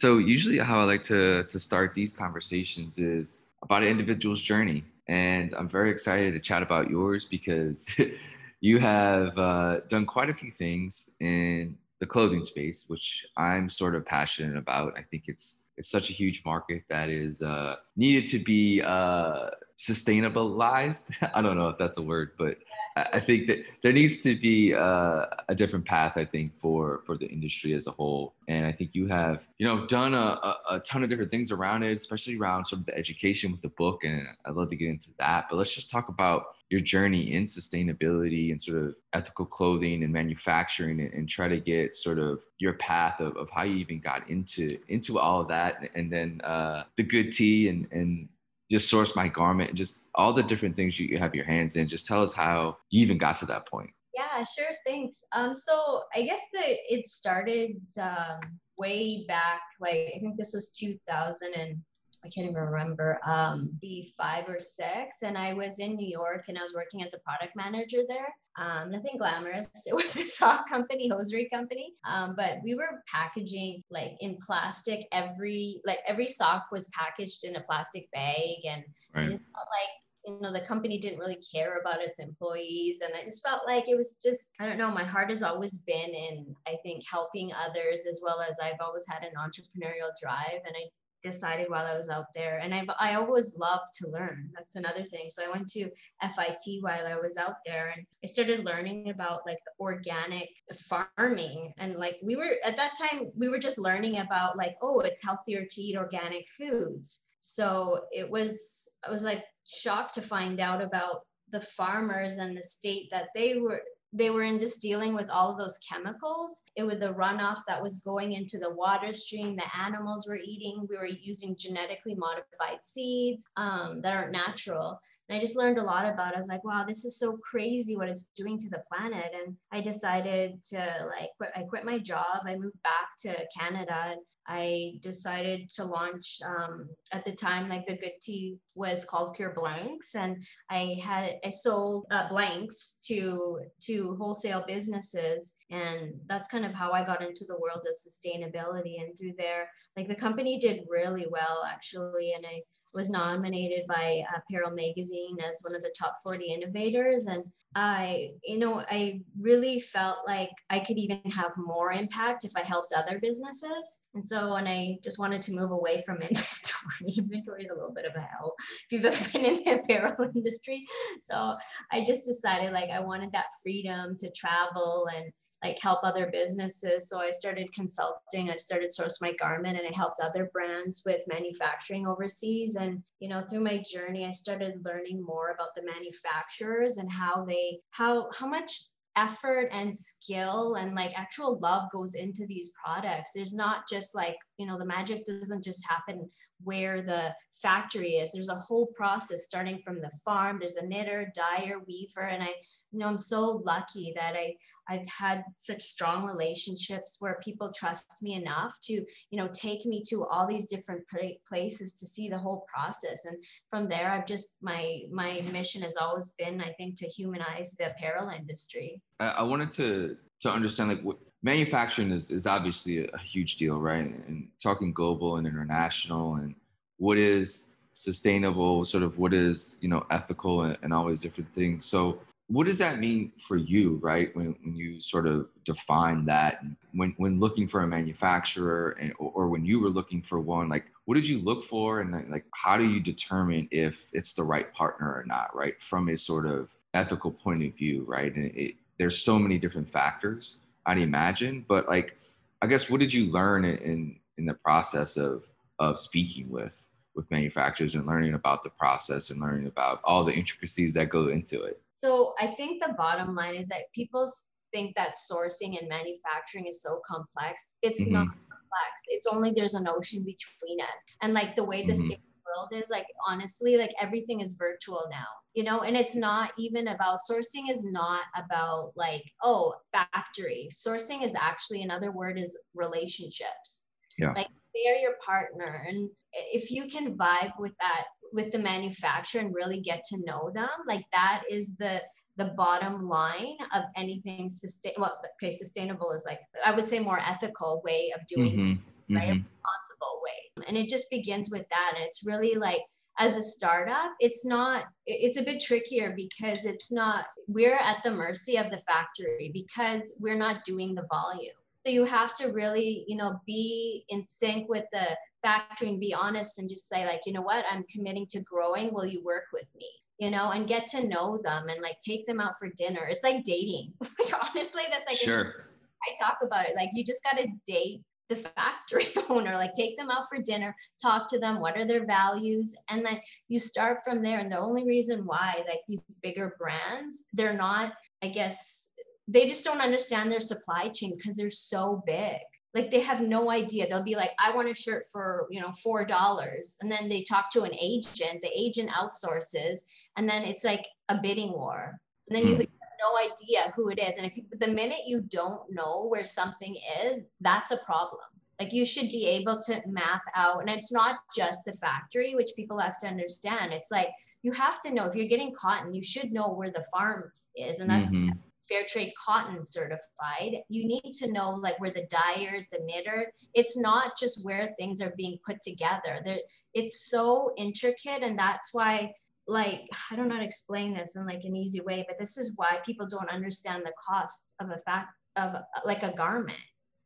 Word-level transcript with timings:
So 0.00 0.16
usually 0.16 0.56
how 0.56 0.80
I 0.80 0.84
like 0.84 1.02
to 1.12 1.44
to 1.44 1.60
start 1.60 1.92
these 1.92 2.14
conversations 2.14 2.98
is 2.98 3.44
about 3.62 3.82
an 3.82 3.90
individual's 3.90 4.40
journey. 4.40 4.82
And 5.08 5.54
I'm 5.54 5.68
very 5.68 5.90
excited 5.90 6.32
to 6.32 6.40
chat 6.40 6.62
about 6.62 6.88
yours 6.88 7.26
because 7.26 7.86
you 8.62 8.78
have 8.78 9.36
uh, 9.36 9.80
done 9.90 10.06
quite 10.06 10.30
a 10.30 10.34
few 10.34 10.52
things 10.52 11.10
in 11.20 11.76
the 11.98 12.06
clothing 12.06 12.46
space, 12.46 12.86
which 12.88 13.26
I'm 13.36 13.68
sort 13.68 13.94
of 13.94 14.06
passionate 14.06 14.56
about. 14.56 14.94
I 14.96 15.02
think 15.02 15.24
it's 15.26 15.66
it's 15.76 15.90
such 15.90 16.08
a 16.08 16.14
huge 16.14 16.46
market 16.46 16.84
that 16.88 17.10
is 17.10 17.42
uh, 17.42 17.76
needed 17.94 18.26
to 18.30 18.38
be 18.38 18.80
uh, 18.80 19.50
sustainabilized. 19.80 21.16
I 21.34 21.40
don't 21.40 21.56
know 21.56 21.68
if 21.70 21.78
that's 21.78 21.96
a 21.96 22.02
word, 22.02 22.32
but 22.36 22.58
I 22.96 23.18
think 23.18 23.46
that 23.46 23.64
there 23.82 23.92
needs 23.92 24.20
to 24.20 24.36
be 24.36 24.74
uh, 24.74 25.24
a 25.48 25.54
different 25.54 25.86
path. 25.86 26.16
I 26.16 26.26
think 26.26 26.52
for 26.60 27.02
for 27.06 27.16
the 27.16 27.26
industry 27.26 27.72
as 27.72 27.86
a 27.86 27.90
whole, 27.90 28.34
and 28.46 28.66
I 28.66 28.72
think 28.72 28.90
you 28.92 29.06
have 29.06 29.40
you 29.58 29.66
know 29.66 29.86
done 29.86 30.12
a, 30.12 30.18
a, 30.18 30.56
a, 30.70 30.80
ton 30.80 31.02
of 31.02 31.08
different 31.08 31.30
things 31.30 31.50
around 31.50 31.82
it, 31.82 31.96
especially 31.96 32.36
around 32.36 32.66
sort 32.66 32.80
of 32.80 32.86
the 32.86 32.96
education 32.96 33.52
with 33.52 33.62
the 33.62 33.68
book, 33.68 34.04
and 34.04 34.26
I'd 34.44 34.54
love 34.54 34.68
to 34.68 34.76
get 34.76 34.90
into 34.90 35.10
that. 35.18 35.46
But 35.48 35.56
let's 35.56 35.74
just 35.74 35.90
talk 35.90 36.08
about 36.08 36.56
your 36.68 36.80
journey 36.80 37.32
in 37.32 37.44
sustainability 37.44 38.52
and 38.52 38.60
sort 38.60 38.82
of 38.82 38.94
ethical 39.14 39.46
clothing 39.46 40.04
and 40.04 40.12
manufacturing, 40.12 41.00
and, 41.00 41.12
and 41.14 41.28
try 41.28 41.48
to 41.48 41.58
get 41.58 41.96
sort 41.96 42.18
of 42.18 42.40
your 42.58 42.74
path 42.74 43.20
of, 43.20 43.34
of 43.38 43.48
how 43.48 43.62
you 43.62 43.76
even 43.76 44.00
got 44.00 44.28
into 44.28 44.78
into 44.88 45.18
all 45.18 45.40
of 45.40 45.48
that, 45.48 45.88
and 45.94 46.12
then 46.12 46.42
uh, 46.42 46.82
the 46.96 47.02
Good 47.02 47.32
Tee 47.32 47.68
and 47.68 47.88
and 47.92 48.28
just 48.70 48.88
source 48.88 49.16
my 49.16 49.26
garment 49.28 49.74
just 49.74 50.06
all 50.14 50.32
the 50.32 50.42
different 50.42 50.76
things 50.76 50.98
you 50.98 51.18
have 51.18 51.34
your 51.34 51.44
hands 51.44 51.76
in. 51.76 51.88
Just 51.88 52.06
tell 52.06 52.22
us 52.22 52.32
how 52.32 52.76
you 52.90 53.02
even 53.02 53.18
got 53.18 53.36
to 53.36 53.46
that 53.46 53.66
point. 53.68 53.90
Yeah, 54.14 54.44
sure. 54.44 54.70
Thanks. 54.86 55.24
Um, 55.32 55.54
so 55.54 56.02
I 56.14 56.22
guess 56.22 56.40
the 56.52 56.60
it 56.62 57.06
started 57.06 57.76
um, 58.00 58.40
way 58.78 59.24
back. 59.26 59.60
Like 59.80 60.12
I 60.14 60.18
think 60.20 60.36
this 60.36 60.52
was 60.52 60.70
2000 60.70 61.52
and 61.54 61.78
I 62.24 62.28
can't 62.28 62.50
even 62.50 62.62
remember, 62.62 63.18
um, 63.24 63.70
the 63.80 64.12
five 64.16 64.44
or 64.48 64.58
six. 64.58 65.22
And 65.22 65.38
I 65.38 65.54
was 65.54 65.78
in 65.78 65.96
New 65.96 66.06
York 66.06 66.44
and 66.48 66.58
I 66.58 66.62
was 66.62 66.74
working 66.74 67.02
as 67.02 67.14
a 67.14 67.20
product 67.20 67.56
manager 67.56 67.98
there. 68.06 68.28
Um, 68.58 68.90
nothing 68.90 69.16
glamorous. 69.16 69.68
It 69.86 69.94
was 69.94 70.16
a 70.16 70.24
sock 70.24 70.68
company, 70.68 71.08
hosiery 71.08 71.48
company. 71.52 71.94
Um, 72.08 72.34
but 72.36 72.58
we 72.62 72.74
were 72.74 73.02
packaging 73.10 73.82
like 73.90 74.12
in 74.20 74.36
plastic. 74.44 75.06
Every 75.12 75.80
like 75.84 75.98
every 76.06 76.26
sock 76.26 76.66
was 76.70 76.88
packaged 76.88 77.44
in 77.44 77.56
a 77.56 77.62
plastic 77.62 78.10
bag, 78.12 78.64
and 78.64 78.84
right. 79.14 79.28
just 79.28 79.42
felt 79.42 79.66
like 79.70 79.90
you 80.26 80.40
know 80.40 80.52
the 80.52 80.60
company 80.60 80.98
didn't 80.98 81.18
really 81.18 81.42
care 81.52 81.78
about 81.80 82.02
its 82.02 82.18
employees 82.18 83.00
and 83.00 83.12
i 83.14 83.24
just 83.24 83.42
felt 83.42 83.62
like 83.66 83.88
it 83.88 83.96
was 83.96 84.18
just 84.22 84.54
i 84.60 84.66
don't 84.66 84.76
know 84.76 84.90
my 84.90 85.04
heart 85.04 85.30
has 85.30 85.42
always 85.42 85.78
been 85.78 86.10
in 86.10 86.54
i 86.66 86.76
think 86.82 87.02
helping 87.10 87.50
others 87.52 88.04
as 88.08 88.20
well 88.22 88.40
as 88.40 88.58
i've 88.62 88.80
always 88.80 89.06
had 89.08 89.22
an 89.22 89.32
entrepreneurial 89.38 90.10
drive 90.22 90.60
and 90.66 90.74
i 90.76 90.84
decided 91.22 91.68
while 91.68 91.86
I 91.86 91.96
was 91.96 92.08
out 92.08 92.26
there. 92.34 92.58
And 92.58 92.74
I've, 92.74 92.90
I 92.98 93.14
always 93.14 93.56
love 93.56 93.80
to 93.94 94.10
learn. 94.10 94.50
That's 94.54 94.76
another 94.76 95.02
thing. 95.02 95.26
So 95.28 95.42
I 95.44 95.50
went 95.50 95.68
to 95.68 95.90
FIT 96.22 96.82
while 96.82 97.06
I 97.06 97.16
was 97.16 97.36
out 97.36 97.56
there 97.66 97.92
and 97.96 98.06
I 98.24 98.26
started 98.26 98.64
learning 98.64 99.10
about 99.10 99.40
like 99.46 99.58
organic 99.78 100.48
farming. 100.88 101.72
And 101.78 101.94
like 101.96 102.16
we 102.22 102.36
were 102.36 102.56
at 102.64 102.76
that 102.76 102.94
time, 102.98 103.30
we 103.36 103.48
were 103.48 103.58
just 103.58 103.78
learning 103.78 104.18
about 104.18 104.56
like, 104.56 104.76
oh, 104.82 105.00
it's 105.00 105.22
healthier 105.22 105.66
to 105.68 105.80
eat 105.80 105.96
organic 105.96 106.48
foods. 106.48 107.26
So 107.38 108.00
it 108.12 108.28
was, 108.28 108.88
I 109.06 109.10
was 109.10 109.24
like 109.24 109.44
shocked 109.66 110.14
to 110.14 110.22
find 110.22 110.60
out 110.60 110.82
about 110.82 111.22
the 111.50 111.60
farmers 111.60 112.38
and 112.38 112.56
the 112.56 112.62
state 112.62 113.08
that 113.10 113.28
they 113.34 113.56
were 113.56 113.82
they 114.12 114.30
were 114.30 114.42
in 114.42 114.58
just 114.58 114.82
dealing 114.82 115.14
with 115.14 115.30
all 115.30 115.52
of 115.52 115.58
those 115.58 115.78
chemicals. 115.78 116.62
It 116.74 116.82
was 116.82 116.98
the 116.98 117.14
runoff 117.14 117.60
that 117.68 117.82
was 117.82 117.98
going 117.98 118.32
into 118.32 118.58
the 118.58 118.74
water 118.74 119.12
stream, 119.12 119.56
the 119.56 119.80
animals 119.80 120.26
were 120.26 120.38
eating. 120.42 120.86
We 120.88 120.96
were 120.96 121.06
using 121.06 121.56
genetically 121.56 122.14
modified 122.14 122.80
seeds 122.82 123.46
um, 123.56 124.00
that 124.02 124.12
aren't 124.12 124.32
natural. 124.32 125.00
And 125.30 125.36
I 125.36 125.40
just 125.40 125.56
learned 125.56 125.78
a 125.78 125.82
lot 125.82 126.12
about 126.12 126.32
it. 126.32 126.34
I 126.34 126.38
was 126.40 126.48
like, 126.48 126.64
wow, 126.64 126.84
this 126.84 127.04
is 127.04 127.16
so 127.16 127.36
crazy 127.36 127.96
what 127.96 128.08
it's 128.08 128.24
doing 128.34 128.58
to 128.58 128.68
the 128.68 128.82
planet. 128.92 129.32
And 129.32 129.54
I 129.70 129.80
decided 129.80 130.60
to 130.70 130.76
like, 130.76 131.28
quit, 131.36 131.50
I 131.54 131.62
quit 131.62 131.84
my 131.84 132.00
job. 132.00 132.42
I 132.44 132.56
moved 132.56 132.82
back 132.82 133.16
to 133.20 133.36
Canada. 133.56 134.16
I 134.48 134.94
decided 134.98 135.70
to 135.76 135.84
launch 135.84 136.40
um, 136.44 136.88
at 137.12 137.24
the 137.24 137.30
time, 137.30 137.68
like 137.68 137.86
the 137.86 137.96
Good 137.96 138.14
Tee 138.20 138.56
was 138.74 139.04
called 139.04 139.34
Pure 139.34 139.54
Blanks. 139.54 140.16
And 140.16 140.44
I 140.68 140.96
had, 141.00 141.34
I 141.44 141.50
sold 141.50 142.06
uh, 142.10 142.28
blanks 142.28 142.96
to, 143.06 143.60
to 143.82 144.16
wholesale 144.18 144.64
businesses. 144.66 145.54
And 145.70 146.14
that's 146.26 146.48
kind 146.48 146.66
of 146.66 146.74
how 146.74 146.90
I 146.90 147.06
got 147.06 147.22
into 147.22 147.44
the 147.46 147.60
world 147.60 147.86
of 147.86 147.94
sustainability. 147.94 149.00
And 149.00 149.16
through 149.16 149.34
there, 149.38 149.68
like 149.96 150.08
the 150.08 150.16
company 150.16 150.58
did 150.58 150.80
really 150.88 151.28
well 151.30 151.62
actually. 151.70 152.32
And 152.34 152.44
I, 152.44 152.62
was 152.92 153.10
nominated 153.10 153.86
by 153.86 154.22
uh, 154.28 154.38
Apparel 154.38 154.72
Magazine 154.72 155.38
as 155.48 155.60
one 155.62 155.74
of 155.74 155.82
the 155.82 155.94
top 155.98 156.16
40 156.22 156.44
innovators. 156.52 157.26
And 157.26 157.44
I, 157.76 158.30
you 158.44 158.58
know, 158.58 158.84
I 158.90 159.20
really 159.40 159.78
felt 159.78 160.18
like 160.26 160.50
I 160.70 160.80
could 160.80 160.98
even 160.98 161.20
have 161.30 161.52
more 161.56 161.92
impact 161.92 162.44
if 162.44 162.52
I 162.56 162.62
helped 162.62 162.92
other 162.92 163.20
businesses. 163.20 164.00
And 164.14 164.26
so 164.26 164.54
when 164.54 164.66
I 164.66 164.98
just 165.04 165.20
wanted 165.20 165.40
to 165.42 165.54
move 165.54 165.70
away 165.70 166.02
from 166.04 166.16
inventory, 166.20 167.14
inventory 167.16 167.62
is 167.62 167.70
a 167.70 167.74
little 167.74 167.94
bit 167.94 168.06
of 168.06 168.16
a 168.16 168.20
hell 168.20 168.54
if 168.84 168.92
you've 168.92 169.04
ever 169.04 169.30
been 169.30 169.44
in 169.44 169.64
the 169.64 169.80
apparel 169.80 170.30
industry. 170.34 170.84
So 171.22 171.56
I 171.92 172.02
just 172.02 172.24
decided 172.24 172.72
like 172.72 172.90
I 172.90 173.00
wanted 173.00 173.30
that 173.32 173.46
freedom 173.62 174.16
to 174.18 174.30
travel 174.32 175.06
and 175.14 175.32
like 175.62 175.78
help 175.80 176.00
other 176.02 176.30
businesses. 176.32 177.08
So 177.08 177.20
I 177.20 177.30
started 177.30 177.72
consulting. 177.74 178.50
I 178.50 178.56
started 178.56 178.92
Source 178.92 179.20
My 179.20 179.32
Garment 179.32 179.78
and 179.78 179.86
I 179.86 179.94
helped 179.94 180.20
other 180.22 180.50
brands 180.52 181.02
with 181.04 181.20
manufacturing 181.26 182.06
overseas. 182.06 182.76
And, 182.76 183.02
you 183.18 183.28
know, 183.28 183.42
through 183.48 183.60
my 183.60 183.82
journey, 183.92 184.24
I 184.24 184.30
started 184.30 184.84
learning 184.84 185.22
more 185.22 185.50
about 185.50 185.74
the 185.76 185.84
manufacturers 185.84 186.96
and 186.96 187.10
how 187.10 187.44
they, 187.44 187.80
how, 187.90 188.28
how 188.38 188.46
much 188.46 188.84
effort 189.16 189.68
and 189.72 189.94
skill 189.94 190.76
and 190.76 190.94
like 190.94 191.10
actual 191.16 191.58
love 191.58 191.90
goes 191.92 192.14
into 192.14 192.46
these 192.46 192.72
products 192.82 193.32
there's 193.34 193.52
not 193.52 193.82
just 193.88 194.14
like 194.14 194.36
you 194.56 194.64
know 194.64 194.78
the 194.78 194.84
magic 194.84 195.24
doesn't 195.24 195.64
just 195.64 195.84
happen 195.86 196.30
where 196.62 197.02
the 197.02 197.34
factory 197.60 198.12
is 198.12 198.30
there's 198.32 198.48
a 198.48 198.54
whole 198.54 198.86
process 198.96 199.42
starting 199.42 199.80
from 199.84 200.00
the 200.00 200.10
farm 200.24 200.58
there's 200.60 200.76
a 200.76 200.86
knitter 200.86 201.30
dyer 201.34 201.80
weaver 201.88 202.28
and 202.28 202.40
i 202.40 202.50
you 202.92 203.00
know 203.00 203.06
i'm 203.06 203.18
so 203.18 203.60
lucky 203.64 204.12
that 204.14 204.34
i 204.36 204.54
i've 204.90 205.06
had 205.06 205.44
such 205.56 205.82
strong 205.82 206.24
relationships 206.24 207.16
where 207.20 207.38
people 207.42 207.72
trust 207.74 208.16
me 208.20 208.34
enough 208.34 208.76
to 208.82 208.94
you 209.30 209.38
know 209.38 209.48
take 209.52 209.86
me 209.86 210.02
to 210.08 210.24
all 210.24 210.46
these 210.46 210.66
different 210.66 211.02
places 211.48 211.92
to 211.94 212.06
see 212.06 212.28
the 212.28 212.38
whole 212.38 212.66
process. 212.72 213.24
And 213.24 213.36
from 213.70 213.88
there 213.88 214.10
i've 214.10 214.26
just 214.26 214.56
my 214.60 215.02
my 215.10 215.42
mission 215.52 215.82
has 215.82 215.96
always 215.96 216.32
been 216.38 216.60
i 216.60 216.72
think 216.72 216.96
to 216.96 217.06
humanize 217.06 217.76
the 217.78 217.90
apparel 217.90 218.28
industry. 218.28 219.00
I, 219.18 219.42
wanted 219.42 219.72
to 219.72 220.16
to 220.40 220.50
understand 220.50 220.90
like 220.90 221.02
what 221.02 221.18
manufacturing 221.42 222.10
is, 222.10 222.30
is 222.30 222.46
obviously 222.46 223.04
a, 223.04 223.04
a 223.12 223.18
huge 223.18 223.56
deal 223.56 223.78
right? 223.78 224.04
And 224.04 224.48
talking 224.62 224.92
global 224.92 225.36
and 225.36 225.46
international 225.46 226.36
and 226.36 226.54
what 226.96 227.18
is 227.18 227.76
sustainable 227.92 228.84
sort 228.86 229.02
of 229.02 229.18
what 229.18 229.34
is 229.34 229.76
you 229.80 229.88
know 229.88 230.06
ethical 230.10 230.62
and, 230.62 230.78
and 230.82 230.92
all 230.92 231.08
these 231.08 231.20
different 231.20 231.52
things. 231.52 231.84
So 231.84 232.20
what 232.50 232.66
does 232.66 232.78
that 232.78 232.98
mean 232.98 233.30
for 233.38 233.56
you 233.56 234.00
right 234.02 234.34
when, 234.34 234.56
when 234.64 234.76
you 234.76 235.00
sort 235.00 235.28
of 235.28 235.46
define 235.64 236.24
that? 236.24 236.64
When 236.92 237.14
when 237.16 237.38
looking 237.38 237.68
for 237.68 237.82
a 237.82 237.86
manufacturer 237.86 238.96
and 239.00 239.12
or 239.18 239.48
when 239.48 239.64
you 239.64 239.78
were 239.78 239.88
looking 239.88 240.20
for 240.20 240.40
one 240.40 240.68
like 240.68 240.86
what 241.04 241.14
did 241.14 241.28
you 241.28 241.38
look 241.38 241.64
for? 241.64 242.00
And 242.00 242.28
like 242.28 242.44
how 242.52 242.76
do 242.76 242.84
you 242.84 242.98
determine 242.98 243.68
if 243.70 244.08
it's 244.12 244.32
the 244.32 244.42
right 244.42 244.72
partner 244.74 245.06
or 245.06 245.24
not 245.26 245.54
right 245.54 245.80
from 245.80 246.08
a 246.08 246.16
sort 246.16 246.44
of 246.44 246.70
ethical 246.92 247.30
point 247.30 247.62
of 247.62 247.72
view 247.74 248.04
right? 248.08 248.34
And 248.34 248.46
it, 248.46 248.74
there's 248.98 249.22
so 249.22 249.38
many 249.38 249.56
different 249.56 249.88
factors 249.88 250.58
i'd 250.86 250.98
imagine. 250.98 251.64
But 251.68 251.88
like 251.88 252.16
i 252.62 252.66
guess 252.66 252.90
what 252.90 252.98
did 252.98 253.14
you 253.14 253.30
learn 253.30 253.64
in 253.64 254.18
in 254.38 254.46
the 254.46 254.54
process 254.54 255.16
of 255.16 255.44
of 255.78 256.00
speaking 256.00 256.50
with 256.50 256.88
with 257.14 257.30
manufacturers 257.30 257.94
and 257.94 258.06
learning 258.06 258.34
about 258.34 258.64
the 258.64 258.70
process 258.70 259.30
and 259.30 259.40
learning 259.40 259.66
about 259.66 260.00
all 260.04 260.24
the 260.24 260.32
intricacies 260.32 260.94
that 260.94 261.10
go 261.10 261.28
into 261.28 261.62
it 261.62 261.80
so 262.00 262.32
I 262.40 262.46
think 262.46 262.82
the 262.82 262.94
bottom 262.96 263.34
line 263.34 263.54
is 263.54 263.68
that 263.68 263.92
people 263.94 264.26
think 264.72 264.96
that 264.96 265.14
sourcing 265.14 265.78
and 265.78 265.86
manufacturing 265.86 266.66
is 266.66 266.80
so 266.80 267.02
complex. 267.06 267.76
It's 267.82 268.02
mm-hmm. 268.02 268.14
not 268.14 268.28
complex. 268.28 269.02
It's 269.08 269.26
only 269.26 269.50
there's 269.50 269.74
an 269.74 269.86
ocean 269.86 270.20
between 270.20 270.80
us. 270.80 271.06
And 271.20 271.34
like 271.34 271.54
the 271.54 271.64
way 271.64 271.84
the 271.84 271.92
mm-hmm. 271.92 272.06
state 272.06 272.20
world 272.46 272.68
is, 272.72 272.88
like 272.88 273.04
honestly, 273.28 273.76
like 273.76 273.92
everything 274.00 274.40
is 274.40 274.54
virtual 274.54 275.04
now. 275.10 275.26
You 275.52 275.64
know, 275.64 275.80
and 275.80 275.94
it's 275.94 276.16
not 276.16 276.52
even 276.56 276.88
about 276.88 277.18
sourcing 277.30 277.70
is 277.70 277.84
not 277.84 278.22
about 278.34 278.92
like, 278.96 279.24
oh, 279.42 279.74
factory. 279.92 280.68
Sourcing 280.72 281.22
is 281.22 281.34
actually 281.38 281.82
another 281.82 282.12
word 282.12 282.38
is 282.38 282.56
relationships. 282.74 283.82
Yeah. 284.16 284.32
Like 284.34 284.48
they 284.74 284.90
are 284.90 284.96
your 284.96 285.16
partner. 285.24 285.84
And 285.86 286.08
if 286.32 286.70
you 286.70 286.86
can 286.86 287.16
vibe 287.18 287.52
with 287.58 287.72
that 287.80 288.04
with 288.32 288.50
the 288.52 288.58
manufacturer 288.58 289.40
and 289.40 289.54
really 289.54 289.80
get 289.80 290.02
to 290.04 290.24
know 290.24 290.50
them 290.54 290.68
like 290.86 291.04
that 291.12 291.42
is 291.50 291.76
the 291.76 292.00
the 292.36 292.52
bottom 292.56 293.08
line 293.08 293.56
of 293.74 293.82
anything 293.96 294.48
sustain 294.48 294.92
well 294.96 295.20
okay 295.42 295.50
sustainable 295.50 296.12
is 296.12 296.24
like 296.26 296.40
i 296.64 296.70
would 296.70 296.88
say 296.88 296.98
more 296.98 297.20
ethical 297.20 297.82
way 297.84 298.12
of 298.18 298.26
doing 298.26 298.56
mm-hmm. 298.56 299.16
right? 299.16 299.28
Mm-hmm. 299.28 299.32
A 299.32 299.34
responsible 299.34 300.20
way. 300.24 300.64
And 300.68 300.76
it 300.76 300.88
just 300.88 301.10
begins 301.10 301.50
with 301.50 301.68
that. 301.68 301.92
And 301.96 302.04
it's 302.04 302.24
really 302.24 302.54
like 302.54 302.80
as 303.18 303.36
a 303.36 303.42
startup, 303.42 304.12
it's 304.18 304.46
not, 304.46 304.84
it's 305.06 305.36
a 305.36 305.42
bit 305.42 305.60
trickier 305.60 306.14
because 306.16 306.64
it's 306.64 306.90
not, 306.90 307.26
we're 307.48 307.76
at 307.76 308.02
the 308.02 308.10
mercy 308.10 308.56
of 308.56 308.70
the 308.70 308.78
factory 308.78 309.50
because 309.52 310.14
we're 310.18 310.38
not 310.38 310.64
doing 310.64 310.94
the 310.94 311.06
volume. 311.10 311.52
So 311.84 311.92
you 311.92 312.04
have 312.04 312.34
to 312.36 312.48
really, 312.48 313.04
you 313.08 313.16
know, 313.16 313.40
be 313.46 314.04
in 314.08 314.24
sync 314.24 314.68
with 314.68 314.84
the 314.92 315.16
factory 315.42 315.88
and 315.88 316.00
be 316.00 316.14
honest 316.14 316.58
and 316.58 316.68
just 316.68 316.88
say, 316.88 317.06
like, 317.06 317.22
you 317.24 317.32
know 317.32 317.42
what, 317.42 317.64
I'm 317.70 317.84
committing 317.84 318.26
to 318.30 318.42
growing. 318.42 318.92
Will 318.92 319.06
you 319.06 319.22
work 319.24 319.44
with 319.52 319.70
me? 319.76 319.88
You 320.18 320.30
know, 320.30 320.50
and 320.50 320.68
get 320.68 320.86
to 320.88 321.08
know 321.08 321.40
them 321.42 321.68
and 321.68 321.80
like 321.80 321.96
take 322.06 322.26
them 322.26 322.40
out 322.40 322.58
for 322.58 322.68
dinner. 322.76 323.06
It's 323.08 323.24
like 323.24 323.44
dating. 323.44 323.94
like 324.00 324.34
honestly, 324.34 324.82
that's 324.90 325.08
like 325.08 325.16
sure. 325.16 325.66
I 326.02 326.22
talk 326.22 326.38
about 326.42 326.68
it. 326.68 326.76
Like 326.76 326.90
you 326.92 327.02
just 327.02 327.24
gotta 327.24 327.46
date 327.66 328.02
the 328.30 328.36
factory 328.36 329.06
owner 329.28 329.54
like 329.56 329.72
take 329.74 329.96
them 329.96 330.08
out 330.08 330.24
for 330.28 330.40
dinner 330.40 330.74
talk 331.02 331.28
to 331.28 331.38
them 331.38 331.60
what 331.60 331.76
are 331.76 331.84
their 331.84 332.06
values 332.06 332.74
and 332.88 333.04
then 333.04 333.20
you 333.48 333.58
start 333.58 333.98
from 334.04 334.22
there 334.22 334.38
and 334.38 334.50
the 334.50 334.58
only 334.58 334.86
reason 334.86 335.26
why 335.26 335.62
like 335.68 335.80
these 335.88 336.02
bigger 336.22 336.54
brands 336.56 337.24
they're 337.32 337.56
not 337.56 337.92
i 338.22 338.28
guess 338.28 338.89
they 339.30 339.46
just 339.46 339.64
don't 339.64 339.80
understand 339.80 340.30
their 340.30 340.40
supply 340.40 340.88
chain 340.88 341.14
because 341.16 341.34
they're 341.34 341.50
so 341.50 342.02
big 342.06 342.38
like 342.74 342.90
they 342.90 343.00
have 343.00 343.20
no 343.20 343.50
idea 343.50 343.86
they'll 343.88 344.04
be 344.04 344.16
like 344.16 344.30
i 344.38 344.50
want 344.50 344.70
a 344.70 344.74
shirt 344.74 345.04
for 345.12 345.46
you 345.50 345.60
know 345.60 345.72
four 345.82 346.04
dollars 346.04 346.76
and 346.80 346.90
then 346.90 347.08
they 347.08 347.22
talk 347.22 347.50
to 347.50 347.62
an 347.62 347.74
agent 347.74 348.40
the 348.42 348.50
agent 348.54 348.90
outsources 348.90 349.78
and 350.16 350.28
then 350.28 350.42
it's 350.42 350.64
like 350.64 350.86
a 351.08 351.18
bidding 351.20 351.52
war 351.52 352.00
and 352.30 352.36
then 352.36 352.46
you 352.46 352.56
have 352.56 352.66
no 353.00 353.32
idea 353.32 353.72
who 353.74 353.88
it 353.88 353.98
is. 353.98 354.16
And 354.16 354.26
if 354.26 354.36
you, 354.36 354.44
the 354.58 354.68
minute 354.68 355.00
you 355.06 355.20
don't 355.20 355.62
know 355.70 356.06
where 356.06 356.24
something 356.24 356.76
is, 357.04 357.20
that's 357.40 357.72
a 357.72 357.76
problem. 357.78 358.20
Like 358.60 358.72
you 358.72 358.84
should 358.84 359.08
be 359.08 359.26
able 359.26 359.58
to 359.62 359.82
map 359.86 360.22
out, 360.34 360.60
and 360.60 360.70
it's 360.70 360.92
not 360.92 361.16
just 361.34 361.64
the 361.64 361.72
factory, 361.72 362.34
which 362.34 362.50
people 362.54 362.78
have 362.78 362.98
to 362.98 363.06
understand. 363.06 363.72
It's 363.72 363.90
like 363.90 364.10
you 364.42 364.52
have 364.52 364.80
to 364.82 364.92
know 364.92 365.06
if 365.06 365.14
you're 365.14 365.28
getting 365.28 365.54
cotton, 365.54 365.94
you 365.94 366.02
should 366.02 366.30
know 366.30 366.50
where 366.52 366.70
the 366.70 366.84
farm 366.92 367.32
is, 367.56 367.80
and 367.80 367.88
that's 367.88 368.10
mm-hmm. 368.10 368.30
Fair 368.70 368.84
trade 368.88 369.12
cotton 369.22 369.64
certified. 369.64 370.54
You 370.68 370.86
need 370.86 371.12
to 371.18 371.32
know 371.32 371.50
like 371.50 371.78
where 371.80 371.90
the 371.90 372.06
dyers, 372.08 372.68
the 372.68 372.80
knitter. 372.84 373.32
It's 373.54 373.76
not 373.76 374.12
just 374.18 374.44
where 374.44 374.74
things 374.78 375.02
are 375.02 375.12
being 375.16 375.38
put 375.44 375.62
together. 375.62 376.24
It's 376.72 377.10
so 377.10 377.52
intricate, 377.56 378.22
and 378.22 378.38
that's 378.38 378.72
why 378.72 379.12
like 379.46 379.80
I 380.10 380.16
don't 380.16 380.28
know 380.28 380.34
how 380.34 380.40
to 380.40 380.46
explain 380.46 380.94
this 380.94 381.16
in 381.16 381.26
like 381.26 381.44
an 381.44 381.56
easy 381.56 381.80
way, 381.80 382.04
but 382.06 382.18
this 382.18 382.38
is 382.38 382.52
why 382.56 382.78
people 382.86 383.06
don't 383.08 383.30
understand 383.30 383.82
the 383.84 383.92
costs 383.98 384.54
of 384.60 384.70
a 384.70 384.78
fact 384.78 385.08
of 385.36 385.54
like 385.84 386.02
a 386.02 386.14
garment. 386.14 386.58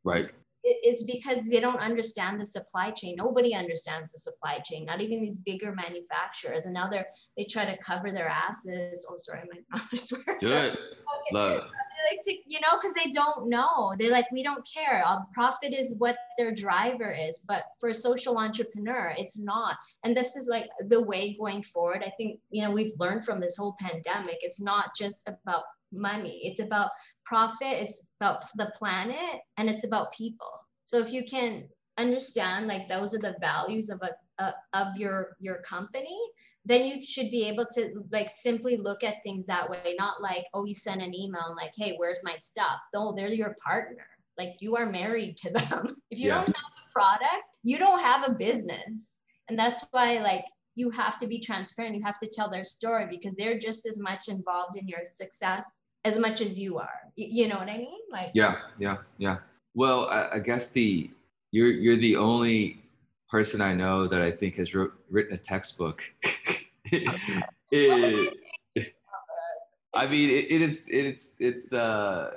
Right 0.03 0.31
it's 0.67 1.03
because 1.03 1.47
they 1.47 1.59
don't 1.59 1.79
understand 1.79 2.39
the 2.39 2.45
supply 2.45 2.89
chain. 2.89 3.15
Nobody 3.17 3.53
understands 3.53 4.11
the 4.11 4.17
supply 4.17 4.59
chain, 4.65 4.85
not 4.85 4.99
even 4.99 5.21
these 5.21 5.37
bigger 5.37 5.71
manufacturers. 5.73 6.65
And 6.65 6.73
now 6.73 6.89
they're 6.89 7.05
they 7.37 7.45
try 7.45 7.65
to 7.65 7.77
cover 7.83 8.11
their 8.11 8.27
asses. 8.27 9.05
Oh, 9.09 9.15
sorry, 9.17 9.41
my 9.51 9.59
mouth 9.71 10.39
Do 10.39 10.57
it. 10.57 10.73
Okay. 10.73 11.33
Love. 11.33 11.61
Like 12.09 12.19
to, 12.23 12.35
you 12.47 12.59
know, 12.61 12.77
because 12.81 12.93
they 12.93 13.11
don't 13.11 13.47
know. 13.47 13.93
They're 13.97 14.11
like, 14.11 14.25
we 14.31 14.41
don't 14.41 14.67
care. 14.71 15.03
Our 15.05 15.25
profit 15.33 15.73
is 15.73 15.95
what 15.99 16.17
their 16.37 16.53
driver 16.53 17.11
is. 17.11 17.39
But 17.47 17.63
for 17.79 17.89
a 17.89 17.93
social 17.93 18.37
entrepreneur, 18.37 19.13
it's 19.17 19.39
not. 19.39 19.75
And 20.03 20.17
this 20.17 20.35
is 20.35 20.47
like 20.47 20.69
the 20.87 21.01
way 21.01 21.35
going 21.37 21.61
forward. 21.61 22.03
I 22.05 22.11
think, 22.17 22.39
you 22.49 22.63
know, 22.63 22.71
we've 22.71 22.93
learned 22.99 23.25
from 23.25 23.39
this 23.39 23.57
whole 23.57 23.75
pandemic. 23.79 24.37
It's 24.41 24.61
not 24.61 24.95
just 24.95 25.27
about 25.27 25.63
money. 25.91 26.41
It's 26.43 26.59
about 26.59 26.89
profit, 27.25 27.67
it's 27.67 28.07
about 28.19 28.45
the 28.55 28.71
planet, 28.77 29.41
and 29.57 29.69
it's 29.69 29.83
about 29.83 30.13
people. 30.13 30.51
So 30.85 30.99
if 30.99 31.11
you 31.11 31.23
can 31.23 31.67
understand 31.97 32.67
like 32.67 32.87
those 32.89 33.15
are 33.15 33.19
the 33.19 33.35
values 33.39 33.89
of 33.89 34.01
a, 34.01 34.43
a 34.43 34.53
of 34.73 34.97
your 34.97 35.35
your 35.39 35.61
company, 35.61 36.19
then 36.65 36.85
you 36.85 37.03
should 37.03 37.29
be 37.29 37.47
able 37.47 37.65
to 37.73 38.03
like 38.11 38.29
simply 38.29 38.77
look 38.77 39.03
at 39.03 39.23
things 39.23 39.45
that 39.45 39.69
way, 39.69 39.95
not 39.97 40.21
like, 40.21 40.45
oh, 40.53 40.65
you 40.65 40.73
send 40.73 41.01
an 41.01 41.13
email 41.13 41.43
and 41.47 41.55
like, 41.55 41.73
hey, 41.75 41.95
where's 41.97 42.23
my 42.23 42.35
stuff? 42.37 42.79
No, 42.93 43.13
they're 43.15 43.27
your 43.27 43.55
partner. 43.63 44.05
Like 44.37 44.55
you 44.59 44.75
are 44.75 44.85
married 44.85 45.37
to 45.37 45.51
them. 45.51 45.95
if 46.11 46.19
you 46.19 46.29
yeah. 46.29 46.35
don't 46.35 46.47
have 46.47 46.55
a 46.55 46.91
product, 46.91 47.43
you 47.63 47.77
don't 47.77 48.01
have 48.01 48.27
a 48.27 48.33
business. 48.33 49.19
And 49.47 49.57
that's 49.57 49.85
why 49.91 50.17
like 50.19 50.45
you 50.73 50.89
have 50.89 51.17
to 51.19 51.27
be 51.27 51.39
transparent. 51.39 51.95
You 51.95 52.03
have 52.03 52.19
to 52.19 52.27
tell 52.27 52.49
their 52.49 52.63
story 52.63 53.07
because 53.09 53.35
they're 53.35 53.59
just 53.59 53.85
as 53.85 53.99
much 53.99 54.27
involved 54.27 54.77
in 54.77 54.87
your 54.87 55.01
success 55.05 55.79
as 56.05 56.17
much 56.17 56.39
as 56.39 56.57
you 56.57 56.77
are. 56.77 57.11
You 57.17 57.47
know 57.47 57.57
what 57.57 57.67
I 57.67 57.77
mean? 57.77 57.99
Like 58.11 58.31
yeah, 58.33 58.55
yeah, 58.79 58.97
yeah. 59.17 59.37
Well, 59.73 60.07
I, 60.07 60.35
I 60.35 60.39
guess 60.39 60.71
the 60.71 61.09
you're 61.51 61.71
you're 61.71 61.97
the 61.97 62.15
only 62.15 62.83
person 63.29 63.59
I 63.59 63.73
know 63.73 64.07
that 64.07 64.21
I 64.21 64.31
think 64.31 64.55
has 64.55 64.73
wrote, 64.73 64.93
written 65.09 65.33
a 65.33 65.37
textbook. 65.37 66.01
it, 67.71 68.37
I 69.93 70.05
mean, 70.07 70.29
it, 70.29 70.51
it 70.51 70.61
is 70.61 70.83
it's 70.87 71.35
it's 71.39 71.73
uh 71.73 72.31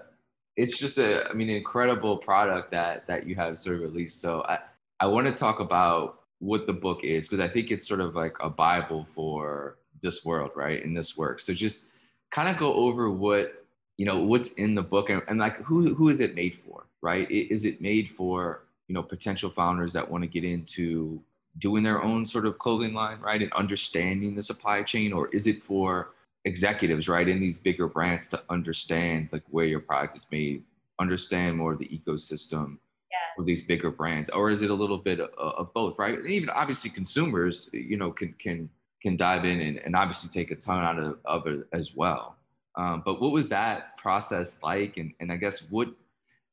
it's 0.56 0.78
just 0.78 0.98
a 0.98 1.28
I 1.28 1.34
mean 1.34 1.50
incredible 1.50 2.16
product 2.16 2.70
that 2.70 3.06
that 3.06 3.26
you 3.26 3.34
have 3.36 3.58
sort 3.58 3.76
of 3.76 3.82
released. 3.82 4.20
So 4.22 4.42
I 4.42 4.58
I 5.00 5.06
want 5.06 5.26
to 5.26 5.32
talk 5.32 5.60
about 5.60 6.20
what 6.38 6.66
the 6.66 6.72
book 6.72 7.02
is 7.02 7.28
because 7.28 7.44
I 7.44 7.52
think 7.52 7.70
it's 7.70 7.86
sort 7.86 8.00
of 8.00 8.14
like 8.14 8.36
a 8.40 8.48
bible 8.48 9.06
for 9.14 9.78
this 10.00 10.24
world, 10.24 10.52
right? 10.54 10.82
In 10.82 10.94
this 10.94 11.16
work. 11.16 11.40
So 11.40 11.52
just 11.52 11.88
kind 12.30 12.48
of 12.48 12.56
go 12.58 12.74
over 12.74 13.10
what 13.10 13.57
you 13.98 14.06
know 14.06 14.18
what's 14.18 14.52
in 14.52 14.74
the 14.74 14.82
book 14.82 15.10
and, 15.10 15.22
and 15.28 15.38
like 15.38 15.56
who 15.62 15.94
who 15.94 16.08
is 16.08 16.20
it 16.20 16.34
made 16.34 16.58
for 16.64 16.86
right 17.02 17.30
is 17.30 17.64
it 17.64 17.80
made 17.80 18.10
for 18.16 18.62
you 18.86 18.94
know 18.94 19.02
potential 19.02 19.50
founders 19.50 19.92
that 19.92 20.10
want 20.10 20.24
to 20.24 20.28
get 20.28 20.44
into 20.44 21.20
doing 21.58 21.82
their 21.82 22.02
own 22.02 22.24
sort 22.24 22.46
of 22.46 22.58
clothing 22.58 22.94
line 22.94 23.20
right 23.20 23.42
and 23.42 23.52
understanding 23.52 24.34
the 24.34 24.42
supply 24.42 24.82
chain 24.82 25.12
or 25.12 25.28
is 25.28 25.46
it 25.46 25.62
for 25.62 26.10
executives 26.44 27.08
right 27.08 27.28
in 27.28 27.40
these 27.40 27.58
bigger 27.58 27.88
brands 27.88 28.28
to 28.28 28.40
understand 28.48 29.28
like 29.32 29.42
where 29.50 29.66
your 29.66 29.80
product 29.80 30.16
is 30.16 30.26
made 30.30 30.62
understand 31.00 31.56
more 31.56 31.72
of 31.72 31.78
the 31.78 31.88
ecosystem 31.88 32.78
yeah. 33.10 33.18
for 33.36 33.44
these 33.44 33.64
bigger 33.64 33.90
brands 33.90 34.30
or 34.30 34.50
is 34.50 34.62
it 34.62 34.70
a 34.70 34.74
little 34.74 34.98
bit 34.98 35.20
of, 35.20 35.30
of 35.36 35.74
both 35.74 35.98
right 35.98 36.18
and 36.18 36.30
even 36.30 36.48
obviously 36.48 36.88
consumers 36.88 37.68
you 37.72 37.96
know 37.96 38.12
can 38.12 38.32
can 38.38 38.70
can 39.02 39.16
dive 39.16 39.44
in 39.44 39.60
and, 39.60 39.78
and 39.78 39.96
obviously 39.96 40.28
take 40.30 40.50
a 40.50 40.56
ton 40.56 40.82
out 40.82 40.98
of, 40.98 41.18
of 41.24 41.46
it 41.46 41.66
as 41.72 41.94
well. 41.94 42.36
Um, 42.78 43.02
but 43.04 43.20
what 43.20 43.32
was 43.32 43.48
that 43.48 43.98
process 43.98 44.58
like? 44.62 44.96
And, 44.96 45.12
and 45.20 45.32
I 45.32 45.36
guess 45.36 45.68
what 45.70 45.88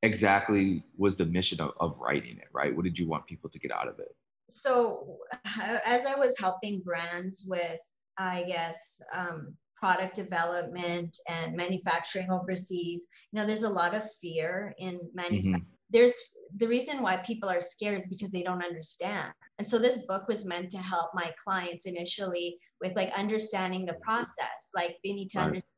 exactly 0.02 0.84
was 0.98 1.18
the 1.18 1.26
mission 1.26 1.62
of, 1.62 1.72
of 1.80 1.98
writing 2.00 2.38
it, 2.38 2.48
right? 2.52 2.76
What 2.76 2.84
did 2.84 2.98
you 2.98 3.08
want 3.08 3.28
people 3.28 3.50
to 3.50 3.60
get 3.60 3.72
out 3.72 3.88
of 3.88 4.00
it? 4.00 4.16
So, 4.50 5.18
as 5.86 6.06
I 6.06 6.16
was 6.16 6.38
helping 6.38 6.82
brands 6.82 7.48
with, 7.50 7.80
I 8.18 8.44
guess, 8.48 9.02
um, 9.14 9.56
product 9.76 10.16
development 10.16 11.16
and 11.30 11.56
manufacturing 11.56 12.30
overseas, 12.32 13.06
you 13.32 13.40
know, 13.40 13.46
there's 13.46 13.64
a 13.64 13.70
lot 13.70 13.94
of 13.94 14.04
fear 14.20 14.74
in 14.80 15.00
manufacturing. 15.14 15.54
Mm-hmm. 15.54 15.70
There's 15.92 16.20
the 16.58 16.68
reason 16.68 17.02
why 17.02 17.18
people 17.18 17.50
are 17.50 17.60
scared 17.60 17.98
is 17.98 18.08
because 18.08 18.30
they 18.30 18.44
don't 18.44 18.64
understand. 18.64 19.34
And 19.58 19.68
so 19.68 19.78
this 19.78 20.06
book 20.06 20.28
was 20.28 20.46
meant 20.46 20.70
to 20.72 20.78
help 20.78 21.12
my 21.14 21.32
clients 21.44 21.86
initially 21.86 22.58
with 22.82 22.96
like 22.96 23.12
understanding 23.16 23.86
the 23.86 23.96
process. 24.02 24.72
Like 24.76 24.98
they 25.04 25.14
need 25.14 25.30
to 25.30 25.40
right. 25.40 25.46
understand, 25.46 25.75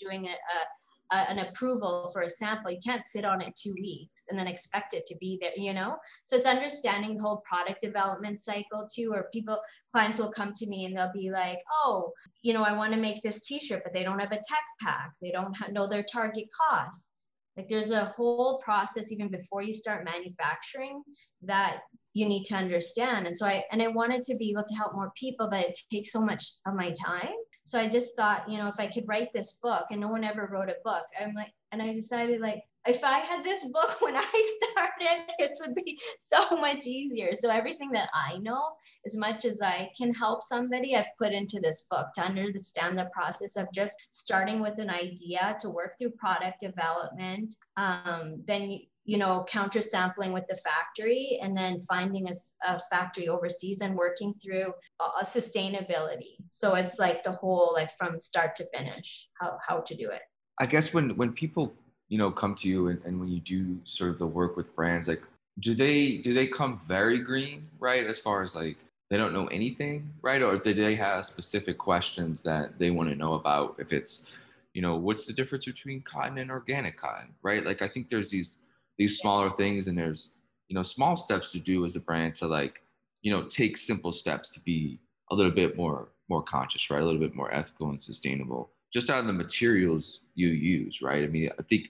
you're 0.00 0.10
doing 0.10 0.26
a, 0.26 1.16
a, 1.16 1.30
an 1.30 1.40
approval 1.40 2.10
for 2.12 2.22
a 2.22 2.28
sample, 2.28 2.70
you 2.70 2.78
can't 2.84 3.04
sit 3.04 3.24
on 3.24 3.40
it 3.40 3.54
two 3.54 3.74
weeks 3.74 4.22
and 4.28 4.38
then 4.38 4.46
expect 4.46 4.94
it 4.94 5.04
to 5.06 5.16
be 5.20 5.38
there, 5.40 5.52
you 5.56 5.74
know? 5.74 5.96
So 6.24 6.36
it's 6.36 6.46
understanding 6.46 7.16
the 7.16 7.22
whole 7.22 7.42
product 7.46 7.80
development 7.80 8.40
cycle 8.40 8.86
too, 8.92 9.12
or 9.12 9.28
people, 9.32 9.58
clients 9.90 10.18
will 10.18 10.32
come 10.32 10.52
to 10.52 10.66
me 10.66 10.86
and 10.86 10.96
they'll 10.96 11.12
be 11.12 11.30
like, 11.30 11.58
oh, 11.84 12.12
you 12.42 12.54
know, 12.54 12.62
I 12.62 12.76
want 12.76 12.92
to 12.94 13.00
make 13.00 13.22
this 13.22 13.42
t-shirt, 13.42 13.82
but 13.84 13.92
they 13.92 14.04
don't 14.04 14.18
have 14.18 14.32
a 14.32 14.36
tech 14.36 14.64
pack. 14.80 15.12
They 15.20 15.30
don't 15.30 15.54
know 15.72 15.86
their 15.86 16.04
target 16.04 16.46
costs 16.70 17.22
like 17.56 17.68
there's 17.68 17.90
a 17.90 18.06
whole 18.16 18.58
process 18.64 19.12
even 19.12 19.28
before 19.28 19.62
you 19.62 19.72
start 19.72 20.04
manufacturing 20.04 21.02
that 21.42 21.80
you 22.14 22.26
need 22.26 22.44
to 22.44 22.54
understand. 22.54 23.26
And 23.26 23.36
so 23.36 23.46
I 23.46 23.64
and 23.70 23.82
I 23.82 23.88
wanted 23.88 24.22
to 24.24 24.36
be 24.36 24.50
able 24.50 24.64
to 24.64 24.74
help 24.74 24.94
more 24.94 25.12
people, 25.16 25.48
but 25.50 25.60
it 25.60 25.78
takes 25.90 26.12
so 26.12 26.20
much 26.20 26.44
of 26.66 26.74
my 26.74 26.92
time. 26.92 27.34
So 27.64 27.78
I 27.78 27.88
just 27.88 28.16
thought, 28.16 28.50
you 28.50 28.58
know, 28.58 28.68
if 28.68 28.78
I 28.78 28.88
could 28.88 29.06
write 29.06 29.32
this 29.32 29.58
book 29.62 29.86
and 29.90 30.00
no 30.00 30.08
one 30.08 30.24
ever 30.24 30.48
wrote 30.50 30.68
a 30.68 30.76
book, 30.84 31.04
I'm 31.20 31.34
like, 31.34 31.52
and 31.70 31.80
I 31.80 31.92
decided 31.92 32.40
like 32.40 32.62
if 32.86 33.04
I 33.04 33.18
had 33.18 33.44
this 33.44 33.64
book 33.72 34.00
when 34.00 34.16
I 34.16 34.56
started, 34.60 35.24
this 35.38 35.60
would 35.60 35.74
be 35.74 35.98
so 36.20 36.56
much 36.56 36.86
easier. 36.86 37.34
So 37.34 37.50
everything 37.50 37.90
that 37.92 38.08
I 38.12 38.38
know, 38.38 38.62
as 39.06 39.16
much 39.16 39.44
as 39.44 39.62
I 39.62 39.90
can 39.96 40.12
help 40.12 40.42
somebody, 40.42 40.96
I've 40.96 41.16
put 41.18 41.32
into 41.32 41.60
this 41.60 41.86
book 41.90 42.08
to 42.14 42.22
understand 42.22 42.98
the 42.98 43.10
process 43.12 43.56
of 43.56 43.68
just 43.72 43.96
starting 44.10 44.60
with 44.60 44.78
an 44.78 44.90
idea 44.90 45.56
to 45.60 45.70
work 45.70 45.94
through 45.98 46.10
product 46.12 46.60
development, 46.60 47.54
um, 47.76 48.42
then 48.46 48.80
you 49.04 49.18
know 49.18 49.44
counter 49.48 49.80
sampling 49.80 50.32
with 50.32 50.46
the 50.46 50.56
factory 50.56 51.38
and 51.42 51.56
then 51.56 51.80
finding 51.80 52.28
a, 52.28 52.32
a 52.66 52.80
factory 52.90 53.28
overseas 53.28 53.80
and 53.80 53.96
working 53.96 54.32
through 54.32 54.72
a 55.20 55.24
sustainability 55.24 56.36
so 56.48 56.74
it's 56.74 56.98
like 56.98 57.22
the 57.22 57.32
whole 57.32 57.72
like 57.74 57.90
from 57.92 58.18
start 58.18 58.54
to 58.54 58.64
finish 58.74 59.28
how, 59.40 59.58
how 59.66 59.80
to 59.80 59.94
do 59.96 60.10
it 60.10 60.22
i 60.60 60.66
guess 60.66 60.92
when 60.94 61.16
when 61.16 61.32
people 61.32 61.72
you 62.08 62.18
know 62.18 62.30
come 62.30 62.54
to 62.54 62.68
you 62.68 62.88
and, 62.88 63.00
and 63.04 63.18
when 63.18 63.28
you 63.28 63.40
do 63.40 63.78
sort 63.84 64.10
of 64.10 64.18
the 64.18 64.26
work 64.26 64.56
with 64.56 64.74
brands 64.76 65.08
like 65.08 65.22
do 65.60 65.74
they 65.74 66.18
do 66.18 66.32
they 66.32 66.46
come 66.46 66.80
very 66.86 67.18
green, 67.18 67.68
right? 67.78 68.06
As 68.06 68.18
far 68.18 68.42
as 68.42 68.54
like 68.54 68.76
they 69.10 69.16
don't 69.16 69.32
know 69.32 69.46
anything, 69.48 70.10
right? 70.22 70.42
Or 70.42 70.56
do 70.56 70.72
they 70.72 70.94
have 70.94 71.26
specific 71.26 71.78
questions 71.78 72.42
that 72.42 72.78
they 72.78 72.90
want 72.90 73.10
to 73.10 73.16
know 73.16 73.34
about? 73.34 73.76
If 73.78 73.92
it's, 73.92 74.26
you 74.72 74.80
know, 74.80 74.96
what's 74.96 75.26
the 75.26 75.32
difference 75.32 75.66
between 75.66 76.02
cotton 76.02 76.38
and 76.38 76.50
organic 76.50 76.96
cotton, 76.96 77.34
right? 77.42 77.64
Like 77.64 77.82
I 77.82 77.88
think 77.88 78.08
there's 78.08 78.30
these 78.30 78.58
these 79.02 79.18
smaller 79.18 79.50
things 79.50 79.88
and 79.88 79.98
there's 79.98 80.30
you 80.68 80.76
know 80.76 80.82
small 80.84 81.16
steps 81.16 81.50
to 81.50 81.58
do 81.58 81.84
as 81.84 81.96
a 81.96 82.00
brand 82.00 82.36
to 82.36 82.46
like 82.46 82.82
you 83.22 83.32
know 83.32 83.42
take 83.42 83.76
simple 83.76 84.12
steps 84.12 84.48
to 84.50 84.60
be 84.60 85.00
a 85.32 85.34
little 85.34 85.50
bit 85.50 85.76
more 85.76 86.08
more 86.28 86.42
conscious, 86.42 86.88
right? 86.88 87.02
A 87.02 87.04
little 87.04 87.20
bit 87.20 87.34
more 87.34 87.52
ethical 87.52 87.90
and 87.90 88.00
sustainable, 88.00 88.70
just 88.92 89.10
out 89.10 89.18
of 89.18 89.26
the 89.26 89.32
materials 89.32 90.20
you 90.34 90.48
use, 90.48 91.02
right? 91.02 91.24
I 91.24 91.26
mean, 91.26 91.50
I 91.58 91.62
think 91.62 91.88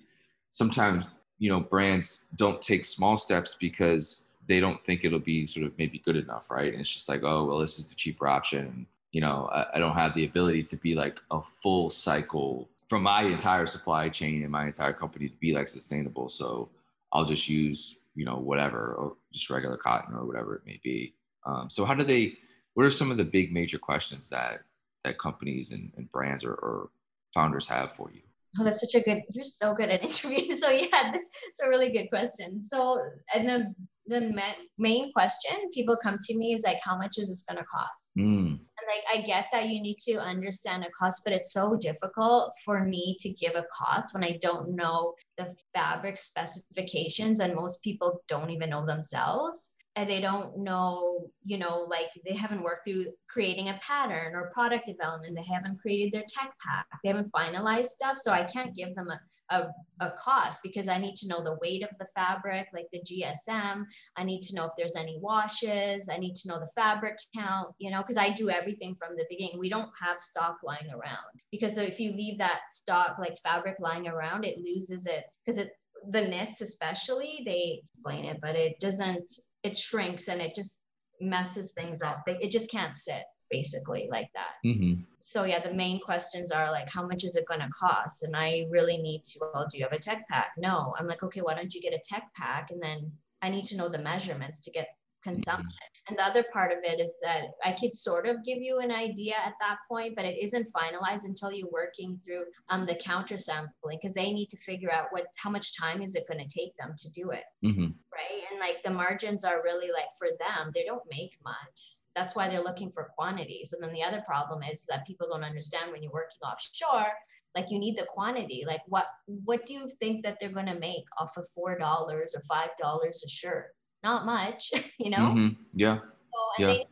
sometimes 0.51 1.05
you 1.39 1.51
know 1.51 1.61
brands 1.61 2.25
don't 2.37 2.63
take 2.63 2.85
small 2.87 3.17
steps 3.19 3.57
because 3.61 4.31
they 4.49 4.59
don't 4.59 4.83
think 4.85 5.05
it'll 5.05 5.21
be 5.35 5.47
sort 5.47 5.67
of 5.67 5.73
maybe 5.79 5.99
good 5.99 6.17
enough, 6.17 6.51
right? 6.51 6.73
And 6.73 6.81
it's 6.81 6.93
just 6.93 7.09
like, 7.09 7.23
oh, 7.23 7.45
well, 7.45 7.59
this 7.59 7.79
is 7.79 7.87
the 7.87 7.95
cheaper 7.95 8.27
option. 8.27 8.87
You 9.13 9.21
know, 9.21 9.49
I, 9.53 9.67
I 9.75 9.79
don't 9.79 9.95
have 9.95 10.15
the 10.15 10.25
ability 10.25 10.63
to 10.65 10.77
be 10.77 10.95
like 10.95 11.19
a 11.31 11.41
full 11.63 11.91
cycle 11.91 12.69
from 12.89 13.03
my 13.05 13.23
entire 13.23 13.67
supply 13.67 14.09
chain 14.09 14.43
and 14.43 14.51
my 14.51 14.67
entire 14.67 14.93
company 14.93 15.29
to 15.29 15.37
be 15.37 15.53
like 15.55 15.69
sustainable. 15.69 16.29
So 16.29 16.69
I'll 17.13 17.25
just 17.25 17.49
use, 17.49 17.97
you 18.15 18.25
know, 18.25 18.37
whatever, 18.37 18.95
or 18.95 19.17
just 19.33 19.51
regular 19.51 19.77
cotton 19.77 20.15
or 20.15 20.25
whatever 20.25 20.57
it 20.57 20.63
may 20.67 20.81
be. 20.83 21.15
Um, 21.47 21.69
so 21.71 21.85
how 21.85 21.95
do 21.95 22.05
they, 22.05 22.35
what 22.75 22.87
are 22.87 22.91
some 22.91 23.11
of 23.11 23.17
the 23.17 23.25
big 23.25 23.53
major 23.53 23.79
questions 23.79 24.29
that, 24.31 24.61
that 25.05 25.19
companies 25.19 25.73
and, 25.73 25.93
and 25.97 26.11
brands 26.11 26.45
or, 26.45 26.55
or 26.55 26.91
founders 27.35 27.67
have 27.69 27.95
for 27.97 28.11
you? 28.13 28.23
Oh, 28.59 28.65
that's 28.65 28.81
such 28.81 29.01
a 29.01 29.05
good. 29.05 29.23
You're 29.31 29.45
so 29.45 29.75
good 29.75 29.89
at 29.89 30.03
interviews. 30.09 30.61
So 30.61 30.71
yeah, 30.71 31.11
this 31.13 31.27
it's 31.49 31.61
a 31.61 31.69
really 31.69 31.91
good 31.91 32.09
question. 32.09 32.61
So 32.61 32.99
and 33.35 33.49
the 33.49 33.75
the 34.07 34.35
main 34.79 35.13
question 35.13 35.71
people 35.73 35.97
come 36.03 36.19
to 36.21 36.37
me 36.37 36.53
is 36.53 36.65
like, 36.65 36.79
how 36.83 36.99
much 36.99 37.19
is 37.19 37.29
this 37.29 37.45
going 37.45 37.59
to 37.59 37.65
cost? 37.65 38.11
Mm. 38.19 38.59
And 38.59 38.59
like, 38.59 39.05
I 39.13 39.25
get 39.25 39.47
that 39.53 39.69
you 39.69 39.81
need 39.81 39.99
to 40.09 40.21
understand 40.21 40.85
a 40.85 40.91
cost, 40.91 41.23
but 41.25 41.33
it's 41.33 41.53
so 41.53 41.77
difficult 41.77 42.53
for 42.65 42.85
me 42.85 43.17
to 43.21 43.31
give 43.31 43.55
a 43.55 43.65
cost 43.73 44.13
when 44.13 44.25
I 44.25 44.39
don't 44.41 44.75
know 44.75 45.15
the 45.39 45.55
fabric 45.73 46.19
specifications, 46.19 47.39
and 47.39 47.55
most 47.55 47.81
people 47.83 48.21
don't 48.27 48.51
even 48.51 48.71
know 48.71 48.85
themselves 48.85 49.77
and 49.97 50.09
they 50.09 50.21
don't 50.21 50.59
know, 50.59 51.31
you 51.45 51.59
know, 51.59 51.81
like 51.89 52.09
they 52.27 52.35
haven't 52.35 52.63
worked 52.63 52.87
through 52.87 53.07
creating 53.29 53.69
a 53.69 53.81
pattern 53.83 54.35
or 54.35 54.51
product 54.53 54.87
development. 54.87 55.37
They 55.37 55.53
haven't 55.53 55.81
created 55.81 56.13
their 56.13 56.25
tech 56.29 56.55
pack. 56.65 56.87
They 57.03 57.11
haven't 57.11 57.33
finalized 57.33 57.87
stuff. 57.87 58.17
So 58.17 58.33
I 58.33 58.45
can't 58.45 58.75
give 58.75 58.95
them 58.95 59.09
a, 59.09 59.21
a, 59.55 59.69
a 60.01 60.13
cost 60.13 60.61
because 60.63 60.89
I 60.89 60.97
need 60.97 61.15
to 61.17 61.29
know 61.29 61.45
the 61.45 61.59
weight 61.61 61.83
of 61.83 61.91
the 61.99 62.07
fabric, 62.15 62.69
like 62.73 62.87
the 62.91 63.01
GSM. 63.01 63.85
I 64.17 64.25
need 64.25 64.41
to 64.43 64.55
know 64.55 64.65
if 64.65 64.73
there's 64.79 64.97
any 64.97 65.19
washes. 65.21 66.09
I 66.09 66.17
need 66.17 66.37
to 66.37 66.49
know 66.49 66.59
the 66.59 66.71
fabric 66.75 67.19
count, 67.37 67.75
you 67.79 67.91
know, 67.91 68.01
because 68.01 68.17
I 68.17 68.31
do 68.31 68.49
everything 68.49 68.97
from 68.99 69.15
the 69.15 69.27
beginning. 69.29 69.59
We 69.59 69.69
don't 69.69 69.91
have 70.01 70.19
stock 70.19 70.59
lying 70.65 70.91
around 70.91 71.43
because 71.51 71.77
if 71.77 72.01
you 72.01 72.13
leave 72.13 72.39
that 72.39 72.61
stock, 72.71 73.17
like 73.19 73.37
fabric 73.45 73.77
lying 73.79 74.09
around, 74.09 74.47
it 74.47 74.57
loses 74.57 75.05
it 75.05 75.31
because 75.45 75.59
it's 75.59 75.87
the 76.09 76.23
knits, 76.23 76.63
especially, 76.63 77.43
they 77.45 77.83
explain 77.93 78.25
it, 78.25 78.39
but 78.41 78.57
it 78.57 78.81
doesn't 78.81 79.31
it 79.63 79.77
shrinks 79.77 80.29
and 80.29 80.41
it 80.41 80.55
just 80.55 80.81
messes 81.21 81.73
things 81.73 82.03
up. 82.03 82.23
It 82.27 82.51
just 82.51 82.71
can't 82.71 82.97
sit 82.97 83.23
basically 83.51 84.09
like 84.11 84.31
that. 84.35 84.55
Mm-hmm. 84.67 85.03
So 85.21 85.45
yeah, 85.45 85.63
the 85.63 85.75
main 85.75 86.01
questions 86.01 86.51
are 86.51 86.71
like, 86.73 86.89
how 86.89 87.07
much 87.07 87.23
is 87.23 87.37
it 87.37 87.47
going 87.47 87.61
to 87.61 87.69
cost? 87.69 88.23
And 88.23 88.35
I 88.35 88.67
really 88.71 88.97
need 88.97 89.25
to. 89.25 89.39
Well, 89.41 89.67
do 89.71 89.79
you 89.79 89.85
have 89.85 89.93
a 89.93 89.99
tech 89.99 90.27
pack? 90.29 90.53
No. 90.57 90.95
I'm 90.99 91.07
like, 91.07 91.23
okay, 91.23 91.43
why 91.43 91.55
don't 91.55 91.75
you 91.75 91.81
get 91.81 91.93
a 91.93 92.01
tech 92.03 92.25
pack? 92.35 92.71
And 92.71 92.83
then 92.83 93.13
I 93.43 93.51
need 93.51 93.67
to 93.67 93.77
know 93.77 93.89
the 93.89 93.99
measurements 93.99 94.59
to 94.61 94.71
get 94.71 94.89
consumption. 95.23 95.65
Mm-hmm. 95.67 96.09
And 96.09 96.19
the 96.19 96.25
other 96.25 96.45
part 96.53 96.73
of 96.73 96.79
it 96.83 97.01
is 97.01 97.15
that 97.23 97.45
I 97.65 97.73
could 97.73 97.95
sort 97.95 98.27
of 98.27 98.45
give 98.45 98.59
you 98.59 98.81
an 98.81 98.91
idea 98.91 99.35
at 99.35 99.55
that 99.61 99.79
point, 99.89 100.15
but 100.17 100.25
it 100.25 100.37
isn't 100.43 100.69
finalized 100.73 101.25
until 101.25 101.53
you're 101.53 101.71
working 101.71 102.19
through 102.25 102.45
um, 102.71 102.87
the 102.87 102.97
counter 102.97 103.39
sampling 103.39 103.99
because 104.01 104.15
they 104.15 104.33
need 104.33 104.49
to 104.49 104.57
figure 104.57 104.93
out 104.93 105.07
what 105.11 105.27
how 105.37 105.51
much 105.51 105.79
time 105.79 106.03
is 106.03 106.15
it 106.15 106.27
going 106.29 106.45
to 106.45 106.59
take 106.61 106.77
them 106.77 106.95
to 106.99 107.11
do 107.11 107.31
it, 107.31 107.45
mm-hmm. 107.65 107.87
right? 108.13 108.43
And 108.51 108.61
like 108.61 108.83
the 108.85 108.91
margins 108.91 109.45
are 109.45 109.63
really 109.63 109.91
like 109.93 110.11
for 110.19 110.29
them, 110.29 110.73
they 110.75 110.85
don't 110.85 111.03
make 111.11 111.33
much. 111.45 111.97
That's 112.15 112.37
why 112.37 112.49
they're 112.49 112.63
looking 112.63 112.93
for 112.93 113.11
quantities. 113.17 113.73
And 113.73 113.83
then 113.83 113.95
the 113.95 114.03
other 114.03 114.23
problem 114.27 114.63
is 114.63 114.85
that 114.91 115.07
people 115.07 115.29
don't 115.31 115.45
understand 115.45 115.93
when 115.93 116.03
you're 116.03 116.13
working 116.13 116.39
offshore 116.45 117.07
like 117.55 117.71
you 117.71 117.79
need 117.79 117.97
the 117.97 118.07
quantity 118.09 118.65
like 118.67 118.81
what 118.87 119.07
what 119.27 119.67
do 119.67 119.75
you 119.75 119.89
think 120.01 120.25
that 120.25 120.39
they're 120.41 120.49
going 120.53 120.67
to 120.67 120.79
make 120.79 121.05
off 121.19 121.37
of 121.37 121.47
four 121.55 121.79
dollars 121.79 122.35
or 122.35 122.43
five 122.43 122.71
dollars 122.79 123.23
a 123.25 123.29
shirt 123.29 123.75
not 124.03 124.27
much, 124.27 124.71
you 124.99 125.11
know? 125.11 125.19
Mm-hmm. 125.19 125.63
Yeah. 125.75 125.99
So, 125.99 126.65
and 126.65 126.67
yeah. 126.67 126.73
they 126.75 126.87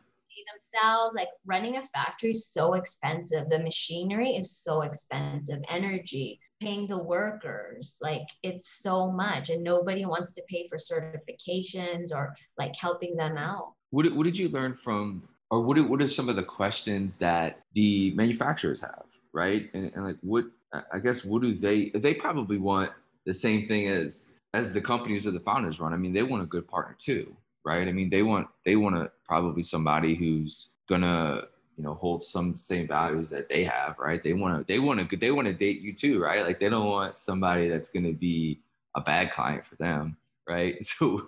themselves, 0.51 1.13
like 1.15 1.27
running 1.45 1.77
a 1.77 1.81
factory 1.83 2.31
is 2.31 2.47
so 2.47 2.73
expensive. 2.73 3.49
The 3.49 3.59
machinery 3.59 4.31
is 4.31 4.51
so 4.51 4.81
expensive, 4.81 5.59
energy, 5.69 6.39
paying 6.59 6.87
the 6.87 6.97
workers, 6.97 7.97
like 8.01 8.27
it's 8.43 8.67
so 8.67 9.11
much. 9.11 9.49
And 9.49 9.63
nobody 9.63 10.05
wants 10.05 10.31
to 10.33 10.41
pay 10.49 10.67
for 10.67 10.77
certifications 10.77 12.15
or 12.15 12.35
like 12.57 12.75
helping 12.75 13.15
them 13.15 13.37
out. 13.37 13.73
What, 13.89 14.11
what 14.13 14.23
did 14.23 14.37
you 14.37 14.49
learn 14.49 14.73
from, 14.73 15.23
or 15.49 15.61
what, 15.61 15.77
what 15.89 16.01
are 16.01 16.07
some 16.07 16.29
of 16.29 16.35
the 16.35 16.43
questions 16.43 17.17
that 17.17 17.61
the 17.73 18.11
manufacturers 18.15 18.81
have, 18.81 19.03
right? 19.33 19.69
And, 19.73 19.91
and 19.93 20.05
like, 20.05 20.17
what, 20.21 20.45
I 20.93 20.99
guess, 20.99 21.25
what 21.25 21.41
do 21.41 21.53
they, 21.53 21.89
they 21.89 22.13
probably 22.13 22.57
want 22.57 22.91
the 23.25 23.33
same 23.33 23.67
thing 23.67 23.87
as 23.87 24.33
as 24.53 24.73
the 24.73 24.81
companies 24.81 25.25
or 25.25 25.31
the 25.31 25.39
founders 25.39 25.79
run, 25.79 25.93
I 25.93 25.97
mean, 25.97 26.13
they 26.13 26.23
want 26.23 26.43
a 26.43 26.47
good 26.47 26.67
partner 26.67 26.95
too, 26.99 27.35
right? 27.63 27.87
I 27.87 27.91
mean, 27.91 28.09
they 28.09 28.23
want 28.23 28.47
they 28.65 28.75
want 28.75 28.95
to 28.95 29.11
probably 29.25 29.63
somebody 29.63 30.15
who's 30.15 30.69
gonna 30.89 31.43
you 31.77 31.83
know 31.83 31.93
hold 31.93 32.21
some 32.21 32.57
same 32.57 32.87
values 32.87 33.29
that 33.29 33.49
they 33.49 33.63
have, 33.63 33.97
right? 33.97 34.21
They 34.23 34.33
want 34.33 34.57
to 34.57 34.71
they 34.71 34.79
want 34.79 35.09
to 35.09 35.17
they 35.17 35.31
want 35.31 35.47
to 35.47 35.53
date 35.53 35.81
you 35.81 35.93
too, 35.93 36.21
right? 36.21 36.45
Like 36.45 36.59
they 36.59 36.69
don't 36.69 36.87
want 36.87 37.19
somebody 37.19 37.69
that's 37.69 37.89
gonna 37.91 38.13
be 38.13 38.59
a 38.95 39.01
bad 39.01 39.31
client 39.31 39.65
for 39.65 39.75
them, 39.75 40.17
right? 40.47 40.75
So 40.85 41.25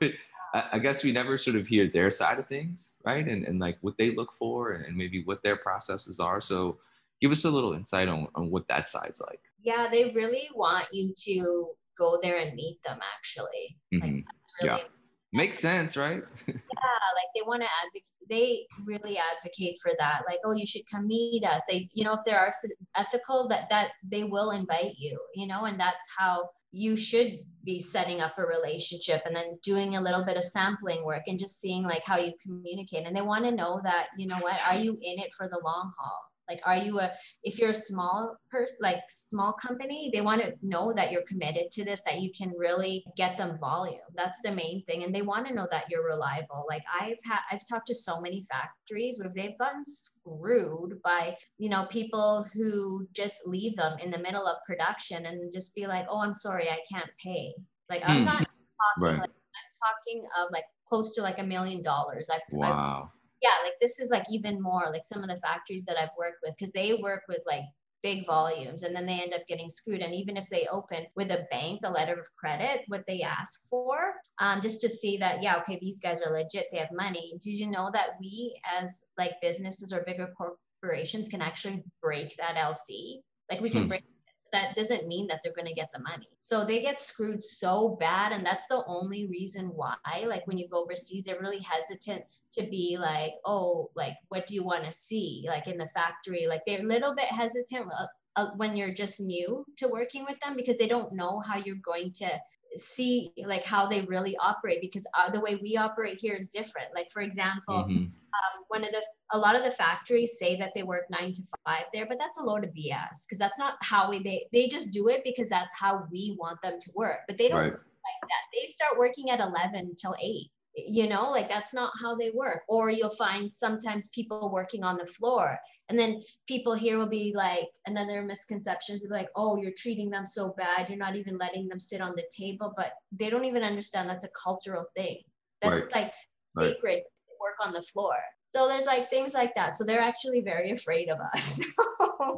I 0.55 0.77
guess 0.77 1.03
we 1.03 1.11
never 1.11 1.39
sort 1.39 1.55
of 1.55 1.65
hear 1.65 1.87
their 1.87 2.11
side 2.11 2.37
of 2.37 2.47
things, 2.47 2.93
right? 3.03 3.27
And 3.27 3.43
and 3.45 3.59
like 3.59 3.77
what 3.81 3.97
they 3.97 4.13
look 4.15 4.33
for 4.33 4.73
and 4.73 4.95
maybe 4.95 5.23
what 5.23 5.41
their 5.41 5.55
processes 5.55 6.19
are. 6.19 6.41
So 6.41 6.77
give 7.21 7.31
us 7.31 7.45
a 7.45 7.49
little 7.49 7.73
insight 7.73 8.07
on, 8.07 8.27
on 8.35 8.51
what 8.51 8.67
that 8.67 8.87
side's 8.87 9.19
like. 9.21 9.39
Yeah, 9.63 9.87
they 9.89 10.11
really 10.11 10.49
want 10.53 10.87
you 10.91 11.11
to 11.23 11.69
go 11.97 12.19
there 12.21 12.37
and 12.37 12.53
meet 12.55 12.79
them 12.85 12.99
actually. 13.15 13.77
Mm-hmm. 13.93 14.15
Like, 14.15 14.25
really 14.61 14.81
yeah. 14.81 14.87
Makes 15.35 15.57
sense, 15.57 15.97
right? 15.97 16.21
yeah, 16.47 16.53
like 16.53 17.29
they 17.33 17.41
want 17.41 17.63
to 17.63 17.67
advocate. 17.83 18.11
They 18.29 18.67
really 18.85 19.17
advocate 19.17 19.79
for 19.81 19.91
that. 19.97 20.21
Like, 20.29 20.37
oh, 20.45 20.51
you 20.51 20.67
should 20.67 20.83
come 20.89 21.07
meet 21.07 21.43
us. 21.43 21.63
They, 21.67 21.89
you 21.91 22.03
know, 22.03 22.13
if 22.13 22.19
there 22.23 22.39
are 22.39 22.51
ethical, 22.95 23.47
that 23.47 23.67
that 23.71 23.93
they 24.07 24.25
will 24.25 24.51
invite 24.51 24.93
you. 24.95 25.19
You 25.33 25.47
know, 25.47 25.65
and 25.65 25.79
that's 25.79 26.07
how 26.15 26.49
you 26.71 26.95
should 26.95 27.39
be 27.65 27.79
setting 27.79 28.21
up 28.21 28.37
a 28.37 28.43
relationship 28.43 29.23
and 29.25 29.35
then 29.35 29.57
doing 29.63 29.95
a 29.95 30.01
little 30.01 30.23
bit 30.23 30.37
of 30.37 30.43
sampling 30.43 31.03
work 31.03 31.23
and 31.25 31.39
just 31.39 31.59
seeing 31.59 31.81
like 31.81 32.03
how 32.03 32.17
you 32.17 32.33
communicate. 32.39 33.07
And 33.07 33.15
they 33.15 33.21
want 33.21 33.45
to 33.45 33.51
know 33.51 33.81
that 33.83 34.09
you 34.19 34.27
know 34.27 34.37
what, 34.39 34.57
are 34.67 34.75
you 34.75 34.91
in 35.01 35.17
it 35.17 35.33
for 35.35 35.47
the 35.47 35.59
long 35.63 35.91
haul? 35.97 36.19
Like 36.53 36.61
are 36.65 36.77
you 36.77 36.99
a 36.99 37.11
if 37.43 37.59
you're 37.59 37.71
a 37.71 37.73
small 37.73 38.35
person 38.51 38.77
like 38.81 38.97
small 39.09 39.53
company 39.53 40.09
they 40.13 40.21
want 40.21 40.41
to 40.41 40.53
know 40.61 40.93
that 40.93 41.11
you're 41.11 41.23
committed 41.27 41.69
to 41.71 41.83
this 41.83 42.03
that 42.03 42.19
you 42.19 42.31
can 42.37 42.51
really 42.57 43.03
get 43.17 43.37
them 43.37 43.57
volume 43.59 43.99
that's 44.15 44.39
the 44.43 44.51
main 44.51 44.83
thing 44.85 45.03
and 45.03 45.13
they 45.13 45.21
want 45.21 45.47
to 45.47 45.53
know 45.53 45.67
that 45.71 45.85
you're 45.89 46.05
reliable 46.05 46.65
like 46.69 46.83
i've 47.01 47.17
had 47.23 47.39
i've 47.51 47.67
talked 47.69 47.87
to 47.87 47.93
so 47.93 48.21
many 48.21 48.45
factories 48.51 49.19
where 49.19 49.31
they've 49.35 49.57
gotten 49.57 49.83
screwed 49.85 51.01
by 51.03 51.35
you 51.57 51.69
know 51.69 51.85
people 51.89 52.45
who 52.53 53.07
just 53.13 53.45
leave 53.45 53.75
them 53.75 53.97
in 53.99 54.11
the 54.11 54.19
middle 54.19 54.45
of 54.45 54.57
production 54.65 55.25
and 55.25 55.51
just 55.51 55.73
be 55.75 55.87
like 55.87 56.05
oh 56.09 56.19
i'm 56.19 56.33
sorry 56.33 56.69
i 56.69 56.79
can't 56.91 57.09
pay 57.23 57.53
like 57.89 58.01
i'm 58.05 58.19
hmm. 58.19 58.25
not 58.25 58.37
talking 58.37 58.99
right. 58.99 59.19
like 59.19 59.29
i'm 59.29 59.71
talking 59.81 60.25
of 60.39 60.47
like 60.51 60.65
close 60.87 61.15
to 61.15 61.21
like 61.21 61.39
a 61.39 61.43
million 61.43 61.81
dollars 61.81 62.29
i've 62.29 62.41
wow. 62.51 63.03
I've, 63.03 63.22
yeah, 63.43 63.49
like 63.63 63.73
this 63.81 63.99
is 63.99 64.09
like 64.09 64.23
even 64.29 64.61
more 64.61 64.85
like 64.91 65.03
some 65.03 65.21
of 65.21 65.29
the 65.29 65.37
factories 65.37 65.83
that 65.85 65.97
I've 65.97 66.15
worked 66.17 66.37
with 66.41 66.55
because 66.57 66.71
they 66.71 66.93
work 66.93 67.23
with 67.27 67.41
like 67.45 67.65
big 68.01 68.25
volumes 68.25 68.83
and 68.83 68.95
then 68.95 69.05
they 69.05 69.21
end 69.21 69.33
up 69.33 69.45
getting 69.47 69.69
screwed. 69.69 70.01
And 70.01 70.13
even 70.13 70.37
if 70.37 70.49
they 70.49 70.67
open 70.71 71.05
with 71.15 71.29
a 71.31 71.45
bank 71.51 71.81
a 71.83 71.91
letter 71.91 72.13
of 72.13 72.27
credit, 72.35 72.81
what 72.87 73.05
they 73.05 73.21
ask 73.21 73.67
for, 73.69 74.13
um, 74.39 74.61
just 74.61 74.81
to 74.81 74.89
see 74.89 75.17
that, 75.17 75.41
yeah, 75.41 75.57
okay, 75.57 75.77
these 75.81 75.99
guys 75.99 76.21
are 76.21 76.33
legit, 76.33 76.67
they 76.71 76.79
have 76.79 76.91
money. 76.91 77.33
Did 77.41 77.51
you 77.51 77.69
know 77.69 77.89
that 77.93 78.11
we 78.19 78.59
as 78.79 79.05
like 79.17 79.41
businesses 79.41 79.91
or 79.93 80.03
bigger 80.05 80.33
corporations 80.37 81.27
can 81.27 81.41
actually 81.41 81.83
break 82.01 82.35
that 82.37 82.55
LC? 82.55 83.21
Like 83.51 83.61
we 83.61 83.69
can 83.69 83.83
hmm. 83.83 83.89
break 83.89 84.03
that 84.51 84.75
doesn't 84.75 85.07
mean 85.07 85.25
that 85.25 85.39
they're 85.43 85.53
going 85.53 85.67
to 85.67 85.73
get 85.73 85.89
the 85.91 85.99
money. 85.99 86.27
So 86.39 86.63
they 86.63 86.79
get 86.79 86.99
screwed 86.99 87.41
so 87.41 87.97
bad. 87.99 88.31
And 88.31 88.45
that's 88.45 88.67
the 88.67 88.83
only 88.85 89.25
reason 89.25 89.71
why, 89.73 89.95
like 90.27 90.45
when 90.45 90.59
you 90.59 90.69
go 90.69 90.83
overseas, 90.83 91.23
they're 91.23 91.41
really 91.41 91.59
hesitant 91.59 92.23
to 92.53 92.63
be 92.63 92.97
like, 92.99 93.33
oh, 93.45 93.89
like, 93.95 94.15
what 94.29 94.45
do 94.45 94.53
you 94.53 94.63
want 94.63 94.85
to 94.85 94.91
see? 94.91 95.45
Like 95.47 95.67
in 95.67 95.77
the 95.77 95.87
factory, 95.87 96.45
like 96.47 96.61
they're 96.65 96.81
a 96.81 96.87
little 96.87 97.15
bit 97.15 97.25
hesitant 97.25 97.87
uh, 97.87 98.07
uh, 98.35 98.51
when 98.57 98.75
you're 98.75 98.93
just 98.93 99.21
new 99.21 99.65
to 99.77 99.87
working 99.87 100.25
with 100.27 100.39
them 100.39 100.55
because 100.55 100.77
they 100.77 100.87
don't 100.87 101.13
know 101.13 101.39
how 101.39 101.57
you're 101.57 101.75
going 101.83 102.11
to 102.13 102.27
see 102.75 103.31
like 103.45 103.63
how 103.63 103.85
they 103.85 104.01
really 104.01 104.35
operate 104.37 104.81
because 104.81 105.05
uh, 105.17 105.29
the 105.29 105.39
way 105.39 105.55
we 105.61 105.77
operate 105.77 106.19
here 106.19 106.33
is 106.33 106.47
different 106.47 106.87
like 106.95 107.11
for 107.11 107.21
example 107.21 107.85
mm-hmm. 107.87 108.05
um, 108.05 108.63
one 108.69 108.83
of 108.83 108.89
the 108.89 109.03
a 109.33 109.37
lot 109.37 109.55
of 109.55 109.63
the 109.63 109.69
factories 109.69 110.39
say 110.39 110.57
that 110.57 110.71
they 110.73 110.81
work 110.83 111.03
nine 111.09 111.31
to 111.31 111.41
five 111.65 111.83
there 111.93 112.07
but 112.07 112.17
that's 112.19 112.39
a 112.39 112.43
load 112.43 112.63
of 112.63 112.71
bs 112.71 113.25
because 113.27 113.37
that's 113.37 113.59
not 113.59 113.75
how 113.81 114.09
we 114.09 114.23
they 114.23 114.47
they 114.51 114.67
just 114.67 114.91
do 114.91 115.07
it 115.07 115.21
because 115.23 115.47
that's 115.49 115.75
how 115.77 116.03
we 116.11 116.35
want 116.39 116.59
them 116.63 116.79
to 116.79 116.89
work 116.95 117.19
but 117.27 117.37
they 117.37 117.47
don't 117.47 117.59
right. 117.59 117.71
like 117.71 118.21
that 118.21 118.43
they 118.51 118.65
start 118.71 118.97
working 118.97 119.29
at 119.29 119.39
11 119.39 119.93
till 119.95 120.15
8 120.19 120.49
you 120.75 121.07
know 121.07 121.29
like 121.29 121.47
that's 121.49 121.73
not 121.73 121.91
how 122.01 122.15
they 122.15 122.31
work. 122.31 122.61
Or 122.67 122.89
you'll 122.89 123.15
find 123.15 123.51
sometimes 123.51 124.07
people 124.09 124.51
working 124.51 124.83
on 124.83 124.97
the 124.97 125.05
floor 125.05 125.57
and 125.89 125.99
then 125.99 126.23
people 126.47 126.73
here 126.73 126.97
will 126.97 127.09
be 127.09 127.33
like 127.35 127.67
another 127.85 128.23
misconceptions 128.23 129.03
be 129.03 129.09
like 129.09 129.29
oh 129.35 129.57
you're 129.57 129.73
treating 129.77 130.09
them 130.09 130.25
so 130.25 130.53
bad 130.57 130.87
you're 130.87 130.97
not 130.97 131.15
even 131.15 131.37
letting 131.37 131.67
them 131.67 131.79
sit 131.79 132.01
on 132.01 132.13
the 132.15 132.23
table 132.35 132.73
but 132.75 132.93
they 133.11 133.29
don't 133.29 133.45
even 133.45 133.63
understand 133.63 134.09
that's 134.09 134.25
a 134.25 134.29
cultural 134.41 134.85
thing. 134.95 135.17
That's 135.61 135.81
right. 135.93 135.95
like 135.95 136.13
sacred 136.59 137.03
work 137.39 137.55
on 137.65 137.73
the 137.73 137.81
floor. 137.81 138.15
So 138.45 138.67
there's 138.67 138.85
like 138.85 139.09
things 139.09 139.33
like 139.33 139.55
that. 139.55 139.75
So 139.75 139.83
they're 139.83 139.99
actually 139.99 140.41
very 140.41 140.71
afraid 140.71 141.09
of 141.09 141.19
us. 141.19 141.59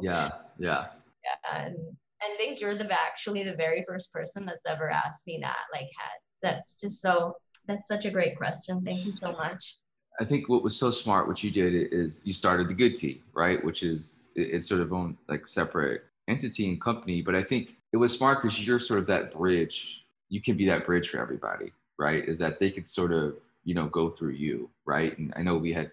Yeah 0.02 0.30
yeah. 0.58 0.86
Yeah 1.24 1.58
and 1.64 1.76
I 2.20 2.36
think 2.36 2.60
you're 2.60 2.74
the 2.74 2.90
actually 2.92 3.44
the 3.44 3.54
very 3.54 3.84
first 3.86 4.12
person 4.12 4.44
that's 4.44 4.66
ever 4.66 4.90
asked 4.90 5.26
me 5.26 5.38
that 5.42 5.64
like 5.72 5.88
had 5.98 6.18
that's 6.42 6.80
just 6.80 7.00
so 7.00 7.34
that's 7.66 7.88
such 7.88 8.04
a 8.04 8.10
great 8.10 8.36
question. 8.36 8.82
Thank 8.84 9.04
you 9.04 9.12
so 9.12 9.32
much. 9.32 9.76
I 10.18 10.24
think 10.24 10.48
what 10.48 10.62
was 10.62 10.76
so 10.76 10.90
smart, 10.90 11.28
what 11.28 11.44
you 11.44 11.50
did 11.50 11.92
is 11.92 12.26
you 12.26 12.32
started 12.32 12.68
the 12.68 12.74
Good 12.74 12.96
Tee, 12.96 13.22
right? 13.34 13.62
Which 13.62 13.82
is 13.82 14.30
it's 14.34 14.66
sort 14.66 14.80
of 14.80 14.92
own 14.92 15.16
like 15.28 15.46
separate 15.46 16.04
entity 16.28 16.68
and 16.68 16.80
company. 16.80 17.22
But 17.22 17.34
I 17.34 17.42
think 17.42 17.76
it 17.92 17.98
was 17.98 18.16
smart 18.16 18.42
because 18.42 18.66
you're 18.66 18.78
sort 18.78 19.00
of 19.00 19.06
that 19.08 19.32
bridge. 19.32 20.04
You 20.28 20.40
can 20.40 20.56
be 20.56 20.66
that 20.66 20.86
bridge 20.86 21.10
for 21.10 21.18
everybody, 21.18 21.72
right? 21.98 22.26
Is 22.26 22.38
that 22.38 22.58
they 22.58 22.70
could 22.70 22.88
sort 22.88 23.12
of 23.12 23.36
you 23.64 23.74
know 23.74 23.86
go 23.86 24.10
through 24.10 24.32
you, 24.32 24.70
right? 24.86 25.16
And 25.18 25.32
I 25.36 25.42
know 25.42 25.56
we 25.58 25.72
had 25.72 25.92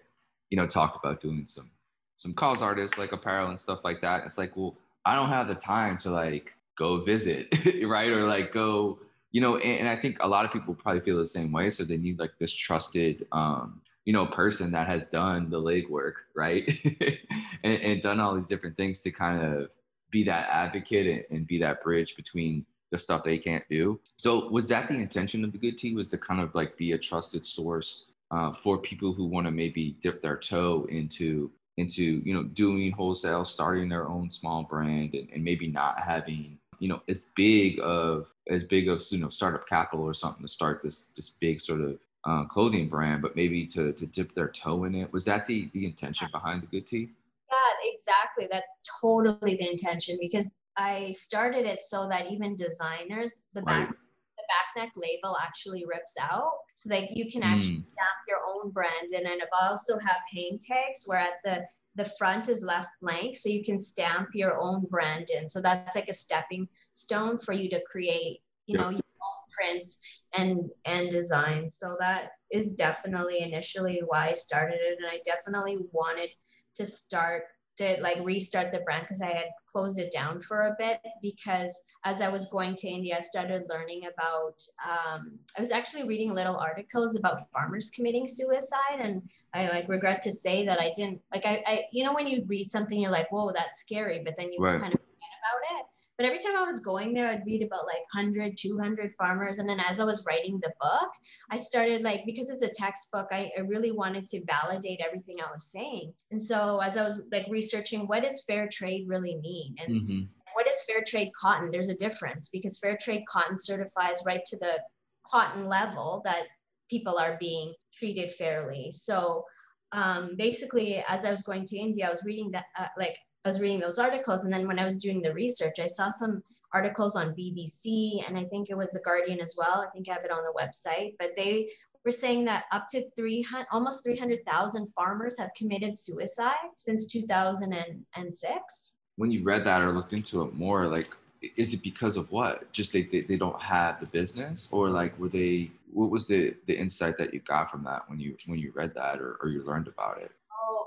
you 0.50 0.56
know 0.56 0.66
talked 0.66 1.04
about 1.04 1.20
doing 1.20 1.44
some 1.46 1.70
some 2.16 2.32
cause 2.32 2.62
artists 2.62 2.96
like 2.96 3.12
apparel 3.12 3.50
and 3.50 3.60
stuff 3.60 3.80
like 3.84 4.00
that. 4.00 4.24
It's 4.24 4.38
like, 4.38 4.56
well, 4.56 4.76
I 5.04 5.14
don't 5.16 5.28
have 5.28 5.48
the 5.48 5.54
time 5.54 5.98
to 5.98 6.10
like 6.10 6.52
go 6.78 7.00
visit, 7.00 7.48
right? 7.84 8.10
Or 8.10 8.26
like 8.26 8.52
go 8.52 8.98
you 9.34 9.40
know, 9.40 9.56
and, 9.56 9.80
and, 9.80 9.88
I 9.88 9.96
think 9.96 10.18
a 10.20 10.28
lot 10.28 10.44
of 10.44 10.52
people 10.52 10.74
probably 10.74 11.00
feel 11.00 11.18
the 11.18 11.26
same 11.26 11.50
way. 11.50 11.68
So 11.68 11.82
they 11.82 11.96
need 11.96 12.20
like 12.20 12.38
this 12.38 12.54
trusted, 12.54 13.26
um, 13.32 13.80
you 14.04 14.12
know, 14.12 14.26
person 14.26 14.70
that 14.70 14.86
has 14.86 15.08
done 15.08 15.50
the 15.50 15.60
legwork, 15.60 16.12
right? 16.36 16.70
and, 17.64 17.82
and, 17.82 18.00
done 18.00 18.20
all 18.20 18.36
these 18.36 18.46
different 18.46 18.76
things 18.76 19.00
to 19.00 19.10
kind 19.10 19.42
of 19.44 19.70
be 20.12 20.22
that 20.22 20.48
advocate 20.50 21.08
and, 21.08 21.36
and, 21.36 21.46
be 21.48 21.58
that 21.58 21.82
bridge 21.82 22.14
between 22.14 22.64
the 22.92 22.98
stuff 22.98 23.24
they 23.24 23.36
can't 23.36 23.64
do. 23.68 23.98
So 24.16 24.48
was 24.50 24.68
that 24.68 24.86
the 24.86 24.94
intention 24.94 25.42
of 25.42 25.50
the 25.50 25.58
Good 25.58 25.78
Tee? 25.78 25.96
Was 25.96 26.08
to 26.10 26.18
kind 26.18 26.40
of 26.40 26.54
like 26.54 26.76
be 26.76 26.92
a 26.92 26.98
trusted 26.98 27.44
source 27.44 28.06
uh, 28.30 28.52
for 28.52 28.78
people 28.78 29.12
who 29.12 29.24
want 29.24 29.48
to 29.48 29.50
maybe 29.50 29.96
dip 30.00 30.22
their 30.22 30.36
toe 30.36 30.86
into 30.88 31.50
into 31.76 32.22
you 32.24 32.34
know 32.34 32.44
doing 32.44 32.92
wholesale, 32.92 33.44
starting 33.44 33.88
their 33.88 34.08
own 34.08 34.30
small 34.30 34.62
brand, 34.62 35.14
and, 35.14 35.28
and 35.34 35.42
maybe 35.42 35.66
not 35.66 35.98
having 35.98 36.56
you 36.84 36.90
know 36.90 37.00
as 37.08 37.28
big 37.34 37.80
of 37.82 38.26
as 38.50 38.62
big 38.62 38.90
of 38.90 39.02
you 39.08 39.18
know 39.18 39.30
startup 39.30 39.66
capital 39.66 40.04
or 40.04 40.12
something 40.12 40.42
to 40.42 40.48
start 40.48 40.82
this 40.84 41.08
this 41.16 41.30
big 41.30 41.62
sort 41.62 41.80
of 41.80 41.98
uh, 42.26 42.44
clothing 42.44 42.88
brand, 42.90 43.22
but 43.22 43.34
maybe 43.34 43.66
to 43.68 43.94
to 43.94 44.06
dip 44.06 44.34
their 44.34 44.48
toe 44.48 44.84
in 44.84 44.94
it. 44.94 45.10
Was 45.10 45.24
that 45.24 45.46
the 45.46 45.70
the 45.72 45.86
intention 45.86 46.28
behind 46.30 46.62
the 46.62 46.66
Good 46.66 46.86
Tee? 46.86 47.08
Yeah, 47.50 47.90
exactly. 47.94 48.46
That's 48.50 48.70
totally 49.00 49.56
the 49.56 49.70
intention 49.70 50.18
because 50.20 50.50
I 50.76 51.10
started 51.12 51.64
it 51.64 51.80
so 51.80 52.06
that 52.10 52.26
even 52.30 52.54
designers, 52.54 53.32
the 53.54 53.62
right. 53.62 53.86
back 53.86 53.96
the 54.36 54.44
back 54.52 54.84
neck 54.84 54.92
label 54.94 55.38
actually 55.42 55.84
rips 55.86 56.16
out 56.20 56.52
so 56.74 56.90
that 56.90 57.12
you 57.12 57.30
can 57.30 57.42
actually 57.42 57.78
mm. 57.78 57.92
stamp 57.94 58.18
your 58.28 58.40
own 58.46 58.72
brand 58.72 59.12
in. 59.12 59.26
And 59.26 59.40
I 59.40 59.68
also 59.68 59.96
have 59.98 60.20
hang 60.34 60.58
tags 60.58 61.04
where 61.06 61.18
at 61.18 61.40
the 61.44 61.64
the 61.96 62.10
front 62.18 62.48
is 62.48 62.62
left 62.62 62.88
blank 63.00 63.36
so 63.36 63.48
you 63.48 63.62
can 63.62 63.78
stamp 63.78 64.28
your 64.34 64.58
own 64.58 64.84
brand 64.90 65.28
in. 65.30 65.46
So 65.46 65.60
that's 65.60 65.94
like 65.94 66.08
a 66.08 66.12
stepping 66.12 66.68
stone 66.92 67.38
for 67.38 67.52
you 67.52 67.68
to 67.70 67.82
create 67.90 68.40
you 68.66 68.78
know 68.78 68.88
your 68.88 69.00
own 69.00 69.50
prints 69.50 69.98
and 70.32 70.70
and 70.84 71.10
designs 71.10 71.76
so 71.78 71.96
that 72.00 72.30
is 72.50 72.74
definitely 72.74 73.40
initially 73.40 74.00
why 74.06 74.28
i 74.28 74.34
started 74.34 74.78
it 74.80 74.98
and 74.98 75.06
i 75.06 75.18
definitely 75.24 75.78
wanted 75.92 76.30
to 76.74 76.86
start 76.86 77.44
to 77.76 77.96
like 78.00 78.18
restart 78.22 78.72
the 78.72 78.80
brand 78.80 79.02
because 79.02 79.20
I 79.20 79.30
had 79.30 79.46
closed 79.66 79.98
it 79.98 80.12
down 80.12 80.40
for 80.40 80.68
a 80.68 80.76
bit 80.78 81.00
because 81.20 81.78
as 82.04 82.20
I 82.20 82.28
was 82.28 82.46
going 82.46 82.76
to 82.76 82.88
India, 82.88 83.16
I 83.16 83.20
started 83.20 83.64
learning 83.68 84.02
about, 84.02 84.62
um, 84.84 85.38
I 85.56 85.60
was 85.60 85.72
actually 85.72 86.06
reading 86.06 86.32
little 86.32 86.56
articles 86.56 87.16
about 87.16 87.50
farmers 87.50 87.90
committing 87.90 88.26
suicide. 88.26 89.00
And 89.00 89.22
I 89.54 89.68
like 89.68 89.88
regret 89.88 90.22
to 90.22 90.32
say 90.32 90.64
that 90.66 90.80
I 90.80 90.92
didn't 90.94 91.20
like, 91.32 91.46
I, 91.46 91.62
I 91.66 91.80
you 91.92 92.04
know, 92.04 92.12
when 92.12 92.26
you 92.26 92.44
read 92.46 92.70
something, 92.70 93.00
you're 93.00 93.10
like, 93.10 93.30
whoa, 93.32 93.52
that's 93.52 93.80
scary. 93.80 94.22
But 94.24 94.34
then 94.36 94.52
you 94.52 94.58
right. 94.60 94.80
kind 94.80 94.94
of 94.94 95.00
forget 95.00 95.30
about 95.40 95.80
it. 95.80 95.86
But 96.16 96.26
every 96.26 96.38
time 96.38 96.56
I 96.56 96.62
was 96.62 96.78
going 96.80 97.12
there, 97.12 97.28
I'd 97.28 97.44
read 97.44 97.62
about 97.62 97.86
like 97.86 98.02
100, 98.12 98.56
200 98.56 99.14
farmers. 99.14 99.58
And 99.58 99.68
then 99.68 99.80
as 99.80 99.98
I 99.98 100.04
was 100.04 100.24
writing 100.26 100.60
the 100.62 100.72
book, 100.80 101.10
I 101.50 101.56
started 101.56 102.02
like, 102.02 102.20
because 102.24 102.50
it's 102.50 102.62
a 102.62 102.68
textbook, 102.68 103.26
I, 103.32 103.50
I 103.56 103.62
really 103.62 103.90
wanted 103.90 104.26
to 104.28 104.44
validate 104.44 105.00
everything 105.04 105.38
I 105.40 105.50
was 105.50 105.64
saying. 105.64 106.12
And 106.30 106.40
so 106.40 106.78
as 106.78 106.96
I 106.96 107.02
was 107.02 107.24
like 107.32 107.46
researching, 107.50 108.06
what 108.06 108.22
does 108.22 108.44
fair 108.46 108.68
trade 108.70 109.06
really 109.08 109.38
mean? 109.42 109.74
And 109.80 110.02
mm-hmm. 110.02 110.20
what 110.54 110.68
is 110.68 110.82
fair 110.86 111.02
trade 111.04 111.32
cotton? 111.40 111.70
There's 111.72 111.88
a 111.88 111.96
difference 111.96 112.48
because 112.48 112.78
fair 112.78 112.96
trade 113.00 113.24
cotton 113.28 113.56
certifies 113.58 114.22
right 114.24 114.44
to 114.46 114.58
the 114.58 114.78
cotton 115.26 115.66
level 115.66 116.22
that 116.24 116.44
people 116.88 117.18
are 117.18 117.36
being 117.40 117.74
treated 117.92 118.32
fairly. 118.34 118.92
So 118.92 119.44
um, 119.90 120.34
basically, 120.36 121.04
as 121.08 121.24
I 121.24 121.30
was 121.30 121.42
going 121.42 121.64
to 121.66 121.76
India, 121.76 122.06
I 122.06 122.10
was 122.10 122.24
reading 122.24 122.50
that, 122.52 122.64
uh, 122.78 122.88
like, 122.98 123.16
I 123.44 123.48
was 123.48 123.60
reading 123.60 123.80
those 123.80 123.98
articles. 123.98 124.44
And 124.44 124.52
then 124.52 124.66
when 124.66 124.78
I 124.78 124.84
was 124.84 124.96
doing 124.96 125.20
the 125.20 125.34
research, 125.34 125.78
I 125.78 125.86
saw 125.86 126.08
some 126.08 126.42
articles 126.72 127.14
on 127.14 127.34
BBC 127.34 128.26
and 128.26 128.38
I 128.38 128.44
think 128.44 128.70
it 128.70 128.76
was 128.76 128.88
The 128.88 129.00
Guardian 129.00 129.40
as 129.40 129.54
well. 129.56 129.84
I 129.86 129.90
think 129.92 130.08
I 130.08 130.14
have 130.14 130.24
it 130.24 130.30
on 130.30 130.42
the 130.44 130.52
website, 130.58 131.14
but 131.18 131.36
they 131.36 131.68
were 132.04 132.10
saying 132.10 132.46
that 132.46 132.64
up 132.72 132.86
to 132.88 133.08
300, 133.10 133.66
almost 133.70 134.02
300,000 134.02 134.86
farmers 134.88 135.38
have 135.38 135.50
committed 135.56 135.96
suicide 135.96 136.54
since 136.76 137.06
2006. 137.06 138.92
When 139.16 139.30
you 139.30 139.44
read 139.44 139.64
that 139.64 139.82
or 139.82 139.92
looked 139.92 140.12
into 140.12 140.42
it 140.42 140.54
more, 140.54 140.86
like, 140.88 141.08
is 141.56 141.74
it 141.74 141.82
because 141.82 142.16
of 142.16 142.30
what? 142.32 142.72
Just 142.72 142.92
they, 142.92 143.02
they, 143.02 143.20
they 143.20 143.36
don't 143.36 143.60
have 143.60 144.00
the 144.00 144.06
business 144.06 144.68
or 144.72 144.88
like, 144.88 145.18
were 145.18 145.28
they, 145.28 145.70
what 145.92 146.10
was 146.10 146.26
the, 146.26 146.54
the 146.66 146.76
insight 146.76 147.18
that 147.18 147.34
you 147.34 147.40
got 147.40 147.70
from 147.70 147.84
that 147.84 148.08
when 148.08 148.18
you, 148.18 148.36
when 148.46 148.58
you 148.58 148.72
read 148.74 148.94
that 148.94 149.20
or, 149.20 149.36
or 149.42 149.50
you 149.50 149.62
learned 149.62 149.86
about 149.86 150.20
it? 150.20 150.32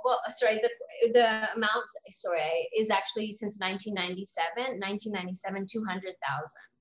Well, 0.04 0.20
sorry, 0.30 0.56
the, 0.62 0.70
the 1.14 1.54
amount, 1.56 1.86
sorry, 2.10 2.70
is 2.76 2.90
actually 2.92 3.32
since 3.32 3.60
1997, 3.60 4.80
1997, 4.80 5.68
200,000. 5.72 6.16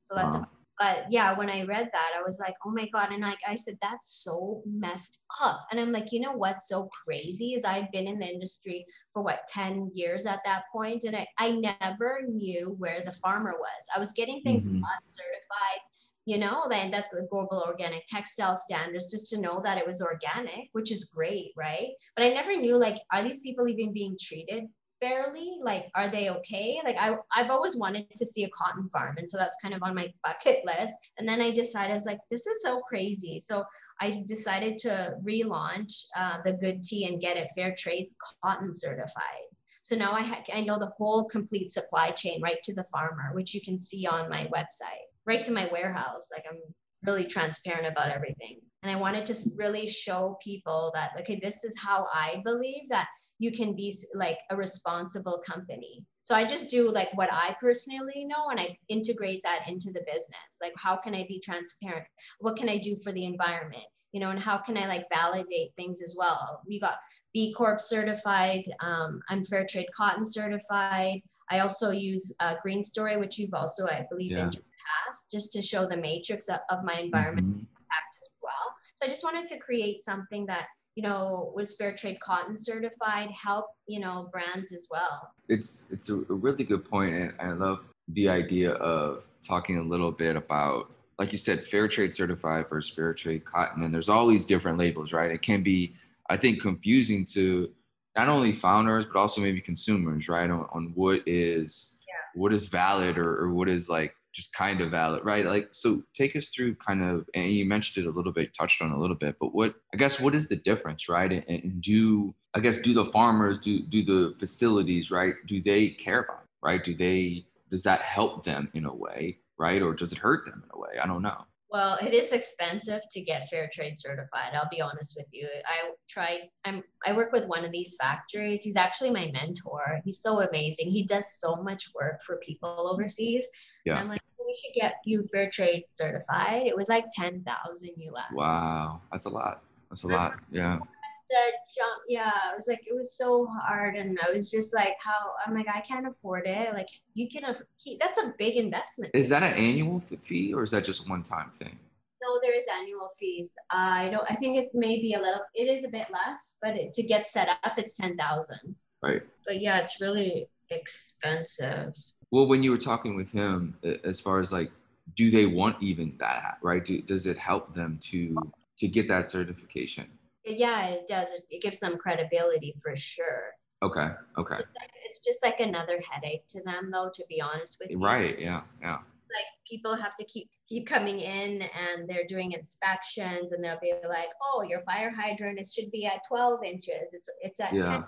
So 0.01 0.14
that's, 0.14 0.37
wow. 0.37 0.47
but 0.79 1.11
yeah, 1.11 1.37
when 1.37 1.51
I 1.51 1.64
read 1.64 1.88
that, 1.92 2.11
I 2.19 2.23
was 2.25 2.38
like, 2.40 2.55
oh 2.64 2.71
my 2.71 2.88
God. 2.92 3.12
And 3.12 3.23
like 3.23 3.38
I 3.47 3.55
said, 3.55 3.75
that's 3.83 4.23
so 4.25 4.62
messed 4.66 5.25
up. 5.40 5.66
And 5.71 5.81
I'm 5.81 5.92
like, 5.92 6.12
you 6.12 6.21
know 6.21 6.33
what's 6.33 6.69
so 6.69 6.88
crazy 7.05 7.55
is 7.55 7.64
I've 7.64 7.90
been 7.92 8.07
in 8.07 8.19
the 8.19 8.27
industry 8.27 8.87
for 9.12 9.23
what, 9.23 9.47
10 9.49 9.90
years 9.95 10.27
at 10.27 10.40
that 10.45 10.64
point, 10.73 11.05
And 11.05 11.16
I, 11.16 11.27
I 11.38 11.53
never 11.53 12.21
knew 12.29 12.75
where 12.79 13.03
the 13.05 13.12
farmer 13.12 13.55
was. 13.59 13.87
I 13.95 13.99
was 13.99 14.12
getting 14.12 14.42
things 14.42 14.69
mm-hmm. 14.69 14.83
certified 15.11 15.81
you 16.27 16.39
know, 16.39 16.65
then 16.69 16.91
that's 16.91 17.11
the 17.11 17.27
global 17.31 17.62
organic 17.65 18.05
textile 18.07 18.57
standards, 18.57 19.12
just 19.12 19.31
to 19.31 19.41
know 19.41 19.61
that 19.62 19.79
it 19.79 19.87
was 19.87 20.03
organic, 20.03 20.69
which 20.73 20.91
is 20.91 21.05
great, 21.05 21.53
right? 21.57 21.91
But 22.17 22.25
I 22.25 22.31
never 22.31 22.57
knew 22.57 22.77
like, 22.77 22.97
are 23.12 23.23
these 23.23 23.39
people 23.39 23.69
even 23.69 23.93
being 23.93 24.17
treated 24.21 24.65
fairly? 25.01 25.59
Like, 25.62 25.87
are 25.95 26.11
they 26.11 26.31
okay? 26.31 26.81
Like, 26.85 26.97
I, 26.99 27.15
I've 27.33 27.51
always 27.51 27.77
wanted 27.77 28.07
to 28.17 28.27
see 28.27 28.43
a 28.43 28.51
cotton 28.51 28.89
farm. 28.89 29.19
And 29.19 29.31
so 29.31 29.39
that's 29.39 29.57
kind 29.62 29.73
of 29.73 29.85
on 29.85 29.95
my 29.95 30.12
bucket 30.25 30.65
list. 30.65 30.95
And 31.17 31.29
then 31.29 31.41
I 31.41 31.53
decided, 31.53 31.93
I 31.93 31.95
was 31.95 32.07
like, 32.07 32.19
this 32.29 32.45
is 32.45 32.61
so 32.61 32.81
crazy. 32.81 33.39
So 33.39 33.62
I 34.01 34.11
decided 34.27 34.79
to 34.79 35.15
relaunch 35.25 36.07
uh, 36.17 36.39
the 36.45 36.55
Good 36.55 36.83
Tee 36.83 37.07
and 37.07 37.21
get 37.21 37.37
it 37.37 37.51
fair 37.55 37.73
trade 37.79 38.09
cotton 38.43 38.75
certified. 38.75 39.47
So 39.83 39.95
now 39.95 40.11
I, 40.11 40.23
ha- 40.23 40.43
I 40.53 40.62
know 40.62 40.81
the 40.81 40.91
whole 40.99 41.29
complete 41.29 41.71
supply 41.71 42.11
chain 42.11 42.43
right 42.43 42.61
to 42.65 42.75
the 42.75 42.85
farmer, 42.85 43.31
which 43.33 43.55
you 43.55 43.61
can 43.61 43.79
see 43.79 44.09
on 44.09 44.29
my 44.29 44.49
website 44.53 45.07
right 45.27 45.43
to 45.43 45.53
my 45.53 45.69
warehouse. 45.73 46.31
Like 46.33 46.45
I'm 46.49 46.59
really 47.05 47.27
transparent 47.27 47.87
about 47.87 48.11
everything. 48.11 48.61
And 48.83 48.91
I 48.91 49.01
wanted 49.01 49.27
to 49.27 49.35
really 49.57 49.87
show 49.87 50.39
people 50.43 50.93
that, 50.95 51.11
okay, 51.21 51.39
this 51.43 51.65
is 51.65 51.77
how 51.79 52.07
I 52.12 52.41
believe 52.45 52.89
that 52.91 53.09
you 53.39 53.53
can 53.53 53.75
be 53.75 53.95
like 54.15 54.39
a 54.51 54.57
responsible 54.57 55.43
company. 55.47 56.05
So 56.23 56.35
I 56.35 56.45
just 56.45 56.71
do 56.71 56.91
like 56.91 57.09
what 57.15 57.29
I 57.33 57.55
personally 57.61 58.25
know 58.25 58.49
and 58.51 58.59
I 58.59 58.77
integrate 58.89 59.43
that 59.45 59.69
into 59.69 59.91
the 59.93 60.05
business. 60.07 60.59
Like, 60.61 60.73
how 60.77 60.97
can 60.97 61.15
I 61.15 61.27
be 61.29 61.41
transparent? 61.41 62.07
What 62.41 62.57
can 62.57 62.69
I 62.69 62.79
do 62.79 62.97
for 63.05 63.12
the 63.12 63.25
environment? 63.25 63.85
You 64.12 64.21
know, 64.21 64.31
and 64.31 64.41
how 64.41 64.57
can 64.59 64.79
I 64.79 64.87
like 64.87 65.05
validate 65.12 65.75
things 65.77 66.01
as 66.01 66.17
well? 66.19 66.62
We 66.67 66.81
got 66.81 66.97
B 67.35 67.53
Corp 67.53 67.81
certified, 67.81 68.65
um, 68.81 69.21
I'm 69.29 69.45
Fair 69.45 69.67
Trade 69.69 69.89
Cotton 69.95 70.25
certified. 70.25 71.21
I 71.51 71.59
also 71.61 71.91
use 71.91 72.35
uh, 72.41 72.55
Green 72.62 72.83
Story, 72.83 73.19
which 73.19 73.39
you've 73.39 73.55
also, 73.55 73.87
I 73.87 74.07
believe, 74.09 74.33
yeah 74.33 74.51
past 74.87 75.31
just 75.31 75.53
to 75.53 75.62
show 75.62 75.87
the 75.87 75.96
matrix 75.96 76.49
of, 76.49 76.61
of 76.70 76.85
my 76.85 76.94
environment 76.94 77.46
mm-hmm. 77.46 77.59
impact 77.59 78.16
as 78.16 78.31
well. 78.42 78.75
So 78.96 79.07
I 79.07 79.09
just 79.09 79.25
wanted 79.25 79.46
to 79.46 79.59
create 79.59 80.01
something 80.01 80.46
that 80.46 80.66
you 80.96 81.03
know 81.03 81.53
was 81.55 81.77
fair 81.77 81.94
trade 81.94 82.18
cotton 82.20 82.57
certified 82.57 83.29
help 83.31 83.66
you 83.87 84.01
know 84.01 84.29
brands 84.33 84.72
as 84.72 84.88
well 84.90 85.31
it's 85.49 85.85
it's 85.90 86.09
a, 86.09 86.14
really 86.14 86.64
good 86.64 86.88
point 86.88 87.14
and 87.14 87.35
i 87.38 87.53
love 87.53 87.81
the 88.09 88.29
idea 88.29 88.72
of 88.72 89.22
talking 89.46 89.79
a 89.79 89.83
little 89.83 90.11
bit 90.11 90.35
about 90.35 90.90
like 91.18 91.33
you 91.33 91.38
said 91.38 91.64
fair 91.66 91.87
trade 91.87 92.12
certified 92.12 92.68
versus 92.68 92.92
fair 92.92 93.14
trade 93.14 93.44
cotton 93.44 93.85
and 93.85 93.94
there's 93.94 94.09
all 94.09 94.27
these 94.27 94.46
different 94.46 94.79
labels 94.79 95.12
right 95.12 95.31
it 95.31 95.42
can 95.42 95.62
be 95.62 95.94
i 96.31 96.37
think 96.37 96.61
confusing 96.61 97.25
to 97.25 97.70
not 98.16 98.29
only 98.29 98.53
founders 98.53 99.05
but 99.05 99.18
also 99.18 99.40
maybe 99.40 99.61
consumers 99.61 100.29
right 100.29 100.51
on, 100.51 100.66
on 100.72 100.92
what 100.94 101.20
is 101.27 101.99
yeah. 102.09 102.40
what 102.40 102.53
is 102.53 102.66
valid 102.66 103.18
or, 103.18 103.44
or 103.44 103.53
what 103.53 103.68
is 103.68 103.88
like 103.88 104.15
just 104.37 104.53
kind 104.53 104.83
of 104.83 104.90
valid 104.90 105.25
right 105.25 105.46
like 105.46 105.68
so 105.72 106.03
take 106.14 106.37
us 106.37 106.49
through 106.51 106.75
kind 106.75 107.03
of 107.03 107.27
and 107.35 107.53
you 107.53 107.64
mentioned 107.64 108.05
it 108.05 108.09
a 108.09 108.12
little 108.12 108.33
bit 108.33 108.53
touched 108.53 108.83
on 108.83 108.92
a 108.92 109.01
little 109.01 109.16
bit 109.16 109.35
but 109.40 109.55
what 109.55 109.75
i 109.94 109.96
guess 109.96 110.20
what 110.20 110.35
is 110.35 110.46
the 110.46 110.57
difference 110.57 111.09
right 111.09 111.33
and, 111.33 111.44
and 111.49 111.81
do 111.81 112.35
i 112.55 112.61
guess 112.61 112.79
do 112.83 112.92
the 112.92 113.07
farmers 113.07 113.59
do 113.59 113.81
do 113.81 114.05
the 114.05 114.35
facilities 114.38 115.11
right 115.11 115.35
do 115.46 115.62
they 115.62 115.88
care 115.88 116.20
about 116.20 116.42
it, 116.42 116.49
right 116.62 116.85
do 116.85 116.94
they 116.94 117.46
does 117.70 117.83
that 117.83 118.03
help 118.03 118.44
them 118.44 118.70
in 118.75 118.85
a 118.85 118.94
way 118.94 119.38
right 119.59 119.81
or 119.81 119.94
does 119.94 120.12
it 120.12 120.18
hurt 120.18 120.44
them 120.44 120.62
in 120.62 120.70
a 120.75 120.79
way 120.79 120.99
i 121.03 121.07
don't 121.07 121.22
know 121.22 121.46
well, 121.68 121.99
it 122.01 122.14
is 122.14 122.33
expensive 122.33 123.03
to 123.11 123.20
get 123.20 123.49
fair 123.49 123.68
trade 123.72 123.99
certified. 123.99 124.53
I'll 124.55 124.68
be 124.70 124.81
honest 124.81 125.14
with 125.16 125.27
you. 125.33 125.49
I 125.66 125.90
try. 126.09 126.49
I'm. 126.64 126.83
I 127.05 127.12
work 127.12 127.33
with 127.33 127.49
one 127.49 127.64
of 127.64 127.72
these 127.72 127.96
factories. 128.01 128.62
He's 128.62 128.77
actually 128.77 129.11
my 129.11 129.31
mentor. 129.33 130.01
He's 130.05 130.20
so 130.20 130.40
amazing. 130.40 130.90
He 130.90 131.05
does 131.05 131.40
so 131.40 131.57
much 131.57 131.90
work 131.94 132.22
for 132.22 132.37
people 132.37 132.88
overseas. 132.92 133.44
Yeah. 133.87 133.92
And 133.92 134.01
I'm 134.01 134.09
like, 134.09 134.20
we 134.44 134.55
should 134.55 134.75
get 134.75 134.96
you 135.05 135.27
fair 135.33 135.51
trade 135.51 135.85
certified. 135.88 136.66
It 136.66 136.77
was 136.77 136.88
like 136.88 137.07
ten 137.14 137.42
thousand 137.44 137.92
US. 137.96 138.33
Wow, 138.33 139.01
that's 139.11 139.25
a 139.25 139.31
lot. 139.31 139.62
That's 139.88 140.03
a 140.03 140.09
lot. 140.09 140.35
Yeah 140.51 140.79
the 141.29 141.37
jump 141.75 142.03
yeah 142.09 142.31
it 142.53 142.55
was 142.55 142.68
like 142.68 142.83
it 142.87 142.94
was 142.94 143.16
so 143.16 143.46
hard 143.46 143.96
and 143.96 144.18
i 144.27 144.33
was 144.33 144.51
just 144.51 144.75
like 144.75 144.94
how 145.01 145.33
i'm 145.44 145.55
like 145.55 145.66
i 145.72 145.81
can't 145.81 146.07
afford 146.07 146.46
it 146.46 146.72
like 146.72 146.88
you 147.14 147.29
can 147.29 147.42
keep 147.79 147.99
that's 147.99 148.20
a 148.20 148.33
big 148.38 148.57
investment 148.57 149.11
is 149.14 149.29
that 149.29 149.42
an 149.42 149.55
annual 149.55 150.01
fee 150.01 150.55
or 150.55 150.62
is 150.62 150.70
that 150.70 150.85
just 150.85 151.09
one 151.09 151.22
time 151.22 151.51
thing 151.59 151.79
no 152.22 152.38
there 152.42 152.57
is 152.57 152.66
annual 152.81 153.11
fees 153.18 153.55
uh, 153.72 153.77
i 153.77 154.09
don't 154.11 154.27
i 154.31 154.35
think 154.35 154.57
it 154.57 154.68
may 154.72 155.01
be 155.01 155.14
a 155.14 155.18
little 155.18 155.40
it 155.55 155.64
is 155.64 155.85
a 155.85 155.88
bit 155.88 156.07
less 156.12 156.59
but 156.62 156.77
it, 156.77 156.92
to 156.92 157.03
get 157.03 157.27
set 157.27 157.49
up 157.49 157.72
it's 157.77 157.96
10000 157.96 158.59
right 159.03 159.22
but 159.44 159.61
yeah 159.61 159.79
it's 159.79 160.01
really 160.01 160.49
expensive 160.70 161.92
well 162.31 162.47
when 162.47 162.62
you 162.62 162.71
were 162.71 162.79
talking 162.79 163.17
with 163.17 163.31
him 163.31 163.77
as 164.05 164.21
far 164.21 164.41
as 164.41 164.53
like 164.53 164.71
do 165.17 165.31
they 165.31 165.47
want 165.47 165.81
even 165.83 166.15
that 166.19 166.59
right 166.62 166.85
do, 166.85 167.01
does 167.03 167.27
it 167.27 167.39
help 167.39 167.75
them 167.75 167.99
to 168.03 168.37
to 168.79 168.89
get 168.89 169.09
that 169.09 169.29
certification 169.29 170.07
yeah, 170.47 170.87
it 170.89 171.09
does. 171.09 171.33
It, 171.51 171.61
gives 171.61 171.81
them 171.81 171.99
credibility 171.99 172.75
for 172.81 172.95
sure. 172.95 173.55
Okay. 173.83 174.09
Okay. 174.39 174.55
It's, 174.55 174.69
like, 174.81 174.91
it's, 175.05 175.19
just 175.19 175.45
like 175.45 175.61
another 175.61 176.01
headache 176.09 176.47
to 176.49 176.62
them, 176.62 176.91
though. 176.93 177.11
To 177.12 177.25
be 177.29 177.41
honest 177.41 177.79
with 177.81 177.91
you. 177.91 177.99
Right. 177.99 178.39
Yeah. 178.39 178.62
Yeah. 178.81 178.93
Like 178.95 179.47
people 179.69 179.97
have 179.97 180.15
to 180.17 180.25
keep 180.25 180.49
keep 180.69 180.87
coming 180.87 181.19
in, 181.19 181.62
and 181.62 182.09
they're 182.09 182.27
doing 182.29 182.53
inspections, 182.53 183.51
and 183.51 183.62
they'll 183.62 183.81
be 183.81 183.93
like, 184.09 184.29
"Oh, 184.41 184.62
your 184.62 184.81
fire 184.83 185.11
hydrant 185.11 185.59
it 185.59 185.67
should 185.67 185.91
be 185.91 186.07
at 186.07 186.21
12 186.29 186.62
inches. 186.62 187.12
It's 187.12 187.29
it's 187.43 187.59
at 187.59 187.75
yeah. 187.75 187.83
10 187.83 188.05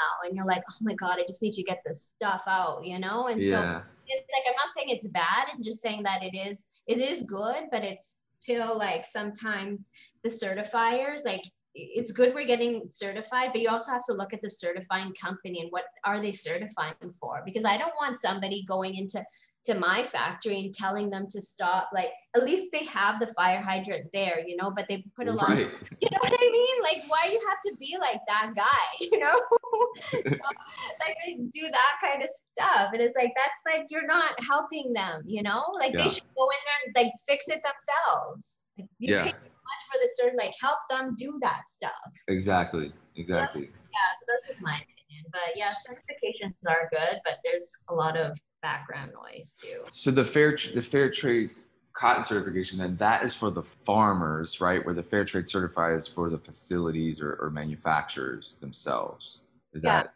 now," 0.00 0.28
and 0.28 0.36
you're 0.36 0.46
like, 0.46 0.62
"Oh 0.70 0.76
my 0.80 0.94
god, 0.94 1.18
I 1.18 1.24
just 1.26 1.42
need 1.42 1.54
to 1.54 1.62
get 1.62 1.82
this 1.84 2.02
stuff 2.02 2.42
out," 2.46 2.84
you 2.84 2.98
know. 2.98 3.28
And 3.28 3.42
yeah. 3.42 3.50
so 3.50 3.86
it's 4.06 4.32
like 4.32 4.44
I'm 4.46 4.56
not 4.56 4.74
saying 4.74 4.88
it's 4.90 5.08
bad. 5.08 5.48
I'm 5.52 5.62
just 5.62 5.80
saying 5.80 6.02
that 6.04 6.22
it 6.22 6.36
is 6.36 6.66
it 6.86 6.98
is 6.98 7.22
good, 7.22 7.64
but 7.70 7.84
it's 7.84 8.18
still 8.38 8.76
like 8.76 9.04
sometimes 9.06 9.90
the 10.22 10.28
certifiers 10.28 11.24
like 11.24 11.42
it's 11.74 12.12
good 12.12 12.34
we're 12.34 12.46
getting 12.46 12.82
certified, 12.88 13.50
but 13.52 13.62
you 13.62 13.70
also 13.70 13.92
have 13.92 14.04
to 14.04 14.12
look 14.12 14.34
at 14.34 14.42
the 14.42 14.50
certifying 14.50 15.14
company 15.14 15.60
and 15.60 15.70
what 15.70 15.84
are 16.04 16.20
they 16.20 16.32
certifying 16.32 16.94
for? 17.18 17.42
Because 17.44 17.64
I 17.64 17.78
don't 17.78 17.94
want 18.00 18.18
somebody 18.18 18.64
going 18.68 18.94
into 18.94 19.24
to 19.64 19.74
my 19.74 20.02
factory 20.02 20.58
and 20.60 20.74
telling 20.74 21.08
them 21.08 21.26
to 21.30 21.40
stop. 21.40 21.88
Like 21.94 22.10
at 22.34 22.44
least 22.44 22.72
they 22.72 22.84
have 22.84 23.20
the 23.20 23.28
fire 23.28 23.62
hydrant 23.62 24.08
there, 24.12 24.42
you 24.46 24.56
know, 24.56 24.70
but 24.70 24.86
they 24.88 25.04
put 25.16 25.28
a 25.28 25.32
lot. 25.32 25.48
Right. 25.48 25.70
You 26.00 26.08
know 26.10 26.18
what 26.20 26.34
I 26.36 26.50
mean? 26.50 26.82
Like 26.82 27.04
why 27.06 27.30
you 27.30 27.40
have 27.48 27.60
to 27.66 27.76
be 27.78 27.96
like 28.00 28.20
that 28.26 28.52
guy, 28.56 28.84
you 29.00 29.18
know? 29.18 29.40
so, 30.10 30.18
like 30.24 31.16
they 31.26 31.34
do 31.50 31.62
that 31.62 31.94
kind 32.02 32.22
of 32.22 32.28
stuff, 32.28 32.90
and 32.92 33.02
it's 33.02 33.16
like 33.16 33.32
that's 33.36 33.60
like 33.66 33.86
you're 33.90 34.06
not 34.06 34.32
helping 34.46 34.92
them, 34.92 35.22
you 35.26 35.42
know? 35.42 35.62
Like 35.78 35.92
yeah. 35.94 36.04
they 36.04 36.10
should 36.10 36.24
go 36.36 36.44
in 36.44 36.56
there 36.64 36.80
and 36.86 37.06
like 37.06 37.12
fix 37.26 37.48
it 37.48 37.62
themselves. 37.62 38.60
Like, 38.78 38.88
yeah 38.98 39.32
much 39.72 39.82
for 39.90 39.98
the 40.00 40.08
certain 40.14 40.38
like 40.38 40.54
help 40.60 40.78
them 40.90 41.14
do 41.16 41.36
that 41.40 41.68
stuff 41.68 41.90
exactly 42.28 42.92
exactly 43.16 43.62
so 43.62 43.68
yeah 43.68 44.10
so 44.18 44.24
this 44.28 44.56
is 44.56 44.62
my 44.62 44.74
opinion 44.74 45.24
but 45.30 45.56
yeah 45.56 45.70
certifications 45.70 46.54
are 46.66 46.88
good 46.90 47.20
but 47.24 47.38
there's 47.44 47.76
a 47.88 47.94
lot 47.94 48.16
of 48.16 48.36
background 48.62 49.12
noise 49.12 49.56
too 49.60 49.82
so 49.88 50.10
the 50.10 50.24
fair 50.24 50.56
the 50.74 50.82
fair 50.82 51.10
trade 51.10 51.50
cotton 51.94 52.24
certification 52.24 52.80
and 52.80 52.98
that 52.98 53.22
is 53.22 53.34
for 53.34 53.50
the 53.50 53.62
farmers 53.62 54.60
right 54.60 54.84
where 54.84 54.94
the 54.94 55.02
fair 55.02 55.24
trade 55.24 55.48
certifies 55.48 56.06
for 56.06 56.30
the 56.30 56.38
facilities 56.38 57.20
or, 57.20 57.34
or 57.34 57.50
manufacturers 57.50 58.56
themselves 58.60 59.40
is 59.74 59.82
yeah. 59.84 60.02
that 60.02 60.14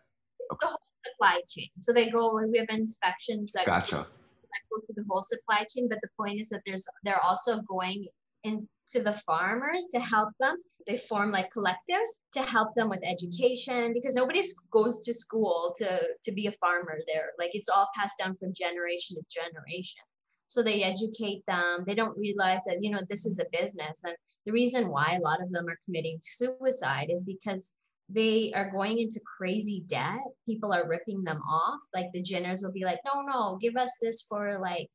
okay. 0.53 0.59
the 0.61 0.67
whole 0.67 0.79
supply 0.93 1.41
chain 1.49 1.69
so 1.79 1.93
they 1.93 2.11
go 2.11 2.41
we 2.51 2.59
have 2.59 2.69
inspections 2.71 3.53
that 3.53 3.67
gotcha 3.67 3.97
that 3.97 4.63
goes 4.71 4.87
to 4.87 4.93
the 4.95 5.05
whole 5.09 5.23
supply 5.23 5.65
chain 5.75 5.89
but 5.89 5.99
the 6.03 6.09
point 6.19 6.39
is 6.41 6.49
that 6.49 6.63
there's 6.65 6.87
they're 7.05 7.23
also 7.23 7.61
going 7.63 8.07
into 8.47 9.03
the 9.03 9.21
farmers 9.27 9.89
to 9.93 10.01
help 10.01 10.31
them. 10.39 10.57
They 10.87 10.99
form 10.99 11.33
like 11.33 11.51
collectives 11.53 12.23
to 12.35 12.43
help 12.43 12.75
them 12.75 12.89
with 12.89 13.01
education 13.05 13.93
because 13.93 14.15
nobody 14.15 14.41
goes 14.71 15.01
to 15.01 15.13
school 15.13 15.75
to, 15.79 16.01
to 16.25 16.33
be 16.33 16.47
a 16.47 16.53
farmer 16.53 16.99
there. 17.13 17.31
Like 17.39 17.51
it's 17.55 17.69
all 17.69 17.89
passed 17.97 18.19
down 18.19 18.37
from 18.37 18.55
generation 18.55 19.17
to 19.17 19.23
generation. 19.29 20.03
So 20.47 20.63
they 20.63 20.85
educate 20.85 21.43
them. 21.49 21.83
They 21.87 21.97
don't 21.97 22.17
realize 22.17 22.63
that, 22.67 22.79
you 22.81 22.91
know, 22.91 23.01
this 23.11 23.27
is 23.27 23.41
a 23.41 23.47
business. 23.51 24.03
And 24.05 24.15
the 24.45 24.53
reason 24.53 24.89
why 24.89 25.17
a 25.19 25.25
lot 25.25 25.43
of 25.43 25.51
them 25.51 25.67
are 25.67 25.79
committing 25.85 26.19
suicide 26.23 27.09
is 27.11 27.25
because 27.25 27.75
they 28.09 28.53
are 28.55 28.71
going 28.71 28.99
into 28.99 29.21
crazy 29.39 29.85
debt. 29.87 30.21
People 30.47 30.73
are 30.73 30.89
ripping 30.89 31.25
them 31.25 31.41
off. 31.49 31.81
Like 31.95 32.07
the 32.13 32.23
ginners 32.23 32.63
will 32.63 32.73
be 32.73 32.85
like, 32.85 33.01
no, 33.05 33.23
no, 33.23 33.59
give 33.61 33.77
us 33.77 33.99
this 34.01 34.23
for 34.23 34.59
like 34.59 34.89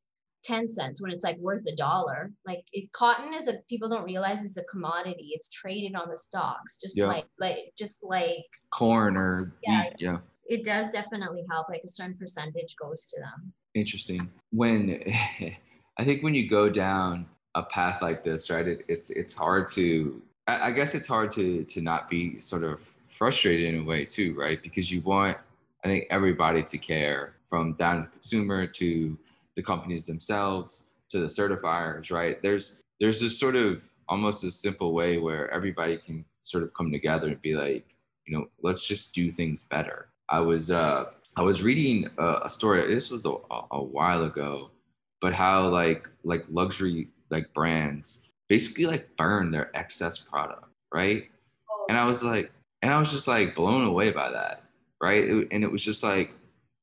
10 0.44 0.68
cents 0.68 1.00
when 1.00 1.10
it's 1.10 1.24
like 1.24 1.36
worth 1.38 1.64
a 1.66 1.76
dollar. 1.76 2.30
Like 2.46 2.64
it, 2.72 2.90
cotton 2.92 3.34
is 3.34 3.48
a 3.48 3.54
people 3.68 3.88
don't 3.88 4.04
realize 4.04 4.44
it's 4.44 4.56
a 4.56 4.64
commodity. 4.64 5.30
It's 5.32 5.48
traded 5.48 5.94
on 5.94 6.08
the 6.08 6.16
stocks, 6.16 6.78
just 6.80 6.96
yeah. 6.96 7.06
like 7.06 7.26
like 7.38 7.72
just 7.76 8.02
like 8.02 8.46
corn 8.70 9.16
or 9.16 9.52
yeah, 9.62 9.84
wheat, 9.84 9.92
yeah. 9.98 10.18
It 10.46 10.64
does 10.64 10.90
definitely 10.90 11.44
help. 11.50 11.68
Like 11.68 11.82
a 11.84 11.88
certain 11.88 12.16
percentage 12.16 12.76
goes 12.80 13.06
to 13.06 13.20
them. 13.20 13.52
Interesting. 13.74 14.28
When 14.50 15.02
I 15.98 16.04
think 16.04 16.22
when 16.22 16.34
you 16.34 16.48
go 16.48 16.68
down 16.68 17.26
a 17.54 17.62
path 17.62 18.00
like 18.02 18.24
this, 18.24 18.50
right? 18.50 18.66
It, 18.66 18.84
it's 18.88 19.10
it's 19.10 19.34
hard 19.34 19.68
to. 19.70 20.20
I, 20.48 20.68
I 20.68 20.70
guess 20.72 20.94
it's 20.94 21.06
hard 21.06 21.30
to 21.32 21.64
to 21.64 21.80
not 21.80 22.10
be 22.10 22.40
sort 22.40 22.64
of 22.64 22.80
frustrated 23.12 23.74
in 23.74 23.80
a 23.80 23.84
way 23.84 24.04
too, 24.04 24.34
right? 24.34 24.62
Because 24.62 24.90
you 24.90 25.00
want 25.02 25.36
I 25.84 25.88
think 25.88 26.06
everybody 26.10 26.62
to 26.62 26.78
care 26.78 27.34
from 27.48 27.74
down 27.74 27.96
to 27.96 28.02
the 28.02 28.08
consumer 28.08 28.66
to 28.66 29.18
the 29.56 29.62
companies 29.62 30.06
themselves 30.06 30.90
to 31.10 31.20
the 31.20 31.26
certifiers, 31.26 32.10
right? 32.10 32.40
There's 32.42 32.82
there's 33.00 33.20
this 33.20 33.38
sort 33.38 33.56
of 33.56 33.82
almost 34.08 34.44
a 34.44 34.50
simple 34.50 34.92
way 34.92 35.18
where 35.18 35.50
everybody 35.50 35.98
can 35.98 36.24
sort 36.40 36.64
of 36.64 36.74
come 36.74 36.90
together 36.90 37.28
and 37.28 37.42
be 37.42 37.54
like, 37.54 37.84
you 38.26 38.36
know, 38.36 38.46
let's 38.62 38.86
just 38.86 39.14
do 39.14 39.30
things 39.30 39.64
better. 39.64 40.08
I 40.28 40.40
was 40.40 40.70
uh, 40.70 41.06
I 41.36 41.42
was 41.42 41.62
reading 41.62 42.08
a, 42.18 42.40
a 42.44 42.50
story. 42.50 42.92
This 42.92 43.10
was 43.10 43.26
a, 43.26 43.34
a 43.70 43.82
while 43.82 44.24
ago, 44.24 44.70
but 45.20 45.34
how 45.34 45.68
like 45.68 46.08
like 46.24 46.44
luxury 46.50 47.08
like 47.30 47.52
brands 47.54 48.22
basically 48.48 48.84
like 48.84 49.08
burn 49.16 49.50
their 49.50 49.74
excess 49.76 50.18
product, 50.18 50.66
right? 50.92 51.24
And 51.88 51.98
I 51.98 52.04
was 52.04 52.22
like, 52.22 52.50
and 52.82 52.90
I 52.90 52.98
was 52.98 53.10
just 53.10 53.28
like 53.28 53.54
blown 53.54 53.84
away 53.84 54.10
by 54.10 54.30
that, 54.30 54.64
right? 55.00 55.24
It, 55.24 55.48
and 55.50 55.64
it 55.64 55.72
was 55.72 55.82
just 55.82 56.02
like 56.02 56.32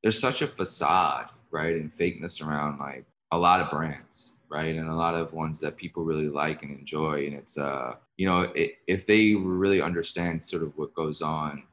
there's 0.02 0.20
such 0.20 0.42
a 0.42 0.48
facade 0.48 1.30
right? 1.52 1.76
And 1.76 1.96
fakeness 1.98 2.46
around 2.46 2.80
like 2.80 3.06
a 3.32 3.38
lot 3.38 3.62
of 3.62 3.70
brands, 3.70 4.32
right? 4.50 4.76
And 4.76 4.90
a 4.90 4.96
lot 4.96 5.16
of 5.16 5.34
ones 5.34 5.60
that 5.60 5.78
people 5.78 6.04
really 6.04 6.30
like 6.30 6.64
and 6.64 6.78
enjoy. 6.78 7.26
And 7.26 7.36
it's, 7.36 7.58
uh, 7.58 7.96
you 8.18 8.28
know, 8.28 8.42
it, 8.56 8.74
if 8.88 9.06
they 9.06 9.36
really 9.36 9.82
understand 9.82 10.44
sort 10.44 10.64
of 10.64 10.78
what 10.78 10.94
goes 10.94 11.22
on 11.22 11.64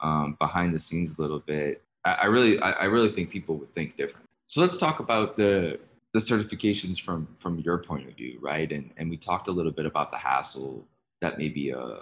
um, 0.00 0.36
behind 0.40 0.74
the 0.74 0.78
scenes 0.78 1.16
a 1.16 1.20
little 1.20 1.40
bit, 1.40 1.82
I, 2.04 2.12
I 2.12 2.24
really, 2.26 2.58
I, 2.60 2.72
I 2.72 2.84
really 2.84 3.10
think 3.10 3.30
people 3.30 3.56
would 3.56 3.72
think 3.74 3.96
different. 3.96 4.26
So 4.46 4.60
let's 4.60 4.78
talk 4.78 5.00
about 5.00 5.36
the 5.36 5.78
the 6.12 6.18
certifications 6.18 7.00
from 7.00 7.26
from 7.40 7.60
your 7.60 7.78
point 7.78 8.06
of 8.06 8.14
view, 8.14 8.38
right? 8.42 8.70
And 8.70 8.90
and 8.98 9.08
we 9.08 9.16
talked 9.16 9.48
a 9.48 9.50
little 9.50 9.72
bit 9.72 9.86
about 9.86 10.10
the 10.10 10.18
hassle 10.18 10.84
that 11.22 11.38
maybe 11.38 11.70
a 11.70 12.00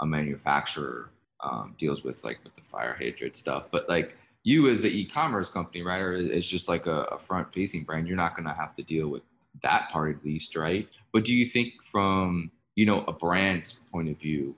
a 0.00 0.06
manufacturer 0.06 1.10
um, 1.42 1.74
deals 1.78 2.04
with, 2.04 2.24
like 2.24 2.38
with 2.44 2.54
the 2.56 2.62
fire 2.70 2.96
hydrant 2.98 3.36
stuff. 3.36 3.64
But 3.70 3.88
like, 3.88 4.16
you 4.42 4.70
as 4.70 4.84
an 4.84 4.90
e-commerce 4.90 5.50
company, 5.50 5.82
right, 5.82 6.00
or 6.00 6.14
it's 6.14 6.48
just 6.48 6.68
like 6.68 6.86
a, 6.86 7.02
a 7.04 7.18
front-facing 7.18 7.84
brand, 7.84 8.08
you're 8.08 8.16
not 8.16 8.36
going 8.36 8.48
to 8.48 8.54
have 8.54 8.74
to 8.76 8.82
deal 8.82 9.08
with 9.08 9.22
that 9.62 9.90
part 9.90 10.16
at 10.16 10.24
least, 10.24 10.56
right? 10.56 10.88
But 11.12 11.24
do 11.24 11.34
you 11.34 11.44
think 11.44 11.74
from 11.90 12.50
you 12.74 12.86
know 12.86 13.04
a 13.04 13.12
brand's 13.12 13.74
point 13.92 14.08
of 14.08 14.18
view, 14.18 14.56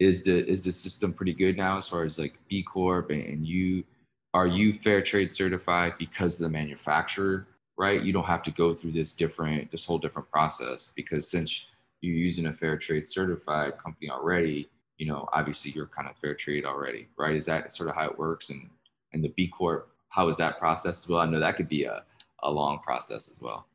is 0.00 0.24
the 0.24 0.48
is 0.48 0.64
the 0.64 0.72
system 0.72 1.12
pretty 1.12 1.34
good 1.34 1.56
now 1.56 1.76
as 1.76 1.86
far 1.86 2.04
as 2.04 2.18
like 2.18 2.34
B 2.48 2.62
Corp 2.62 3.10
and, 3.10 3.22
and 3.22 3.46
you 3.46 3.84
are 4.32 4.46
you 4.46 4.72
fair 4.72 5.02
trade 5.02 5.34
certified 5.34 5.94
because 5.98 6.34
of 6.34 6.40
the 6.40 6.48
manufacturer, 6.48 7.46
right? 7.76 8.02
You 8.02 8.12
don't 8.12 8.24
have 8.24 8.42
to 8.44 8.50
go 8.50 8.74
through 8.74 8.92
this 8.92 9.12
different 9.12 9.70
this 9.70 9.84
whole 9.84 9.98
different 9.98 10.30
process 10.30 10.92
because 10.96 11.30
since 11.30 11.66
you're 12.00 12.16
using 12.16 12.46
a 12.46 12.52
fair 12.52 12.78
trade 12.78 13.08
certified 13.08 13.78
company 13.78 14.10
already, 14.10 14.70
you 15.00 15.06
know, 15.06 15.26
obviously 15.32 15.70
you're 15.70 15.86
kind 15.86 16.06
of 16.08 16.16
fair 16.18 16.34
trade 16.34 16.66
already, 16.66 17.08
right? 17.16 17.34
Is 17.34 17.46
that 17.46 17.72
sort 17.72 17.88
of 17.88 17.96
how 17.96 18.06
it 18.06 18.18
works? 18.18 18.50
And 18.50 18.68
and 19.14 19.24
the 19.24 19.30
B 19.30 19.48
Corp, 19.48 19.90
how 20.10 20.28
is 20.28 20.36
that 20.36 20.58
process 20.58 21.02
as 21.02 21.08
well? 21.08 21.20
I 21.20 21.26
know 21.26 21.40
that 21.40 21.56
could 21.56 21.70
be 21.70 21.84
a, 21.84 22.04
a 22.42 22.50
long 22.50 22.80
process 22.80 23.28
as 23.30 23.40
well. 23.40 23.66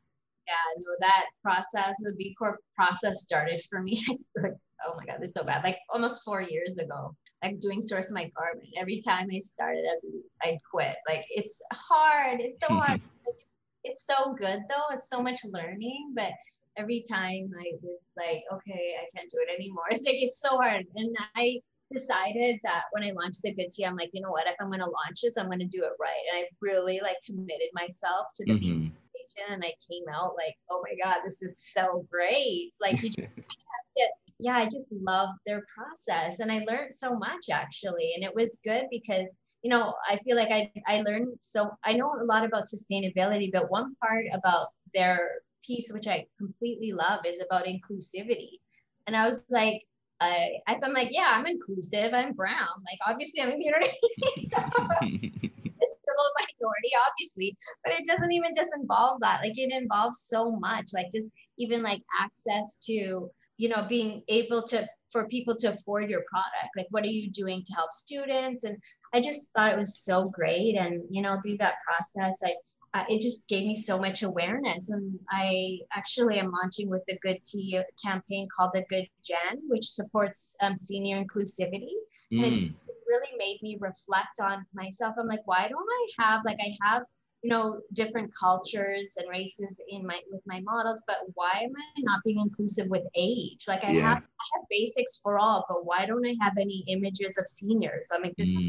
Yeah, 0.46 0.54
no, 0.78 0.84
that 1.00 1.24
process, 1.42 1.96
the 1.98 2.14
B 2.16 2.34
Corp 2.38 2.60
process 2.76 3.22
started 3.22 3.60
for 3.68 3.82
me. 3.82 4.00
oh 4.38 4.94
my 4.96 5.04
God, 5.04 5.18
it's 5.20 5.34
so 5.34 5.42
bad. 5.42 5.64
Like 5.64 5.78
almost 5.90 6.22
four 6.24 6.42
years 6.42 6.78
ago, 6.78 7.12
like 7.42 7.58
doing 7.58 7.82
Source 7.82 8.12
My 8.12 8.30
Garment. 8.38 8.68
Every 8.78 9.02
time 9.02 9.26
I 9.34 9.40
started, 9.40 9.84
I'd, 9.84 10.48
I'd 10.48 10.58
quit. 10.70 10.94
Like 11.08 11.24
it's 11.30 11.60
hard. 11.72 12.40
It's 12.40 12.60
so 12.64 12.72
hard. 12.72 13.00
it's, 13.26 13.46
it's 13.82 14.06
so 14.06 14.32
good 14.38 14.60
though. 14.68 14.94
It's 14.94 15.10
so 15.10 15.20
much 15.20 15.40
learning, 15.50 16.12
but 16.14 16.30
every 16.76 17.02
time 17.08 17.50
I 17.58 17.72
was 17.82 18.12
like, 18.16 18.42
okay, 18.52 18.94
I 19.00 19.06
can't 19.14 19.30
do 19.30 19.38
it 19.46 19.54
anymore. 19.54 19.84
It's 19.90 20.04
like 20.04 20.16
it's 20.18 20.40
so 20.40 20.56
hard. 20.56 20.84
And 20.94 21.16
I 21.34 21.60
decided 21.90 22.58
that 22.64 22.84
when 22.92 23.04
I 23.04 23.12
launched 23.12 23.42
the 23.42 23.54
Good 23.54 23.70
Tee, 23.72 23.84
I'm 23.84 23.96
like, 23.96 24.10
you 24.12 24.20
know 24.20 24.30
what? 24.30 24.46
If 24.46 24.56
I'm 24.60 24.70
gonna 24.70 24.84
launch 24.84 25.20
this, 25.22 25.36
I'm 25.36 25.50
gonna 25.50 25.66
do 25.66 25.82
it 25.82 25.92
right. 26.00 26.22
And 26.32 26.44
I 26.44 26.48
really 26.60 27.00
like 27.02 27.16
committed 27.24 27.70
myself 27.72 28.26
to 28.36 28.44
the 28.44 28.52
mm-hmm. 28.52 29.52
and 29.52 29.62
I 29.64 29.72
came 29.90 30.04
out 30.12 30.34
like, 30.36 30.56
oh 30.70 30.82
my 30.82 30.94
God, 31.02 31.22
this 31.24 31.42
is 31.42 31.62
so 31.72 32.06
great. 32.10 32.72
Like 32.80 33.02
you 33.02 33.10
just 33.10 33.18
have 33.18 33.86
to 33.96 34.06
yeah, 34.38 34.56
I 34.58 34.64
just 34.64 34.86
love 34.90 35.30
their 35.46 35.64
process 35.74 36.40
and 36.40 36.52
I 36.52 36.64
learned 36.68 36.92
so 36.92 37.16
much 37.16 37.46
actually. 37.50 38.12
And 38.14 38.24
it 38.24 38.34
was 38.34 38.58
good 38.64 38.84
because 38.90 39.34
you 39.62 39.70
know, 39.70 39.94
I 40.08 40.16
feel 40.18 40.36
like 40.36 40.50
I, 40.50 40.70
I 40.86 41.00
learned 41.00 41.38
so 41.40 41.70
I 41.84 41.94
know 41.94 42.12
a 42.20 42.24
lot 42.24 42.44
about 42.44 42.64
sustainability, 42.64 43.50
but 43.52 43.70
one 43.70 43.94
part 43.96 44.24
about 44.32 44.68
their 44.94 45.30
piece, 45.66 45.90
which 45.92 46.06
I 46.06 46.26
completely 46.38 46.92
love, 46.92 47.20
is 47.26 47.42
about 47.44 47.66
inclusivity. 47.66 48.60
And 49.06 49.16
I 49.16 49.26
was 49.26 49.44
like, 49.50 49.82
I, 50.20 50.58
I'm 50.68 50.92
like, 50.92 51.08
yeah, 51.10 51.28
I'm 51.28 51.46
inclusive. 51.46 52.14
I'm 52.14 52.32
brown. 52.32 52.56
Like, 52.56 52.98
obviously, 53.06 53.42
I'm 53.42 53.50
a 53.50 53.52
it's 53.58 54.48
still 54.50 56.14
a 56.16 56.32
minority, 56.40 56.90
obviously, 57.08 57.56
but 57.84 57.92
it 57.98 58.06
doesn't 58.06 58.32
even 58.32 58.54
just 58.54 58.70
involve 58.76 59.20
that. 59.20 59.40
Like, 59.42 59.58
it 59.58 59.72
involves 59.72 60.22
so 60.26 60.52
much. 60.52 60.86
Like, 60.94 61.06
just 61.12 61.30
even 61.58 61.82
like 61.82 62.02
access 62.20 62.76
to, 62.84 63.30
you 63.58 63.68
know, 63.68 63.84
being 63.88 64.22
able 64.28 64.62
to 64.64 64.88
for 65.12 65.26
people 65.26 65.54
to 65.56 65.68
afford 65.68 66.10
your 66.10 66.24
product. 66.28 66.72
Like, 66.76 66.86
what 66.90 67.04
are 67.04 67.08
you 67.08 67.30
doing 67.30 67.62
to 67.64 67.74
help 67.74 67.92
students? 67.92 68.64
And 68.64 68.76
I 69.14 69.20
just 69.20 69.52
thought 69.54 69.72
it 69.72 69.78
was 69.78 70.00
so 70.00 70.28
great. 70.28 70.76
And 70.76 71.02
you 71.10 71.22
know, 71.22 71.38
through 71.42 71.58
that 71.58 71.76
process, 71.86 72.40
I 72.44 72.54
uh, 72.94 73.04
it 73.08 73.20
just 73.20 73.46
gave 73.48 73.66
me 73.66 73.74
so 73.74 73.98
much 73.98 74.22
awareness. 74.22 74.88
And 74.88 75.18
I 75.30 75.78
actually 75.92 76.38
am 76.38 76.50
launching 76.50 76.88
with 76.88 77.02
the 77.06 77.18
Good 77.22 77.44
Tee 77.44 77.80
campaign 78.02 78.48
called 78.56 78.70
the 78.74 78.84
Good 78.88 79.08
Gen, 79.24 79.60
which 79.68 79.84
supports 79.84 80.56
um, 80.62 80.74
senior 80.74 81.22
inclusivity. 81.22 81.92
Mm. 82.32 82.46
And 82.46 82.56
it 82.56 82.58
mm. 82.58 82.74
really 83.06 83.36
made 83.38 83.58
me 83.62 83.76
reflect 83.80 84.40
on 84.40 84.64
myself. 84.74 85.14
I'm 85.18 85.26
like, 85.26 85.46
why 85.46 85.68
don't 85.68 85.88
I 85.88 86.22
have 86.22 86.40
like 86.44 86.58
I 86.60 86.76
have 86.88 87.02
you 87.42 87.50
know 87.50 87.80
different 87.92 88.32
cultures 88.34 89.16
and 89.18 89.28
races 89.30 89.80
in 89.88 90.04
my 90.04 90.18
with 90.30 90.42
my 90.46 90.60
models 90.60 91.02
but 91.06 91.18
why 91.34 91.52
am 91.62 91.70
i 91.70 92.00
not 92.00 92.20
being 92.24 92.40
inclusive 92.40 92.88
with 92.88 93.02
age 93.14 93.62
like 93.68 93.84
i 93.84 93.90
yeah. 93.90 94.00
have 94.00 94.18
i 94.18 94.46
have 94.54 94.64
basics 94.70 95.20
for 95.22 95.38
all 95.38 95.64
but 95.68 95.84
why 95.84 96.06
don't 96.06 96.26
i 96.26 96.34
have 96.40 96.54
any 96.58 96.82
images 96.88 97.36
of 97.38 97.46
seniors 97.46 98.08
i'm 98.12 98.22
like 98.22 98.34
this 98.36 98.50
mm. 98.50 98.60
is 98.62 98.68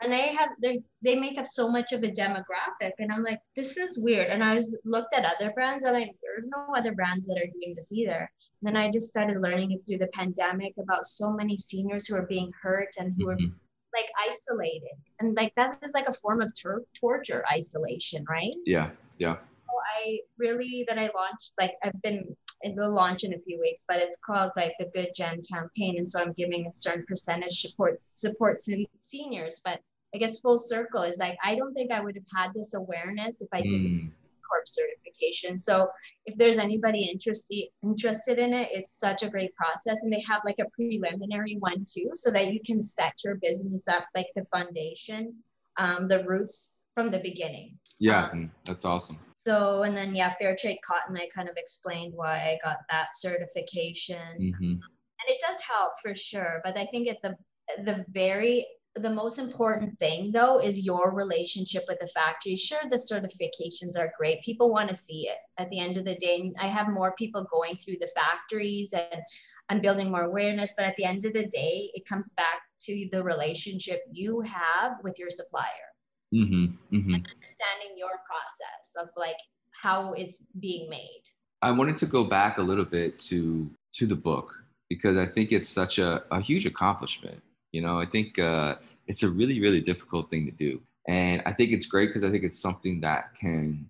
and 0.00 0.12
they 0.12 0.34
have 0.34 0.50
they 0.62 0.82
they 1.02 1.14
make 1.14 1.38
up 1.38 1.46
so 1.46 1.68
much 1.68 1.92
of 1.92 2.02
a 2.02 2.08
demographic. 2.08 2.92
And 2.98 3.12
i'm 3.12 3.22
like 3.22 3.40
this 3.56 3.76
is 3.76 3.98
weird. 3.98 4.28
And 4.28 4.42
i 4.42 4.54
was 4.54 4.76
looked 4.84 5.14
at 5.14 5.24
other 5.24 5.52
brands 5.54 5.84
and 5.84 5.96
i'm 5.96 6.02
like 6.02 6.16
there's 6.22 6.48
no 6.48 6.74
other 6.76 6.94
brands 6.94 7.26
that 7.26 7.38
are 7.38 7.52
doing 7.52 7.74
this 7.74 7.90
either. 7.92 8.30
And 8.60 8.74
then 8.74 8.76
i 8.76 8.90
just 8.90 9.08
started 9.08 9.40
learning 9.40 9.72
it 9.72 9.84
through 9.86 9.98
the 9.98 10.08
pandemic 10.08 10.74
about 10.78 11.06
so 11.06 11.32
many 11.32 11.56
seniors 11.56 12.06
who 12.06 12.16
are 12.16 12.26
being 12.26 12.50
hurt 12.60 12.94
and 12.98 13.14
who 13.16 13.26
mm-hmm. 13.26 13.46
are 13.46 13.54
like 13.96 14.10
isolated. 14.28 14.96
And 15.20 15.36
like 15.36 15.54
that 15.54 15.78
is 15.82 15.92
like 15.94 16.08
a 16.08 16.12
form 16.12 16.42
of 16.42 16.52
tor- 16.60 16.82
torture 16.98 17.44
isolation 17.52 18.24
right? 18.28 18.54
Yeah 18.64 18.90
yeah. 19.18 19.36
So 19.36 19.72
i 19.98 20.18
really 20.38 20.84
that 20.88 20.98
i 20.98 21.10
launched 21.14 21.52
like 21.60 21.74
i've 21.84 22.00
been 22.02 22.36
it 22.64 22.74
will 22.74 22.92
launch 22.92 23.24
in 23.24 23.34
a 23.34 23.38
few 23.38 23.60
weeks, 23.60 23.84
but 23.86 23.98
it's 23.98 24.16
called 24.16 24.50
like 24.56 24.74
the 24.78 24.90
Good 24.94 25.10
Gen 25.14 25.42
campaign. 25.42 25.98
And 25.98 26.08
so 26.08 26.20
I'm 26.20 26.32
giving 26.32 26.66
a 26.66 26.72
certain 26.72 27.04
percentage 27.06 27.60
support 27.60 28.00
supports 28.00 28.68
seniors. 29.00 29.60
But 29.64 29.80
I 30.14 30.18
guess 30.18 30.40
full 30.40 30.58
circle 30.58 31.02
is 31.02 31.18
like 31.18 31.36
I 31.44 31.56
don't 31.56 31.74
think 31.74 31.92
I 31.92 32.00
would 32.00 32.16
have 32.16 32.24
had 32.34 32.54
this 32.54 32.72
awareness 32.74 33.42
if 33.42 33.48
I 33.52 33.60
didn't 33.60 33.86
mm. 33.86 34.10
corp 34.48 34.66
certification. 34.66 35.58
So 35.58 35.88
if 36.24 36.36
there's 36.36 36.58
anybody 36.58 37.10
interested 37.12 37.66
interested 37.82 38.38
in 38.38 38.54
it, 38.54 38.68
it's 38.72 38.98
such 38.98 39.22
a 39.22 39.28
great 39.28 39.54
process. 39.54 40.02
And 40.02 40.12
they 40.12 40.24
have 40.26 40.40
like 40.46 40.58
a 40.58 40.70
preliminary 40.74 41.56
one 41.58 41.84
too, 41.84 42.10
so 42.14 42.30
that 42.30 42.52
you 42.52 42.60
can 42.64 42.82
set 42.82 43.12
your 43.22 43.36
business 43.42 43.86
up 43.88 44.06
like 44.14 44.28
the 44.34 44.46
foundation, 44.46 45.34
um, 45.76 46.08
the 46.08 46.24
roots 46.24 46.80
from 46.94 47.10
the 47.10 47.18
beginning. 47.18 47.78
Yeah, 47.98 48.30
um, 48.32 48.50
that's 48.64 48.86
awesome 48.86 49.18
so 49.44 49.82
and 49.82 49.96
then 49.96 50.14
yeah 50.14 50.30
fair 50.30 50.56
trade 50.58 50.78
cotton 50.86 51.16
i 51.16 51.28
kind 51.34 51.48
of 51.48 51.56
explained 51.56 52.12
why 52.14 52.36
i 52.36 52.58
got 52.64 52.78
that 52.90 53.08
certification. 53.14 54.16
Mm-hmm. 54.40 54.64
and 54.64 55.28
it 55.28 55.40
does 55.46 55.60
help 55.60 55.92
for 56.02 56.14
sure. 56.14 56.60
But 56.64 56.76
i 56.76 56.86
think 56.86 57.08
at 57.08 57.22
the 57.22 57.36
the 57.84 58.04
very 58.08 58.66
the 58.96 59.10
most 59.10 59.40
important 59.40 59.98
thing 59.98 60.30
though 60.30 60.60
is 60.60 60.86
your 60.86 61.12
relationship 61.12 61.82
with 61.88 61.98
the 61.98 62.06
factory. 62.08 62.54
Sure 62.54 62.78
the 62.88 62.96
certifications 62.96 63.98
are 63.98 64.12
great. 64.16 64.44
People 64.44 64.70
want 64.70 64.88
to 64.88 64.94
see 64.94 65.28
it 65.28 65.38
at 65.58 65.68
the 65.70 65.80
end 65.80 65.96
of 65.96 66.04
the 66.04 66.14
day. 66.14 66.52
I 66.60 66.68
have 66.68 66.88
more 66.88 67.12
people 67.18 67.44
going 67.52 67.76
through 67.76 67.96
the 68.00 68.12
factories 68.14 68.92
and 68.92 69.20
i'm 69.68 69.80
building 69.80 70.10
more 70.10 70.24
awareness. 70.24 70.74
But 70.76 70.86
at 70.86 70.96
the 70.96 71.04
end 71.04 71.24
of 71.24 71.32
the 71.32 71.46
day 71.46 71.90
it 71.94 72.06
comes 72.06 72.30
back 72.30 72.60
to 72.82 73.08
the 73.10 73.22
relationship 73.22 74.00
you 74.10 74.40
have 74.42 74.92
with 75.02 75.18
your 75.18 75.30
supplier 75.30 75.93
mm-hmm, 76.34 76.96
mm-hmm. 76.96 77.14
and 77.14 77.28
understanding 77.34 77.96
your 77.96 78.20
process 78.26 78.92
of 79.00 79.08
like 79.16 79.36
how 79.82 80.12
it's 80.14 80.44
being 80.60 80.88
made. 80.90 81.22
I 81.62 81.70
wanted 81.70 81.96
to 81.96 82.06
go 82.06 82.24
back 82.24 82.58
a 82.58 82.62
little 82.62 82.84
bit 82.84 83.18
to 83.30 83.70
to 83.94 84.06
the 84.06 84.16
book 84.16 84.54
because 84.88 85.16
I 85.16 85.26
think 85.26 85.52
it's 85.52 85.68
such 85.68 85.98
a, 85.98 86.22
a 86.30 86.40
huge 86.40 86.66
accomplishment. 86.66 87.42
You 87.72 87.82
know, 87.82 87.98
I 87.98 88.06
think 88.06 88.38
uh, 88.38 88.76
it's 89.06 89.22
a 89.22 89.28
really 89.28 89.60
really 89.60 89.80
difficult 89.80 90.30
thing 90.30 90.46
to 90.46 90.52
do, 90.52 90.80
and 91.08 91.42
I 91.46 91.52
think 91.52 91.72
it's 91.72 91.86
great 91.86 92.08
because 92.08 92.24
I 92.24 92.30
think 92.30 92.44
it's 92.44 92.58
something 92.58 93.00
that 93.00 93.34
can 93.38 93.88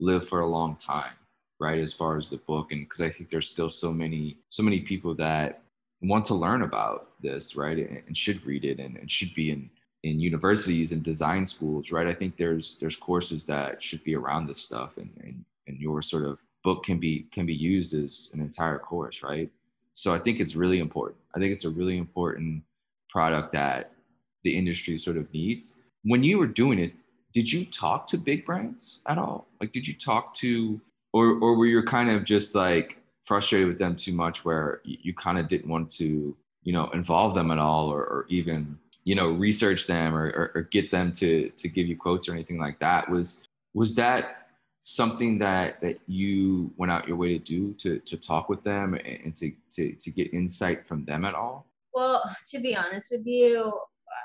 live 0.00 0.28
for 0.28 0.40
a 0.40 0.46
long 0.46 0.76
time, 0.76 1.14
right? 1.60 1.78
As 1.78 1.92
far 1.92 2.18
as 2.18 2.28
the 2.28 2.38
book, 2.38 2.72
and 2.72 2.84
because 2.84 3.00
I 3.00 3.10
think 3.10 3.30
there's 3.30 3.48
still 3.48 3.70
so 3.70 3.92
many 3.92 4.36
so 4.48 4.62
many 4.62 4.80
people 4.80 5.14
that 5.14 5.62
want 6.02 6.24
to 6.26 6.34
learn 6.34 6.62
about 6.62 7.12
this, 7.22 7.56
right, 7.56 7.78
and 7.78 8.16
should 8.16 8.44
read 8.44 8.64
it 8.64 8.78
and, 8.78 8.96
and 8.96 9.10
should 9.10 9.34
be 9.34 9.50
in 9.50 9.70
in 10.04 10.20
universities 10.20 10.92
and 10.92 11.02
design 11.02 11.46
schools, 11.46 11.90
right? 11.90 12.06
I 12.06 12.14
think 12.14 12.36
there's 12.36 12.78
there's 12.78 12.96
courses 12.96 13.46
that 13.46 13.82
should 13.82 14.04
be 14.04 14.14
around 14.14 14.46
this 14.46 14.60
stuff, 14.60 14.92
and 14.98 15.10
and, 15.24 15.44
and 15.66 15.78
your 15.78 16.02
sort 16.02 16.24
of 16.24 16.38
book 16.62 16.84
can 16.84 16.98
be 16.98 17.26
can 17.32 17.46
be 17.46 17.54
used 17.54 17.94
as 17.94 18.30
an 18.34 18.40
entire 18.40 18.78
course, 18.78 19.22
right? 19.22 19.50
So 19.94 20.14
I 20.14 20.18
think 20.18 20.40
it's 20.40 20.54
really 20.54 20.78
important. 20.78 21.18
I 21.34 21.38
think 21.38 21.52
it's 21.52 21.64
a 21.64 21.70
really 21.70 21.96
important 21.96 22.62
product 23.08 23.52
that 23.52 23.92
the 24.42 24.56
industry 24.56 24.98
sort 24.98 25.16
of 25.16 25.32
needs. 25.32 25.76
When 26.02 26.22
you 26.22 26.38
were 26.38 26.52
doing 26.62 26.78
it, 26.78 26.92
did 27.32 27.50
you 27.50 27.64
talk 27.64 28.06
to 28.08 28.18
big 28.18 28.44
brands 28.44 29.00
at 29.06 29.16
all? 29.16 29.46
Like, 29.60 29.72
did 29.72 29.88
you 29.88 29.94
talk 29.94 30.34
to, 30.42 30.80
or 31.14 31.26
or 31.42 31.56
were 31.56 31.66
you 31.66 31.82
kind 31.82 32.10
of 32.10 32.24
just 32.24 32.54
like 32.54 32.98
frustrated 33.24 33.68
with 33.68 33.78
them 33.78 33.96
too 33.96 34.12
much, 34.12 34.44
where 34.44 34.82
you, 34.84 34.98
you 35.06 35.14
kind 35.14 35.38
of 35.38 35.48
didn't 35.48 35.70
want 35.70 35.90
to, 35.92 36.36
you 36.62 36.72
know, 36.74 36.90
involve 36.90 37.34
them 37.34 37.50
at 37.50 37.58
all, 37.58 37.88
or, 37.90 38.02
or 38.02 38.26
even 38.28 38.78
you 39.04 39.14
know 39.14 39.30
research 39.30 39.86
them 39.86 40.14
or, 40.14 40.26
or, 40.26 40.52
or, 40.54 40.62
get 40.62 40.90
them 40.90 41.12
to 41.12 41.50
to 41.56 41.68
give 41.68 41.86
you 41.86 41.96
quotes 41.96 42.28
or 42.28 42.32
anything 42.32 42.58
like 42.58 42.78
that 42.80 43.08
was 43.08 43.46
was 43.74 43.94
that 43.94 44.48
something 44.80 45.38
that 45.38 45.80
that 45.80 45.98
you 46.06 46.72
went 46.76 46.90
out 46.90 47.06
your 47.06 47.16
way 47.16 47.38
to 47.38 47.38
do 47.38 47.72
to 47.74 47.98
to 48.00 48.16
talk 48.16 48.48
with 48.48 48.62
them 48.64 48.94
and 48.94 49.34
to 49.36 49.52
to, 49.70 49.92
to 49.92 50.10
get 50.10 50.32
insight 50.32 50.86
from 50.86 51.04
them 51.04 51.24
at 51.24 51.34
all? 51.34 51.66
Well 51.92 52.22
to 52.46 52.58
be 52.58 52.76
honest 52.76 53.12
with 53.12 53.26
you 53.26 53.72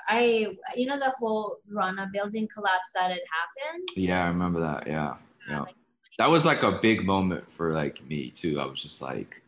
i 0.08 0.46
you 0.76 0.86
know 0.86 0.98
the 0.98 1.10
whole 1.18 1.56
rana 1.68 2.08
building 2.12 2.48
collapse 2.52 2.90
that 2.94 3.10
had 3.10 3.20
happened? 3.20 3.88
Yeah 3.96 4.24
i 4.24 4.28
remember 4.28 4.60
that. 4.60 4.86
Yeah 4.86 5.10
uh, 5.10 5.16
yeah. 5.48 5.60
like, 5.60 5.74
that 6.18 6.30
was 6.30 6.44
like 6.44 6.62
a 6.62 6.78
big 6.82 7.06
moment 7.06 7.50
for 7.52 7.72
like 7.72 8.06
me 8.06 8.30
too. 8.30 8.60
I 8.60 8.66
was 8.66 8.82
just 8.82 9.00
like 9.00 9.40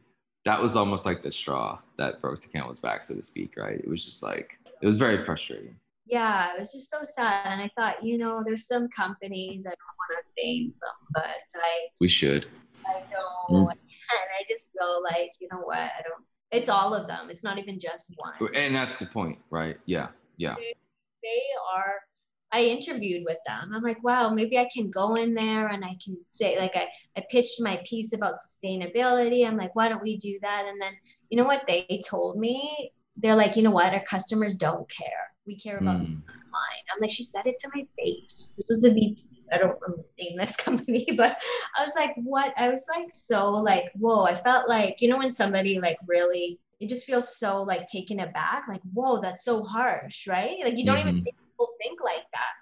that 0.44 0.61
was 0.61 0.76
almost 0.76 1.07
like 1.07 1.22
the 1.22 1.33
straw 1.33 1.78
that 1.98 2.20
broke 2.20 2.42
the 2.42 2.48
camel's 2.48 2.81
back, 2.81 3.02
so 3.05 3.14
to 3.14 3.22
speak, 3.22 3.55
right? 3.57 3.78
It 3.78 3.88
was 3.88 4.05
just 4.05 4.22
like 4.22 4.59
it 4.81 4.87
was 4.87 4.96
very 4.96 5.24
frustrating. 5.24 5.76
Yeah, 6.07 6.55
it 6.55 6.59
was 6.59 6.72
just 6.72 6.90
so 6.90 6.98
sad. 7.02 7.46
And 7.46 7.61
I 7.61 7.70
thought, 7.76 8.02
you 8.02 8.18
know, 8.18 8.42
there's 8.44 8.66
some 8.66 8.88
companies 8.88 9.66
I 9.66 9.70
don't 9.70 9.78
want 9.98 10.26
to 10.26 10.42
name 10.42 10.74
them, 10.81 11.09
but 11.14 11.61
I 11.62 11.88
we 12.00 12.09
should. 12.09 12.46
I 12.87 13.02
don't, 13.11 13.66
mm. 13.66 13.70
and 13.70 13.78
I 14.11 14.44
just 14.48 14.72
feel 14.76 15.02
like 15.02 15.33
you 15.40 15.48
know 15.52 15.61
what? 15.61 15.78
I 15.78 16.02
don't. 16.02 16.24
It's 16.50 16.68
all 16.68 16.92
of 16.92 17.07
them. 17.07 17.31
It's 17.31 17.44
not 17.44 17.59
even 17.59 17.78
just 17.81 18.14
one. 18.18 18.55
And 18.55 18.74
that's 18.74 18.96
the 18.96 19.07
point, 19.07 19.38
right? 19.50 19.78
Yeah, 19.87 20.09
yeah. 20.37 20.55
They, 20.57 20.74
they 21.22 21.42
are 21.74 21.94
I 22.52 22.64
interviewed 22.64 23.24
with 23.24 23.38
them. 23.46 23.72
I'm 23.74 23.82
like, 23.82 24.02
wow, 24.04 24.28
maybe 24.28 24.58
I 24.58 24.68
can 24.72 24.90
go 24.90 25.14
in 25.14 25.32
there 25.32 25.68
and 25.68 25.84
I 25.84 25.96
can 26.04 26.18
say, 26.28 26.58
like, 26.58 26.76
I, 26.76 26.88
I 27.16 27.24
pitched 27.30 27.60
my 27.60 27.82
piece 27.86 28.12
about 28.12 28.34
sustainability. 28.34 29.46
I'm 29.46 29.56
like, 29.56 29.74
why 29.74 29.88
don't 29.88 30.02
we 30.02 30.18
do 30.18 30.38
that? 30.42 30.66
And 30.66 30.80
then, 30.80 30.92
you 31.30 31.38
know 31.38 31.44
what 31.44 31.66
they 31.66 32.00
told 32.06 32.38
me? 32.38 32.92
They're 33.16 33.36
like, 33.36 33.56
you 33.56 33.62
know 33.62 33.70
what? 33.70 33.94
Our 33.94 34.04
customers 34.04 34.54
don't 34.54 34.88
care. 34.90 35.08
We 35.46 35.58
care 35.58 35.78
about 35.78 36.00
mm. 36.00 36.14
mine. 36.16 36.84
I'm 36.94 37.00
like, 37.00 37.10
she 37.10 37.24
said 37.24 37.46
it 37.46 37.58
to 37.60 37.70
my 37.74 37.86
face. 37.98 38.50
This 38.56 38.68
was 38.68 38.82
the 38.82 38.92
VP. 38.92 39.22
I 39.50 39.58
don't 39.58 39.78
name 40.18 40.36
this 40.36 40.56
company, 40.56 41.06
but 41.16 41.36
I 41.78 41.82
was 41.82 41.94
like, 41.96 42.12
what? 42.16 42.52
I 42.56 42.68
was 42.68 42.86
like, 42.94 43.08
so 43.10 43.50
like, 43.50 43.86
whoa, 43.94 44.24
I 44.24 44.34
felt 44.34 44.68
like, 44.68 44.96
you 45.00 45.08
know, 45.08 45.18
when 45.18 45.32
somebody 45.32 45.78
like 45.78 45.98
really, 46.06 46.58
it 46.80 46.88
just 46.88 47.06
feels 47.06 47.38
so 47.38 47.62
like 47.62 47.86
taken 47.86 48.20
aback, 48.20 48.66
like, 48.68 48.82
whoa, 48.92 49.20
that's 49.20 49.44
so 49.44 49.62
harsh, 49.62 50.26
right? 50.26 50.56
Like, 50.62 50.78
you 50.78 50.84
don't 50.84 50.96
mm-hmm. 50.98 51.08
even 51.08 51.24
think 51.24 51.36
people 51.52 51.68
think 51.80 52.00
like 52.02 52.24
that. 52.32 52.52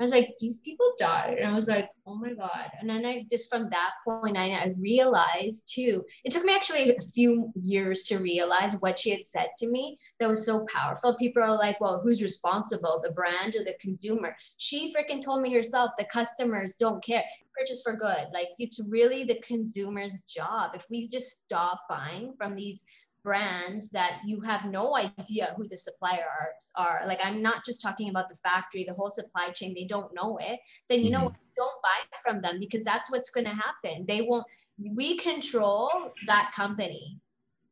I 0.00 0.04
was 0.04 0.12
like, 0.12 0.36
these 0.38 0.58
people 0.58 0.92
died. 0.96 1.38
And 1.38 1.50
I 1.50 1.56
was 1.56 1.66
like, 1.66 1.90
oh 2.06 2.14
my 2.14 2.32
God. 2.32 2.70
And 2.78 2.88
then 2.88 3.04
I 3.04 3.26
just 3.28 3.50
from 3.50 3.68
that 3.70 3.90
point, 4.04 4.36
I, 4.36 4.50
I 4.50 4.74
realized 4.78 5.68
too, 5.74 6.04
it 6.24 6.30
took 6.30 6.44
me 6.44 6.54
actually 6.54 6.94
a 6.94 7.02
few 7.02 7.52
years 7.56 8.04
to 8.04 8.18
realize 8.18 8.76
what 8.78 8.96
she 8.96 9.10
had 9.10 9.26
said 9.26 9.48
to 9.58 9.68
me 9.68 9.98
that 10.20 10.28
was 10.28 10.46
so 10.46 10.64
powerful. 10.72 11.16
People 11.16 11.42
are 11.42 11.56
like, 11.56 11.80
well, 11.80 12.00
who's 12.00 12.22
responsible, 12.22 13.00
the 13.02 13.10
brand 13.10 13.56
or 13.56 13.64
the 13.64 13.74
consumer? 13.80 14.36
She 14.56 14.94
freaking 14.94 15.20
told 15.20 15.42
me 15.42 15.52
herself, 15.52 15.90
the 15.98 16.04
customers 16.04 16.74
don't 16.74 17.02
care. 17.02 17.24
Purchase 17.58 17.82
for 17.82 17.94
good. 17.94 18.26
Like 18.32 18.50
it's 18.60 18.78
really 18.88 19.24
the 19.24 19.40
consumer's 19.40 20.20
job. 20.20 20.72
If 20.76 20.86
we 20.88 21.08
just 21.08 21.42
stop 21.42 21.80
buying 21.88 22.34
from 22.38 22.54
these 22.54 22.84
brands 23.22 23.88
that 23.90 24.20
you 24.24 24.40
have 24.40 24.64
no 24.64 24.96
idea 24.96 25.54
who 25.56 25.66
the 25.66 25.76
suppliers 25.76 26.72
are. 26.76 27.02
Like 27.06 27.20
I'm 27.22 27.42
not 27.42 27.64
just 27.64 27.80
talking 27.80 28.08
about 28.08 28.28
the 28.28 28.36
factory, 28.36 28.84
the 28.84 28.94
whole 28.94 29.10
supply 29.10 29.50
chain, 29.50 29.74
they 29.74 29.84
don't 29.84 30.14
know 30.14 30.38
it. 30.40 30.60
Then 30.88 31.00
you 31.00 31.12
mm-hmm. 31.12 31.24
know 31.24 31.32
don't 31.56 31.82
buy 31.82 32.18
from 32.22 32.40
them 32.40 32.58
because 32.60 32.84
that's 32.84 33.10
what's 33.10 33.30
going 33.30 33.46
to 33.46 33.54
happen. 33.54 34.06
They 34.06 34.22
won't 34.22 34.46
we 34.94 35.16
control 35.16 35.90
that 36.26 36.52
company. 36.54 37.20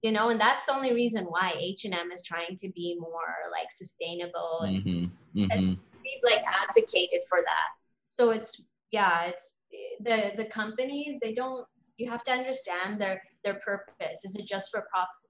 You 0.02 0.12
know, 0.12 0.28
and 0.28 0.40
that's 0.40 0.66
the 0.66 0.74
only 0.74 0.92
reason 0.92 1.24
why 1.24 1.54
H&M 1.58 2.12
is 2.12 2.22
trying 2.22 2.54
to 2.56 2.68
be 2.68 2.96
more 3.00 3.34
like 3.50 3.72
sustainable 3.72 4.60
and, 4.60 4.78
mm-hmm. 4.78 5.40
Mm-hmm. 5.40 5.68
we've 5.70 6.22
like 6.22 6.44
advocated 6.46 7.22
for 7.28 7.38
that. 7.40 7.68
So 8.08 8.30
it's 8.30 8.68
yeah, 8.92 9.24
it's 9.24 9.56
the 10.00 10.32
the 10.36 10.44
companies 10.46 11.18
they 11.20 11.34
don't 11.34 11.66
you 11.96 12.10
have 12.10 12.22
to 12.24 12.32
understand 12.32 13.00
their 13.00 13.22
their 13.42 13.54
purpose. 13.54 14.24
Is 14.24 14.36
it 14.36 14.46
just 14.46 14.70
for 14.70 14.84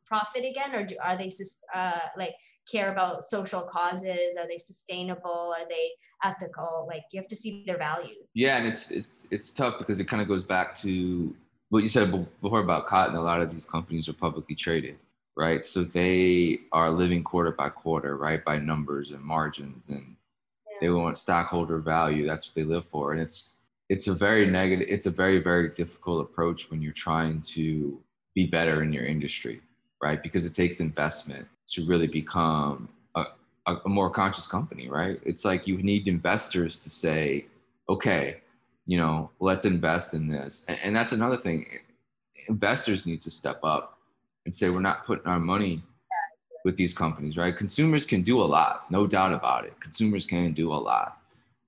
profit? 0.06 0.44
again 0.44 0.74
or 0.74 0.84
do, 0.84 0.96
are 1.02 1.16
they 1.16 1.30
uh, 1.74 1.98
like 2.16 2.34
care 2.70 2.92
about 2.92 3.24
social 3.24 3.62
causes? 3.62 4.36
Are 4.38 4.46
they 4.48 4.58
sustainable? 4.58 5.54
Are 5.58 5.68
they 5.68 5.90
ethical? 6.24 6.86
Like 6.88 7.02
you 7.12 7.20
have 7.20 7.28
to 7.28 7.36
see 7.36 7.64
their 7.66 7.78
values. 7.78 8.30
Yeah 8.34 8.56
and 8.56 8.66
it's 8.66 8.90
it's 8.90 9.26
it's 9.30 9.52
tough 9.52 9.78
because 9.78 10.00
it 10.00 10.08
kind 10.08 10.22
of 10.22 10.28
goes 10.28 10.44
back 10.44 10.74
to 10.76 11.34
what 11.70 11.82
you 11.82 11.88
said 11.88 12.10
before 12.40 12.60
about 12.60 12.86
cotton. 12.86 13.16
A 13.16 13.22
lot 13.22 13.40
of 13.40 13.50
these 13.50 13.64
companies 13.64 14.08
are 14.08 14.12
publicly 14.12 14.54
traded 14.54 14.96
right? 15.36 15.64
So 15.64 15.84
they 15.84 16.60
are 16.72 16.90
living 16.90 17.22
quarter 17.22 17.52
by 17.52 17.68
quarter 17.68 18.16
right 18.16 18.44
by 18.44 18.58
numbers 18.58 19.10
and 19.10 19.22
margins 19.22 19.90
and 19.90 20.16
yeah. 20.66 20.78
they 20.80 20.90
want 20.90 21.18
stockholder 21.18 21.78
value. 21.78 22.26
That's 22.26 22.48
what 22.48 22.54
they 22.54 22.64
live 22.64 22.86
for. 22.86 23.12
And 23.12 23.20
it's 23.20 23.54
it's 23.88 24.08
a 24.08 24.14
very 24.14 24.50
negative 24.50 24.88
it's 24.88 25.06
a 25.06 25.10
very 25.10 25.38
very 25.38 25.68
difficult 25.68 26.22
approach 26.22 26.70
when 26.70 26.82
you're 26.82 26.92
trying 26.92 27.40
to 27.42 28.00
be 28.34 28.46
better 28.46 28.82
in 28.82 28.92
your 28.92 29.04
industry 29.04 29.60
right? 30.06 30.22
Because 30.22 30.44
it 30.44 30.54
takes 30.54 30.78
investment 30.78 31.48
to 31.68 31.84
really 31.84 32.06
become 32.06 32.88
a, 33.16 33.24
a, 33.66 33.88
more 33.88 34.08
conscious 34.08 34.46
company, 34.46 34.88
right? 34.88 35.18
It's 35.24 35.44
like 35.44 35.66
you 35.66 35.82
need 35.82 36.06
investors 36.06 36.82
to 36.84 36.90
say, 36.90 37.46
okay, 37.88 38.42
you 38.86 38.98
know, 38.98 39.30
let's 39.40 39.64
invest 39.64 40.14
in 40.14 40.28
this. 40.28 40.64
And, 40.68 40.78
and 40.84 40.96
that's 40.96 41.12
another 41.12 41.36
thing. 41.36 41.66
Investors 42.48 43.04
need 43.04 43.20
to 43.22 43.30
step 43.30 43.58
up 43.64 43.98
and 44.44 44.54
say, 44.54 44.70
we're 44.70 44.80
not 44.80 45.04
putting 45.06 45.26
our 45.26 45.40
money 45.40 45.82
with 46.64 46.76
these 46.76 46.94
companies, 46.94 47.36
right? 47.36 47.56
Consumers 47.56 48.06
can 48.06 48.22
do 48.22 48.40
a 48.40 48.48
lot, 48.56 48.88
no 48.90 49.08
doubt 49.08 49.32
about 49.32 49.64
it. 49.64 49.78
Consumers 49.80 50.24
can 50.24 50.52
do 50.52 50.72
a 50.72 50.80
lot, 50.90 51.18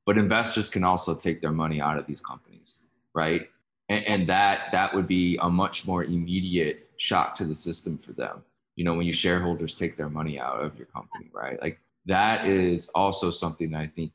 but 0.06 0.16
investors 0.16 0.68
can 0.68 0.84
also 0.84 1.14
take 1.14 1.40
their 1.40 1.52
money 1.52 1.80
out 1.80 1.98
of 1.98 2.06
these 2.06 2.20
companies, 2.20 2.82
right? 3.14 3.48
And, 3.88 4.04
and 4.04 4.28
that 4.28 4.70
that 4.70 4.94
would 4.94 5.08
be 5.08 5.38
a 5.42 5.50
much 5.50 5.88
more 5.88 6.04
immediate 6.04 6.87
shock 6.98 7.34
to 7.36 7.44
the 7.44 7.54
system 7.54 7.98
for 7.98 8.12
them. 8.12 8.42
You 8.76 8.84
know, 8.84 8.94
when 8.94 9.06
your 9.06 9.14
shareholders 9.14 9.74
take 9.74 9.96
their 9.96 10.08
money 10.08 10.38
out 10.38 10.60
of 10.60 10.76
your 10.76 10.86
company, 10.86 11.30
right? 11.32 11.60
Like 11.60 11.80
that 12.06 12.46
is 12.46 12.88
also 12.94 13.30
something 13.30 13.70
that 13.70 13.80
I 13.80 13.86
think 13.86 14.12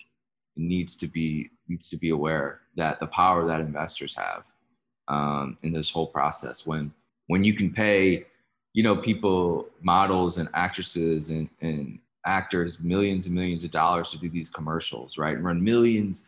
needs 0.56 0.96
to 0.98 1.08
be 1.08 1.50
needs 1.68 1.90
to 1.90 1.98
be 1.98 2.10
aware 2.10 2.62
that 2.76 3.00
the 3.00 3.08
power 3.08 3.48
that 3.48 3.62
investors 3.62 4.16
have 4.16 4.44
um, 5.08 5.58
in 5.64 5.74
this 5.74 5.90
whole 5.90 6.08
process. 6.08 6.66
When 6.66 6.94
when 7.28 7.44
you 7.44 7.54
can 7.54 7.74
pay, 7.74 8.26
you 8.74 8.84
know, 8.84 8.96
people, 8.96 9.68
models 9.82 10.38
and 10.38 10.50
actresses 10.54 11.30
and, 11.30 11.50
and 11.62 12.00
actors 12.26 12.80
millions 12.80 13.26
and 13.26 13.36
millions 13.36 13.64
of 13.64 13.72
dollars 13.72 14.12
to 14.12 14.18
do 14.18 14.30
these 14.30 14.50
commercials, 14.50 15.18
right? 15.18 15.42
Run 15.42 15.64
millions, 15.64 16.26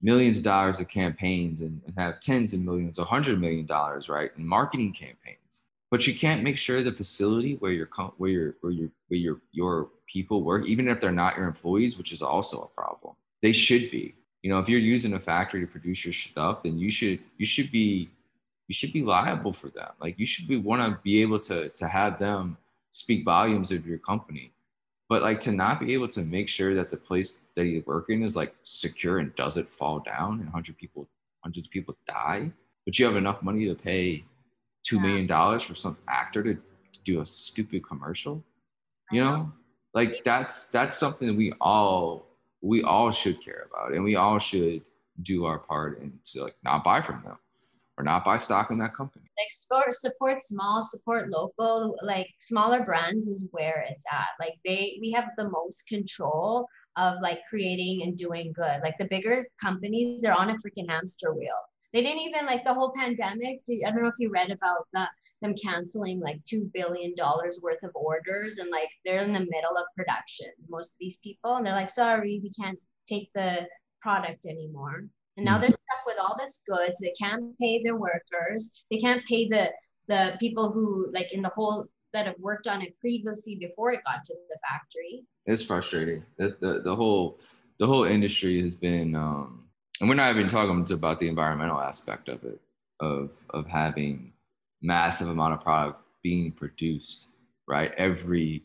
millions 0.00 0.38
of 0.38 0.44
dollars 0.44 0.80
of 0.80 0.88
campaigns 0.88 1.60
and, 1.60 1.82
and 1.86 1.94
have 1.98 2.20
tens 2.20 2.52
of 2.54 2.60
millions, 2.60 2.98
a 2.98 3.04
hundred 3.04 3.40
million 3.40 3.66
dollars, 3.66 4.08
right? 4.08 4.30
In 4.38 4.46
marketing 4.46 4.92
campaigns 4.92 5.64
but 5.90 6.06
you 6.06 6.14
can't 6.14 6.42
make 6.42 6.58
sure 6.58 6.82
the 6.82 6.92
facility 6.92 7.54
where 7.56 7.72
your 7.72 7.88
where 8.16 8.30
your 8.30 8.54
where 8.60 8.72
your 8.72 8.88
where 9.08 9.20
your 9.20 9.40
your 9.52 9.88
people 10.06 10.42
work, 10.42 10.66
even 10.66 10.88
if 10.88 11.00
they're 11.00 11.12
not 11.12 11.36
your 11.36 11.46
employees, 11.46 11.96
which 11.98 12.12
is 12.12 12.22
also 12.22 12.62
a 12.62 12.80
problem. 12.80 13.14
They 13.42 13.52
should 13.52 13.90
be. 13.90 14.14
You 14.42 14.50
know, 14.50 14.58
if 14.58 14.68
you're 14.68 14.78
using 14.78 15.14
a 15.14 15.20
factory 15.20 15.60
to 15.60 15.66
produce 15.66 16.04
your 16.04 16.12
stuff, 16.12 16.62
then 16.62 16.78
you 16.78 16.90
should 16.90 17.20
you 17.38 17.46
should 17.46 17.70
be 17.70 18.10
you 18.68 18.74
should 18.74 18.92
be 18.92 19.02
liable 19.02 19.52
for 19.52 19.68
them. 19.68 19.90
Like 20.00 20.18
you 20.18 20.26
should 20.26 20.48
be 20.48 20.56
want 20.56 20.82
to 20.82 21.00
be 21.02 21.22
able 21.22 21.38
to 21.40 21.68
to 21.68 21.88
have 21.88 22.18
them 22.18 22.56
speak 22.90 23.24
volumes 23.24 23.70
of 23.70 23.86
your 23.86 23.98
company. 23.98 24.52
But 25.08 25.22
like 25.22 25.40
to 25.40 25.52
not 25.52 25.80
be 25.80 25.92
able 25.92 26.08
to 26.08 26.22
make 26.22 26.48
sure 26.48 26.74
that 26.74 26.90
the 26.90 26.96
place 26.96 27.42
that 27.56 27.66
you 27.66 27.82
work 27.86 28.06
in 28.08 28.22
is 28.22 28.36
like 28.36 28.54
secure 28.62 29.18
and 29.18 29.34
doesn't 29.36 29.70
fall 29.70 30.00
down 30.00 30.40
and 30.40 30.48
hundred 30.48 30.78
people 30.78 31.08
hundreds 31.42 31.66
of 31.66 31.72
people 31.72 31.96
die, 32.06 32.50
but 32.86 32.98
you 32.98 33.04
have 33.04 33.16
enough 33.16 33.42
money 33.42 33.66
to 33.66 33.74
pay 33.74 34.24
two 34.84 35.00
million 35.00 35.26
dollars 35.26 35.62
for 35.62 35.74
some 35.74 35.96
actor 36.08 36.42
to, 36.42 36.58
do 37.04 37.20
a 37.20 37.26
stupid 37.26 37.86
commercial 37.86 38.42
you 39.10 39.20
know? 39.20 39.52
like 39.92 40.22
that's 40.24 40.70
that's 40.70 40.96
something 40.96 41.28
that 41.28 41.34
we 41.34 41.52
all 41.60 42.26
we 42.62 42.82
all 42.82 43.10
should 43.10 43.42
care 43.44 43.68
about 43.70 43.92
and 43.92 44.02
we 44.02 44.16
all 44.16 44.38
should 44.38 44.82
do 45.22 45.44
our 45.44 45.58
part 45.58 46.00
and 46.00 46.12
to 46.24 46.42
like 46.42 46.56
not 46.64 46.82
buy 46.82 47.00
from 47.00 47.22
them 47.22 47.38
or 47.96 48.02
not 48.04 48.24
buy 48.24 48.36
stock 48.38 48.70
in 48.70 48.78
that 48.78 48.94
company. 48.94 49.24
Like 49.38 49.50
support 49.50 49.92
support 49.92 50.42
small 50.42 50.82
support 50.82 51.28
local 51.30 51.96
like 52.02 52.28
smaller 52.38 52.84
brands 52.84 53.28
is 53.28 53.48
where 53.52 53.86
it's 53.88 54.04
at. 54.10 54.28
Like 54.40 54.54
they 54.64 54.98
we 55.00 55.12
have 55.12 55.26
the 55.36 55.48
most 55.48 55.86
control 55.86 56.66
of 56.96 57.20
like 57.22 57.40
creating 57.48 58.02
and 58.02 58.16
doing 58.16 58.52
good. 58.52 58.80
Like 58.82 58.98
the 58.98 59.08
bigger 59.08 59.44
companies 59.60 60.22
they're 60.22 60.34
on 60.34 60.50
a 60.50 60.54
freaking 60.54 60.88
hamster 60.88 61.32
wheel 61.32 61.60
they 61.94 62.02
didn't 62.02 62.20
even 62.20 62.44
like 62.44 62.64
the 62.64 62.74
whole 62.74 62.92
pandemic. 62.94 63.62
I 63.86 63.90
don't 63.90 64.02
know 64.02 64.08
if 64.08 64.18
you 64.18 64.30
read 64.30 64.50
about 64.50 64.88
that 64.92 65.10
them 65.40 65.54
canceling 65.62 66.20
like 66.20 66.42
two 66.42 66.70
billion 66.72 67.14
dollars 67.16 67.60
worth 67.62 67.82
of 67.82 67.90
orders 67.94 68.58
and 68.58 68.70
like 68.70 68.88
they're 69.04 69.22
in 69.22 69.32
the 69.32 69.40
middle 69.40 69.76
of 69.76 69.84
production. 69.96 70.46
Most 70.68 70.92
of 70.92 70.96
these 70.98 71.18
people 71.18 71.56
and 71.56 71.66
they're 71.66 71.74
like, 71.74 71.90
sorry, 71.90 72.40
we 72.42 72.50
can't 72.50 72.78
take 73.06 73.30
the 73.34 73.66
product 74.00 74.46
anymore. 74.46 75.04
And 75.36 75.44
now 75.44 75.58
mm. 75.58 75.62
they're 75.62 75.70
stuck 75.70 76.06
with 76.06 76.16
all 76.18 76.36
this 76.38 76.62
goods. 76.66 76.98
They 76.98 77.12
can't 77.18 77.56
pay 77.58 77.82
their 77.82 77.96
workers. 77.96 78.84
They 78.90 78.98
can't 78.98 79.24
pay 79.26 79.48
the 79.48 79.70
the 80.08 80.36
people 80.40 80.72
who 80.72 81.10
like 81.12 81.32
in 81.32 81.42
the 81.42 81.50
whole 81.50 81.86
that 82.12 82.26
have 82.26 82.38
worked 82.38 82.66
on 82.66 82.80
it 82.82 82.98
previously 83.00 83.56
before 83.56 83.92
it 83.92 84.00
got 84.04 84.24
to 84.24 84.34
the 84.48 84.58
factory. 84.68 85.24
It's 85.46 85.62
frustrating. 85.62 86.24
The, 86.38 86.56
the, 86.60 86.80
the 86.82 86.96
whole 86.96 87.40
the 87.78 87.86
whole 87.86 88.04
industry 88.04 88.62
has 88.62 88.74
been 88.76 89.14
um, 89.14 89.64
and 90.00 90.08
we're 90.08 90.14
not 90.16 90.34
even 90.34 90.48
talking 90.48 90.92
about 90.92 91.18
the 91.18 91.28
environmental 91.28 91.80
aspect 91.80 92.28
of 92.28 92.42
it, 92.44 92.60
of 93.00 93.30
of 93.50 93.66
having 93.66 94.32
massive 94.82 95.28
amount 95.28 95.54
of 95.54 95.62
product 95.62 96.00
being 96.22 96.52
produced, 96.52 97.26
right? 97.66 97.92
Every 97.96 98.62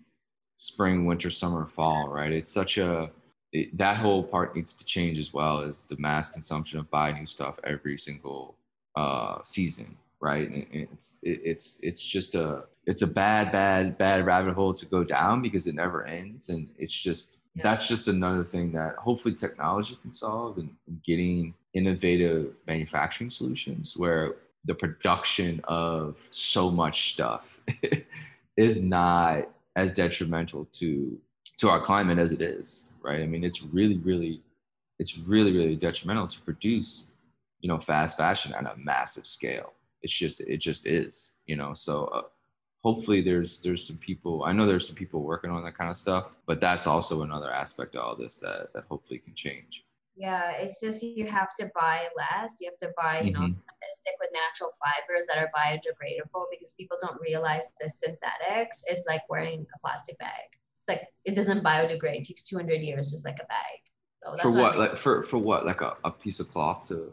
spring, 0.55 1.05
winter, 1.05 1.29
summer, 1.29 1.65
fall, 1.67 2.09
right? 2.09 2.31
It's 2.31 2.51
such 2.51 2.77
a 2.77 3.11
it, 3.51 3.77
that 3.77 3.97
whole 3.97 4.23
part 4.23 4.55
needs 4.55 4.75
to 4.75 4.85
change 4.85 5.17
as 5.17 5.33
well 5.33 5.61
as 5.61 5.85
the 5.85 5.97
mass 5.97 6.29
consumption 6.29 6.79
of 6.79 6.89
buy 6.91 7.11
new 7.11 7.25
stuff 7.25 7.55
every 7.63 7.97
single 7.97 8.55
uh, 8.95 9.39
season, 9.43 9.97
right? 10.21 10.49
And 10.51 10.67
it's 10.71 11.19
it, 11.23 11.41
it's 11.43 11.79
it's 11.81 12.03
just 12.03 12.35
a 12.35 12.65
it's 12.85 13.01
a 13.01 13.07
bad 13.07 13.51
bad 13.51 13.97
bad 13.97 14.25
rabbit 14.25 14.53
hole 14.53 14.73
to 14.73 14.85
go 14.85 15.03
down 15.03 15.41
because 15.41 15.67
it 15.67 15.75
never 15.75 16.05
ends, 16.05 16.49
and 16.49 16.69
it's 16.77 16.93
just 16.93 17.38
yeah. 17.59 17.63
that's 17.63 17.87
just 17.87 18.07
another 18.07 18.43
thing 18.43 18.71
that 18.73 18.95
hopefully 18.95 19.35
technology 19.35 19.97
can 20.01 20.13
solve 20.13 20.57
and 20.57 20.69
getting 21.05 21.53
innovative 21.73 22.53
manufacturing 22.67 23.29
solutions 23.29 23.95
where 23.95 24.35
the 24.65 24.73
production 24.73 25.61
of 25.65 26.17
so 26.31 26.69
much 26.69 27.13
stuff 27.13 27.59
is 28.57 28.81
not 28.81 29.47
as 29.75 29.93
detrimental 29.93 30.65
to 30.73 31.17
to 31.59 31.69
our 31.69 31.81
climate 31.81 32.17
as 32.17 32.31
it 32.31 32.41
is, 32.41 32.93
right? 33.01 33.21
I 33.21 33.25
mean, 33.25 33.43
it's 33.43 33.61
really, 33.61 33.97
really, 33.97 34.41
it's 34.97 35.17
really, 35.17 35.51
really 35.51 35.75
detrimental 35.75 36.27
to 36.27 36.39
produce, 36.41 37.05
you 37.59 37.67
know, 37.67 37.79
fast 37.79 38.15
fashion 38.17 38.53
at 38.53 38.63
a 38.63 38.77
massive 38.77 39.27
scale. 39.27 39.73
It's 40.01 40.17
just, 40.17 40.39
it 40.39 40.57
just 40.57 40.87
is, 40.87 41.33
you 41.47 41.57
know. 41.57 41.73
So 41.73 42.05
uh, 42.05 42.21
hopefully, 42.83 43.21
there's 43.21 43.61
there's 43.61 43.85
some 43.85 43.97
people. 43.97 44.43
I 44.43 44.53
know 44.53 44.65
there's 44.65 44.87
some 44.87 44.95
people 44.95 45.23
working 45.23 45.51
on 45.51 45.63
that 45.63 45.77
kind 45.77 45.89
of 45.89 45.97
stuff, 45.97 46.27
but 46.45 46.59
that's 46.59 46.87
also 46.87 47.23
another 47.23 47.51
aspect 47.51 47.95
of 47.95 48.03
all 48.03 48.15
this 48.15 48.37
that 48.37 48.73
that 48.73 48.83
hopefully 48.89 49.19
can 49.19 49.35
change. 49.35 49.83
Yeah, 50.19 50.51
it's 50.51 50.81
just 50.81 51.01
you 51.01 51.27
have 51.27 51.53
to 51.55 51.71
buy 51.73 52.07
less. 52.17 52.59
You 52.59 52.69
have 52.69 52.77
to 52.79 52.93
buy, 52.97 53.21
you 53.21 53.31
mm-hmm. 53.31 53.41
know, 53.41 53.53
stick 53.87 54.15
with 54.19 54.29
natural 54.33 54.69
fibers 54.77 55.25
that 55.27 55.37
are 55.37 55.49
biodegradable 55.55 56.43
because 56.51 56.71
people 56.71 56.97
don't 56.99 57.19
realize 57.21 57.69
the 57.79 57.89
synthetics 57.89 58.83
is 58.91 59.05
like 59.07 59.21
wearing 59.29 59.65
a 59.73 59.79
plastic 59.79 60.17
bag. 60.19 60.59
It's 60.81 60.89
like 60.89 61.07
it 61.23 61.35
doesn't 61.35 61.63
biodegrade. 61.63 62.17
It 62.17 62.25
takes 62.25 62.43
200 62.43 62.81
years, 62.81 63.11
just 63.11 63.23
like 63.23 63.37
a 63.41 63.45
bag. 63.45 64.37
So 64.41 64.51
for 64.51 64.59
what? 64.59 64.77
Like 64.77 64.97
for 64.97 65.23
for 65.23 65.37
what? 65.37 65.65
Like 65.65 65.79
a, 65.79 65.95
a 66.03 66.11
piece 66.11 66.41
of 66.41 66.51
cloth 66.51 66.89
to. 66.89 67.11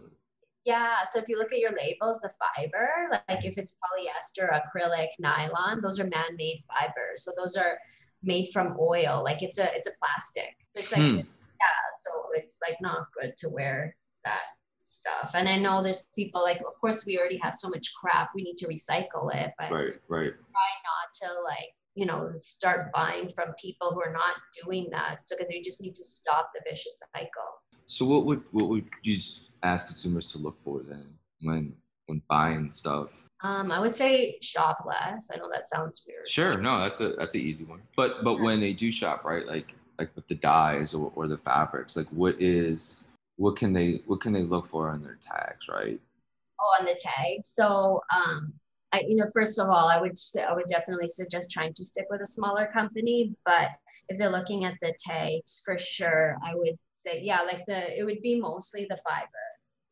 Yeah. 0.67 1.05
So 1.09 1.21
if 1.21 1.29
you 1.29 1.39
look 1.39 1.53
at 1.53 1.61
your 1.61 1.71
labels, 1.71 2.21
the 2.21 2.31
fiber, 2.41 2.91
like 3.29 3.45
if 3.45 3.57
it's 3.57 3.77
polyester, 3.77 4.51
acrylic, 4.51 5.09
nylon, 5.21 5.81
those 5.81 6.01
are 6.01 6.05
man-made 6.05 6.59
fibers. 6.69 7.25
So 7.25 7.31
those 7.37 7.57
are 7.57 7.79
made 8.25 8.51
from 8.53 8.77
oil. 8.79 9.23
Like 9.23 9.43
it's 9.43 9.59
a 9.59 9.73
it's 9.75 9.87
a 9.87 9.93
plastic. 9.99 10.57
It's 10.75 10.91
like 10.91 11.03
hmm. 11.03 11.17
yeah. 11.19 11.79
So 12.03 12.11
it's 12.35 12.59
like 12.69 12.79
not 12.81 13.07
good 13.19 13.35
to 13.39 13.49
wear 13.49 13.97
that 14.25 14.43
stuff. 14.83 15.31
And 15.35 15.49
I 15.49 15.57
know 15.57 15.85
there's 15.85 16.05
people 16.17 16.43
like, 16.43 16.59
of 16.59 16.81
course, 16.81 17.07
we 17.07 17.17
already 17.17 17.39
have 17.39 17.55
so 17.55 17.69
much 17.69 17.93
crap. 17.95 18.31
We 18.35 18.43
need 18.43 18.57
to 18.57 18.67
recycle 18.67 19.33
it, 19.33 19.53
but 19.57 19.71
right, 19.71 19.95
right. 20.09 20.33
Try 20.33 20.71
not 20.91 21.15
to 21.23 21.29
like 21.45 21.71
you 21.95 22.07
know 22.07 22.31
start 22.35 22.93
buying 22.93 23.31
from 23.35 23.55
people 23.61 23.93
who 23.93 24.01
are 24.01 24.13
not 24.13 24.35
doing 24.63 24.89
that 24.91 25.27
so 25.27 25.35
because 25.35 25.49
we 25.49 25.63
just 25.63 25.81
need 25.81 25.95
to 25.95 26.05
stop 26.05 26.51
the 26.55 26.61
vicious 26.69 27.01
cycle 27.17 27.63
so 27.87 28.05
what 28.05 28.27
would 28.27 28.43
what 28.53 28.69
would 28.69 28.85
you 29.03 29.19
ask 29.67 29.89
consumers 29.89 30.27
to 30.27 30.39
look 30.39 30.59
for 30.63 30.83
then 30.83 31.07
when 31.41 31.75
when 32.07 32.23
buying 32.29 32.73
stuff 32.73 33.09
um, 33.43 33.71
I 33.71 33.81
would 33.81 33.95
say 33.95 34.39
shop 34.41 34.79
less. 34.87 35.29
I 35.33 35.37
know 35.37 35.51
that 35.53 35.69
sounds 35.69 36.05
weird. 36.07 36.29
Sure, 36.29 36.57
no, 36.59 36.81
that's 36.81 37.01
a 37.01 37.11
that's 37.11 37.35
an 37.35 37.43
easy 37.43 37.65
one. 37.65 37.83
But 37.95 38.25
but 38.25 38.41
when 38.41 38.61
they 38.61 38.73
do 38.73 38.91
shop, 38.91 39.25
right, 39.25 39.47
like 39.47 39.75
like 39.99 40.15
with 40.17 40.27
the 40.29 40.35
dyes 40.37 40.95
or, 40.95 41.13
or 41.15 41.29
the 41.29 41.37
fabrics, 41.39 41.97
like 41.97 42.09
what 42.09 42.41
is 42.41 43.05
what 43.37 43.57
can 43.57 43.73
they 43.73 44.03
what 44.07 44.21
can 44.21 44.33
they 44.33 44.43
look 44.43 44.67
for 44.67 44.89
on 44.89 45.03
their 45.03 45.19
tags, 45.21 45.69
right? 45.69 46.01
Oh, 46.59 46.77
on 46.81 46.87
the 46.87 46.99
tag. 46.99 47.41
So 47.45 48.01
um, 48.15 48.55
I, 48.93 49.05
you 49.07 49.17
know, 49.17 49.27
first 49.35 49.59
of 49.59 49.69
all, 49.69 49.89
I 49.89 50.01
would 50.01 50.17
I 50.49 50.55
would 50.55 50.67
definitely 50.69 51.09
suggest 51.09 51.51
trying 51.51 51.75
to 51.75 51.85
stick 51.85 52.07
with 52.09 52.23
a 52.23 52.27
smaller 52.27 52.71
company. 52.73 53.35
But 53.45 53.71
if 54.09 54.19
they're 54.19 54.31
looking 54.31 54.65
at 54.65 54.75
the 54.81 54.95
tags, 55.07 55.61
for 55.65 55.77
sure, 55.77 56.39
I 56.45 56.55
would 56.55 56.79
say, 56.93 57.21
yeah, 57.23 57.43
like 57.43 57.67
the 57.67 57.99
it 57.99 58.05
would 58.05 58.23
be 58.23 58.41
mostly 58.41 58.87
the 58.89 58.99
fiber. 59.07 59.46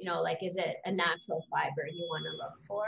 You 0.05 0.11
know, 0.11 0.21
like 0.21 0.43
is 0.43 0.59
it 0.59 0.77
a 0.85 0.93
natural 0.93 1.47
fiber 1.51 1.89
you 1.91 2.07
want 2.07 2.27
to 2.27 2.37
look 2.37 2.63
for? 2.69 2.85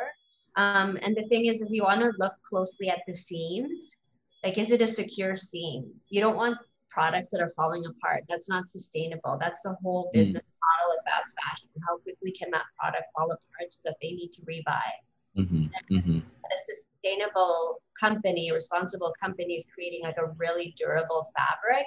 Um, 0.57 0.99
and 1.01 1.17
the 1.17 1.27
thing 1.29 1.47
is, 1.47 1.63
is 1.63 1.73
you 1.73 1.85
want 1.85 2.03
to 2.03 2.13
look 2.19 2.35
closely 2.43 2.91
at 2.91 3.01
the 3.07 3.15
seams. 3.15 3.97
Like, 4.45 4.59
is 4.59 4.71
it 4.71 4.83
a 4.83 4.87
secure 4.87 5.35
seam? 5.35 5.95
You 6.11 6.21
don't 6.21 6.37
want 6.37 6.59
products 6.91 7.31
that 7.31 7.41
are 7.41 7.49
falling 7.57 7.87
apart. 7.87 8.25
That's 8.29 8.51
not 8.51 8.69
sustainable. 8.69 9.39
That's 9.41 9.63
the 9.63 9.75
whole 9.83 10.11
hmm. 10.13 10.19
business 10.19 10.43
mm. 10.43 10.61
model 10.67 10.99
of 10.99 11.05
fast 11.07 11.35
fashion. 11.43 11.69
How 11.89 11.97
quickly 11.97 12.33
can 12.33 12.51
that 12.51 12.67
product 12.79 13.05
fall 13.17 13.31
apart 13.31 13.73
so 13.73 13.81
that 13.87 13.97
they 14.03 14.11
need 14.11 14.33
to 14.35 14.43
rebuy? 14.43 14.91
Mm-hmm. 15.39 15.97
Mm-hmm. 15.97 16.19
A 16.19 16.59
sustainable 16.71 17.81
company, 17.99 18.53
responsible 18.53 19.15
company 19.19 19.55
is 19.55 19.67
creating 19.75 20.03
like 20.03 20.19
a 20.19 20.33
really 20.37 20.75
durable 20.77 21.33
fabric. 21.35 21.87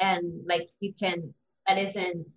And 0.00 0.42
like 0.46 0.68
you 0.80 0.92
can, 0.92 1.32
that 1.66 1.78
isn't 1.78 2.30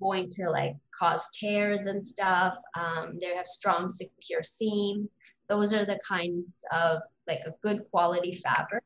going 0.00 0.28
to 0.30 0.50
like 0.50 0.76
cause 0.98 1.28
tears 1.38 1.86
and 1.86 2.04
stuff. 2.04 2.56
Um, 2.78 3.18
they 3.20 3.34
have 3.34 3.46
strong, 3.46 3.88
secure 3.88 4.42
seams. 4.42 5.16
Those 5.48 5.72
are 5.72 5.84
the 5.84 5.98
kinds 6.06 6.64
of 6.72 7.00
like 7.28 7.40
a 7.46 7.54
good 7.62 7.82
quality 7.90 8.34
fabric 8.34 8.82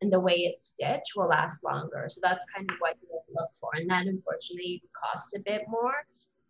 and 0.00 0.12
the 0.12 0.20
way 0.20 0.34
it's 0.34 0.66
stitched 0.66 1.12
will 1.16 1.28
last 1.28 1.64
longer. 1.64 2.04
So 2.08 2.20
that's 2.22 2.44
kind 2.54 2.70
of 2.70 2.76
what 2.78 2.96
you 3.02 3.08
look 3.34 3.48
for. 3.60 3.70
And 3.74 3.88
that 3.90 4.06
unfortunately 4.06 4.82
costs 5.02 5.34
a 5.36 5.40
bit 5.40 5.62
more. 5.68 5.94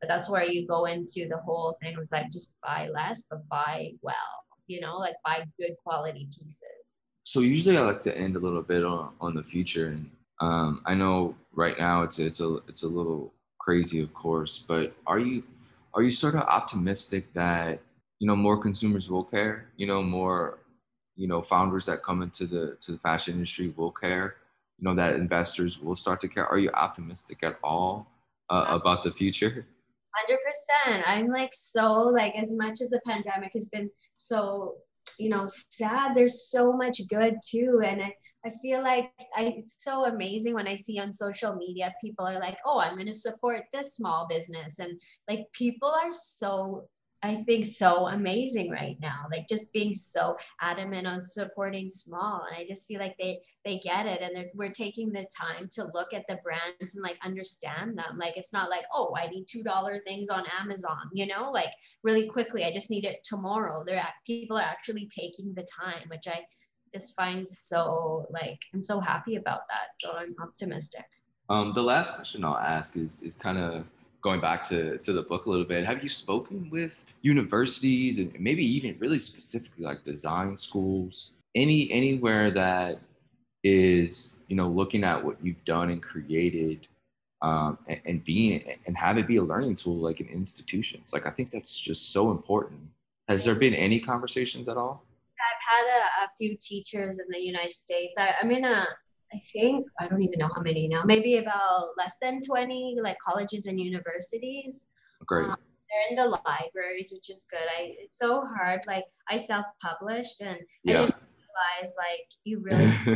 But 0.00 0.08
that's 0.08 0.28
where 0.28 0.44
you 0.44 0.66
go 0.66 0.86
into 0.86 1.28
the 1.28 1.38
whole 1.38 1.78
thing 1.80 1.96
was 1.96 2.12
like 2.12 2.30
just 2.30 2.54
buy 2.62 2.88
less, 2.92 3.22
but 3.30 3.48
buy 3.48 3.92
well, 4.02 4.14
you 4.66 4.80
know, 4.80 4.98
like 4.98 5.14
buy 5.24 5.44
good 5.58 5.76
quality 5.82 6.26
pieces. 6.26 7.04
So 7.22 7.40
usually 7.40 7.78
I 7.78 7.82
like 7.82 8.02
to 8.02 8.16
end 8.16 8.36
a 8.36 8.40
little 8.40 8.62
bit 8.62 8.84
on, 8.84 9.12
on 9.20 9.34
the 9.34 9.42
future. 9.42 9.88
And 9.88 10.10
um, 10.40 10.82
I 10.84 10.94
know 10.94 11.34
right 11.52 11.78
now 11.78 12.02
it's 12.02 12.18
it's 12.18 12.40
a 12.40 12.56
it's 12.68 12.82
a 12.82 12.88
little 12.88 13.32
crazy, 13.64 14.02
of 14.02 14.12
course, 14.12 14.62
but 14.68 14.94
are 15.06 15.18
you 15.18 15.44
are 15.94 16.02
you 16.02 16.10
sort 16.10 16.34
of 16.34 16.42
optimistic 16.42 17.32
that 17.32 17.80
you 18.18 18.26
know 18.26 18.36
more 18.36 18.58
consumers 18.58 19.08
will 19.08 19.24
care? 19.24 19.68
You 19.76 19.86
know, 19.86 20.02
more 20.02 20.58
you 21.16 21.26
know 21.26 21.40
founders 21.40 21.86
that 21.86 22.02
come 22.02 22.22
into 22.22 22.46
the 22.46 22.76
to 22.82 22.92
the 22.92 22.98
fashion 22.98 23.34
industry 23.34 23.72
will 23.76 23.90
care. 23.92 24.36
You 24.78 24.84
know 24.84 24.94
that 24.96 25.14
investors 25.14 25.80
will 25.80 25.96
start 25.96 26.20
to 26.20 26.28
care. 26.28 26.46
Are 26.46 26.58
you 26.58 26.70
optimistic 26.70 27.38
at 27.42 27.56
all 27.62 28.06
uh, 28.50 28.66
about 28.68 29.02
the 29.02 29.12
future? 29.12 29.66
100% 30.86 31.02
i'm 31.06 31.26
like 31.26 31.50
so 31.52 31.92
like 31.92 32.36
as 32.36 32.52
much 32.52 32.80
as 32.80 32.88
the 32.88 33.00
pandemic 33.04 33.50
has 33.52 33.66
been 33.66 33.90
so 34.14 34.76
you 35.18 35.28
know 35.28 35.44
sad 35.48 36.14
there's 36.14 36.48
so 36.48 36.72
much 36.72 37.00
good 37.08 37.34
too 37.44 37.82
and 37.84 38.00
I, 38.00 38.14
I 38.46 38.50
feel 38.62 38.82
like 38.82 39.10
I, 39.36 39.54
it's 39.56 39.76
so 39.78 40.04
amazing 40.04 40.54
when 40.54 40.68
I 40.68 40.76
see 40.76 40.98
on 41.00 41.12
social 41.12 41.54
media 41.56 41.94
people 42.00 42.26
are 42.26 42.38
like, 42.38 42.58
oh, 42.66 42.78
I'm 42.78 42.94
going 42.94 43.06
to 43.06 43.12
support 43.12 43.62
this 43.72 43.94
small 43.94 44.26
business. 44.28 44.78
And 44.80 45.00
like 45.28 45.46
people 45.52 45.88
are 45.88 46.12
so 46.12 46.88
I 47.24 47.36
think 47.36 47.64
so 47.64 48.08
amazing 48.08 48.70
right 48.70 48.98
now. 49.00 49.24
Like 49.32 49.48
just 49.48 49.72
being 49.72 49.94
so 49.94 50.36
adamant 50.60 51.06
on 51.06 51.22
supporting 51.22 51.88
small, 51.88 52.44
and 52.46 52.54
I 52.54 52.66
just 52.68 52.86
feel 52.86 53.00
like 53.00 53.16
they 53.18 53.40
they 53.64 53.78
get 53.78 54.04
it, 54.04 54.20
and 54.20 54.44
we're 54.54 54.70
taking 54.70 55.10
the 55.10 55.26
time 55.34 55.70
to 55.72 55.88
look 55.94 56.12
at 56.12 56.26
the 56.28 56.38
brands 56.44 56.94
and 56.94 57.02
like 57.02 57.16
understand 57.24 57.96
them. 57.96 58.18
Like 58.18 58.36
it's 58.36 58.52
not 58.52 58.68
like 58.68 58.84
oh, 58.92 59.16
I 59.16 59.28
need 59.28 59.46
two 59.48 59.62
dollar 59.62 60.02
things 60.06 60.28
on 60.28 60.44
Amazon, 60.60 61.08
you 61.14 61.26
know, 61.26 61.50
like 61.50 61.70
really 62.02 62.28
quickly. 62.28 62.62
I 62.62 62.74
just 62.74 62.90
need 62.90 63.06
it 63.06 63.24
tomorrow. 63.24 63.84
They're 63.86 64.06
people 64.26 64.58
are 64.58 64.60
actually 64.60 65.08
taking 65.08 65.54
the 65.54 65.66
time, 65.82 66.06
which 66.10 66.28
I 66.28 66.44
just 66.94 67.14
find 67.16 67.50
so 67.50 68.26
like 68.30 68.60
I'm 68.72 68.80
so 68.80 69.00
happy 69.00 69.36
about 69.36 69.62
that. 69.68 69.88
So 70.00 70.12
I'm 70.16 70.34
optimistic. 70.40 71.04
Um, 71.50 71.72
the 71.74 71.82
last 71.82 72.14
question 72.14 72.44
I'll 72.44 72.56
ask 72.56 72.96
is 72.96 73.20
is 73.22 73.34
kind 73.34 73.58
of 73.58 73.84
going 74.22 74.40
back 74.40 74.66
to, 74.66 74.96
to 74.96 75.12
the 75.12 75.22
book 75.22 75.44
a 75.44 75.50
little 75.50 75.66
bit, 75.66 75.84
have 75.84 76.02
you 76.02 76.08
spoken 76.08 76.70
with 76.70 77.04
universities 77.20 78.18
and 78.18 78.32
maybe 78.40 78.64
even 78.64 78.96
really 78.98 79.18
specifically 79.18 79.84
like 79.84 80.02
design 80.02 80.56
schools, 80.56 81.32
any 81.54 81.92
anywhere 81.92 82.50
that 82.50 83.00
is 83.62 84.40
you 84.48 84.56
know 84.56 84.68
looking 84.68 85.04
at 85.04 85.22
what 85.22 85.36
you've 85.42 85.64
done 85.64 85.90
and 85.90 86.02
created 86.02 86.86
um, 87.42 87.76
and, 87.86 88.00
and 88.06 88.24
being 88.24 88.62
and 88.86 88.96
have 88.96 89.18
it 89.18 89.26
be 89.26 89.36
a 89.36 89.42
learning 89.42 89.74
tool 89.74 89.96
like 89.96 90.20
in 90.20 90.28
institutions? 90.28 91.12
Like 91.12 91.26
I 91.26 91.30
think 91.30 91.50
that's 91.50 91.76
just 91.76 92.12
so 92.12 92.30
important. 92.30 92.80
Has 93.28 93.44
there 93.44 93.54
been 93.54 93.74
any 93.74 94.00
conversations 94.00 94.68
at 94.68 94.76
all? 94.76 95.02
I've 95.40 95.62
had 95.68 95.86
a, 95.86 96.24
a 96.24 96.28
few 96.38 96.56
teachers 96.60 97.18
in 97.18 97.26
the 97.30 97.40
United 97.40 97.74
States. 97.74 98.16
I, 98.18 98.34
I'm 98.40 98.50
in 98.50 98.64
a 98.64 98.86
I 99.34 99.42
think 99.52 99.86
I 99.98 100.06
don't 100.06 100.22
even 100.22 100.38
know 100.38 100.50
how 100.54 100.62
many 100.62 100.86
now. 100.86 101.02
Maybe 101.04 101.38
about 101.38 101.88
less 101.98 102.16
than 102.22 102.40
twenty, 102.40 102.96
like 103.02 103.16
colleges 103.18 103.66
and 103.66 103.80
universities. 103.80 104.88
Great. 105.26 105.48
Um, 105.48 105.56
they're 105.90 106.10
in 106.10 106.16
the 106.16 106.38
libraries, 106.46 107.10
which 107.12 107.30
is 107.30 107.46
good. 107.50 107.66
I 107.78 107.94
it's 107.98 108.18
so 108.18 108.44
hard. 108.44 108.80
Like 108.86 109.04
I 109.28 109.36
self-published, 109.36 110.40
and 110.40 110.58
yeah. 110.84 110.94
I 110.94 111.06
didn't 111.06 111.16
realize 111.48 111.94
like 111.98 112.28
you 112.44 112.60
really, 112.60 112.84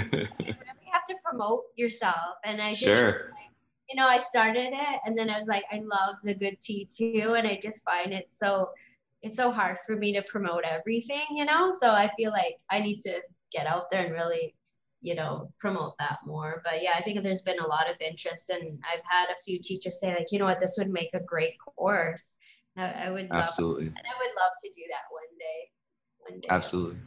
you 0.40 0.54
really 0.54 0.88
have 0.92 1.04
to 1.04 1.14
promote 1.24 1.64
yourself. 1.76 2.36
And 2.44 2.60
I 2.60 2.70
just 2.70 2.84
sure. 2.84 3.30
like, 3.30 3.50
you 3.88 3.96
know, 3.96 4.08
I 4.08 4.18
started 4.18 4.72
it, 4.72 5.00
and 5.04 5.16
then 5.16 5.30
I 5.30 5.36
was 5.36 5.46
like, 5.46 5.64
I 5.70 5.76
love 5.76 6.16
the 6.24 6.34
Good 6.34 6.60
Tee 6.60 6.88
too, 6.92 7.34
and 7.36 7.46
I 7.46 7.60
just 7.62 7.84
find 7.84 8.12
it 8.12 8.28
so 8.28 8.70
it's 9.22 9.36
so 9.36 9.50
hard 9.50 9.78
for 9.86 9.96
me 9.96 10.12
to 10.12 10.22
promote 10.22 10.64
everything, 10.64 11.24
you 11.34 11.44
know. 11.44 11.70
So 11.70 11.90
I 11.90 12.10
feel 12.16 12.30
like 12.30 12.56
I 12.70 12.80
need 12.80 13.00
to 13.00 13.20
get 13.52 13.66
out 13.66 13.90
there 13.90 14.04
and 14.04 14.12
really 14.12 14.54
you 15.00 15.14
know 15.14 15.52
promote 15.58 15.96
that 15.98 16.18
more. 16.26 16.60
But 16.64 16.82
yeah 16.82 16.92
i 16.96 17.02
think 17.02 17.22
there's 17.22 17.42
been 17.42 17.60
a 17.60 17.66
lot 17.66 17.88
of 17.88 17.96
interest 18.00 18.50
and 18.50 18.78
i've 18.92 19.02
had 19.08 19.28
a 19.30 19.40
few 19.44 19.58
teachers 19.60 20.00
say 20.00 20.08
like 20.08 20.32
you 20.32 20.38
know 20.38 20.44
what? 20.44 20.60
This 20.60 20.76
would 20.78 20.90
make 20.90 21.10
a 21.14 21.20
great 21.20 21.54
course. 21.58 22.36
I, 22.76 23.06
I 23.06 23.10
would 23.10 23.30
love, 23.30 23.42
absolutely. 23.42 23.86
and 23.86 23.96
i 23.96 24.18
would 24.18 24.34
love 24.36 24.52
to 24.62 24.68
do 24.68 24.82
that 24.90 25.02
one 25.10 25.38
day 25.38 25.70
one 26.30 26.40
day. 26.40 26.48
Absolutely. 26.50 26.98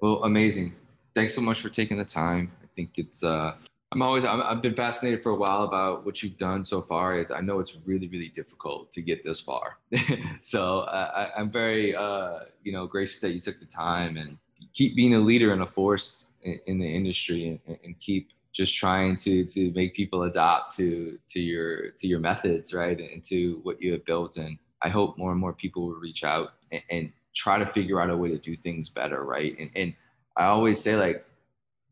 Well 0.00 0.24
amazing. 0.24 0.74
Thanks 1.14 1.34
so 1.34 1.40
much 1.40 1.60
for 1.60 1.68
taking 1.68 1.98
the 1.98 2.04
time. 2.04 2.52
I 2.62 2.66
think 2.74 2.90
it's 2.96 3.22
uh 3.22 3.54
I'm 3.94 4.02
always 4.02 4.24
i 4.24 4.36
have 4.48 4.60
been 4.60 4.74
fascinated 4.74 5.22
for 5.22 5.30
a 5.30 5.36
while 5.36 5.62
about 5.62 6.04
what 6.04 6.22
you've 6.22 6.36
done 6.36 6.64
so 6.64 6.82
far. 6.82 7.16
It's 7.16 7.30
I 7.30 7.40
know 7.40 7.60
it's 7.60 7.76
really 7.84 8.08
really 8.08 8.28
difficult 8.28 8.90
to 8.92 9.02
get 9.02 9.24
this 9.24 9.40
far, 9.40 9.78
so 10.40 10.80
uh, 10.80 11.30
I, 11.36 11.40
am 11.40 11.50
very 11.50 11.94
uh, 11.94 12.40
you 12.64 12.72
know 12.72 12.86
gracious 12.86 13.20
that 13.20 13.30
you 13.30 13.40
took 13.40 13.60
the 13.60 13.66
time 13.66 14.16
and 14.16 14.36
keep 14.72 14.96
being 14.96 15.14
a 15.14 15.20
leader 15.20 15.52
and 15.52 15.62
a 15.62 15.66
force 15.66 16.32
in, 16.42 16.58
in 16.66 16.78
the 16.78 16.86
industry 16.86 17.60
and, 17.66 17.78
and, 17.84 17.98
keep 18.00 18.30
just 18.52 18.74
trying 18.76 19.16
to 19.16 19.44
to 19.44 19.72
make 19.72 19.94
people 19.94 20.24
adopt 20.24 20.76
to 20.76 21.18
to 21.28 21.40
your 21.40 21.90
to 21.92 22.08
your 22.08 22.20
methods 22.20 22.74
right 22.74 22.98
and 22.98 23.22
to 23.24 23.60
what 23.62 23.80
you 23.80 23.92
have 23.92 24.04
built. 24.04 24.36
And 24.36 24.58
I 24.82 24.88
hope 24.88 25.16
more 25.16 25.30
and 25.30 25.40
more 25.40 25.52
people 25.52 25.86
will 25.86 26.00
reach 26.00 26.24
out 26.24 26.50
and, 26.72 26.82
and 26.90 27.12
try 27.34 27.58
to 27.58 27.66
figure 27.66 28.00
out 28.00 28.10
a 28.10 28.16
way 28.16 28.28
to 28.28 28.38
do 28.38 28.56
things 28.56 28.88
better 28.88 29.22
right? 29.24 29.56
And, 29.58 29.70
and 29.76 29.94
I 30.36 30.46
always 30.46 30.80
say 30.80 30.96
like 30.96 31.24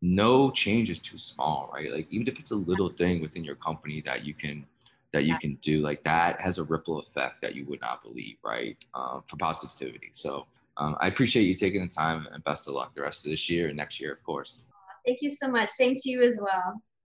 no 0.02 0.50
change 0.50 0.90
is 0.90 0.98
too 0.98 1.16
small, 1.16 1.70
right? 1.72 1.92
Like 1.92 2.08
even 2.10 2.26
if 2.26 2.38
it's 2.38 2.50
a 2.50 2.56
little 2.56 2.88
thing 2.88 3.22
within 3.22 3.44
your 3.44 3.54
company 3.54 4.02
that 4.04 4.24
you 4.24 4.34
can 4.34 4.66
that 5.12 5.24
you 5.24 5.38
can 5.38 5.54
do, 5.56 5.80
like 5.80 6.02
that 6.04 6.40
has 6.40 6.58
a 6.58 6.64
ripple 6.64 6.98
effect 7.00 7.42
that 7.42 7.54
you 7.54 7.66
would 7.66 7.80
not 7.82 8.02
believe, 8.02 8.36
right? 8.42 8.76
Um, 8.94 9.22
for 9.26 9.36
positivity. 9.36 10.08
So 10.12 10.46
um, 10.78 10.96
I 11.00 11.08
appreciate 11.08 11.44
you 11.44 11.54
taking 11.54 11.82
the 11.82 11.88
time 11.88 12.26
and 12.32 12.42
best 12.44 12.66
of 12.66 12.74
luck 12.74 12.94
the 12.94 13.02
rest 13.02 13.26
of 13.26 13.30
this 13.30 13.50
year 13.50 13.68
and 13.68 13.76
next 13.76 14.00
year, 14.00 14.12
of 14.12 14.22
course. 14.24 14.70
Thank 15.06 15.20
you 15.20 15.28
so 15.28 15.48
much. 15.48 15.68
Same 15.68 15.94
to 15.96 16.10
you 16.10 16.22
as 16.22 16.38
well. 16.40 16.80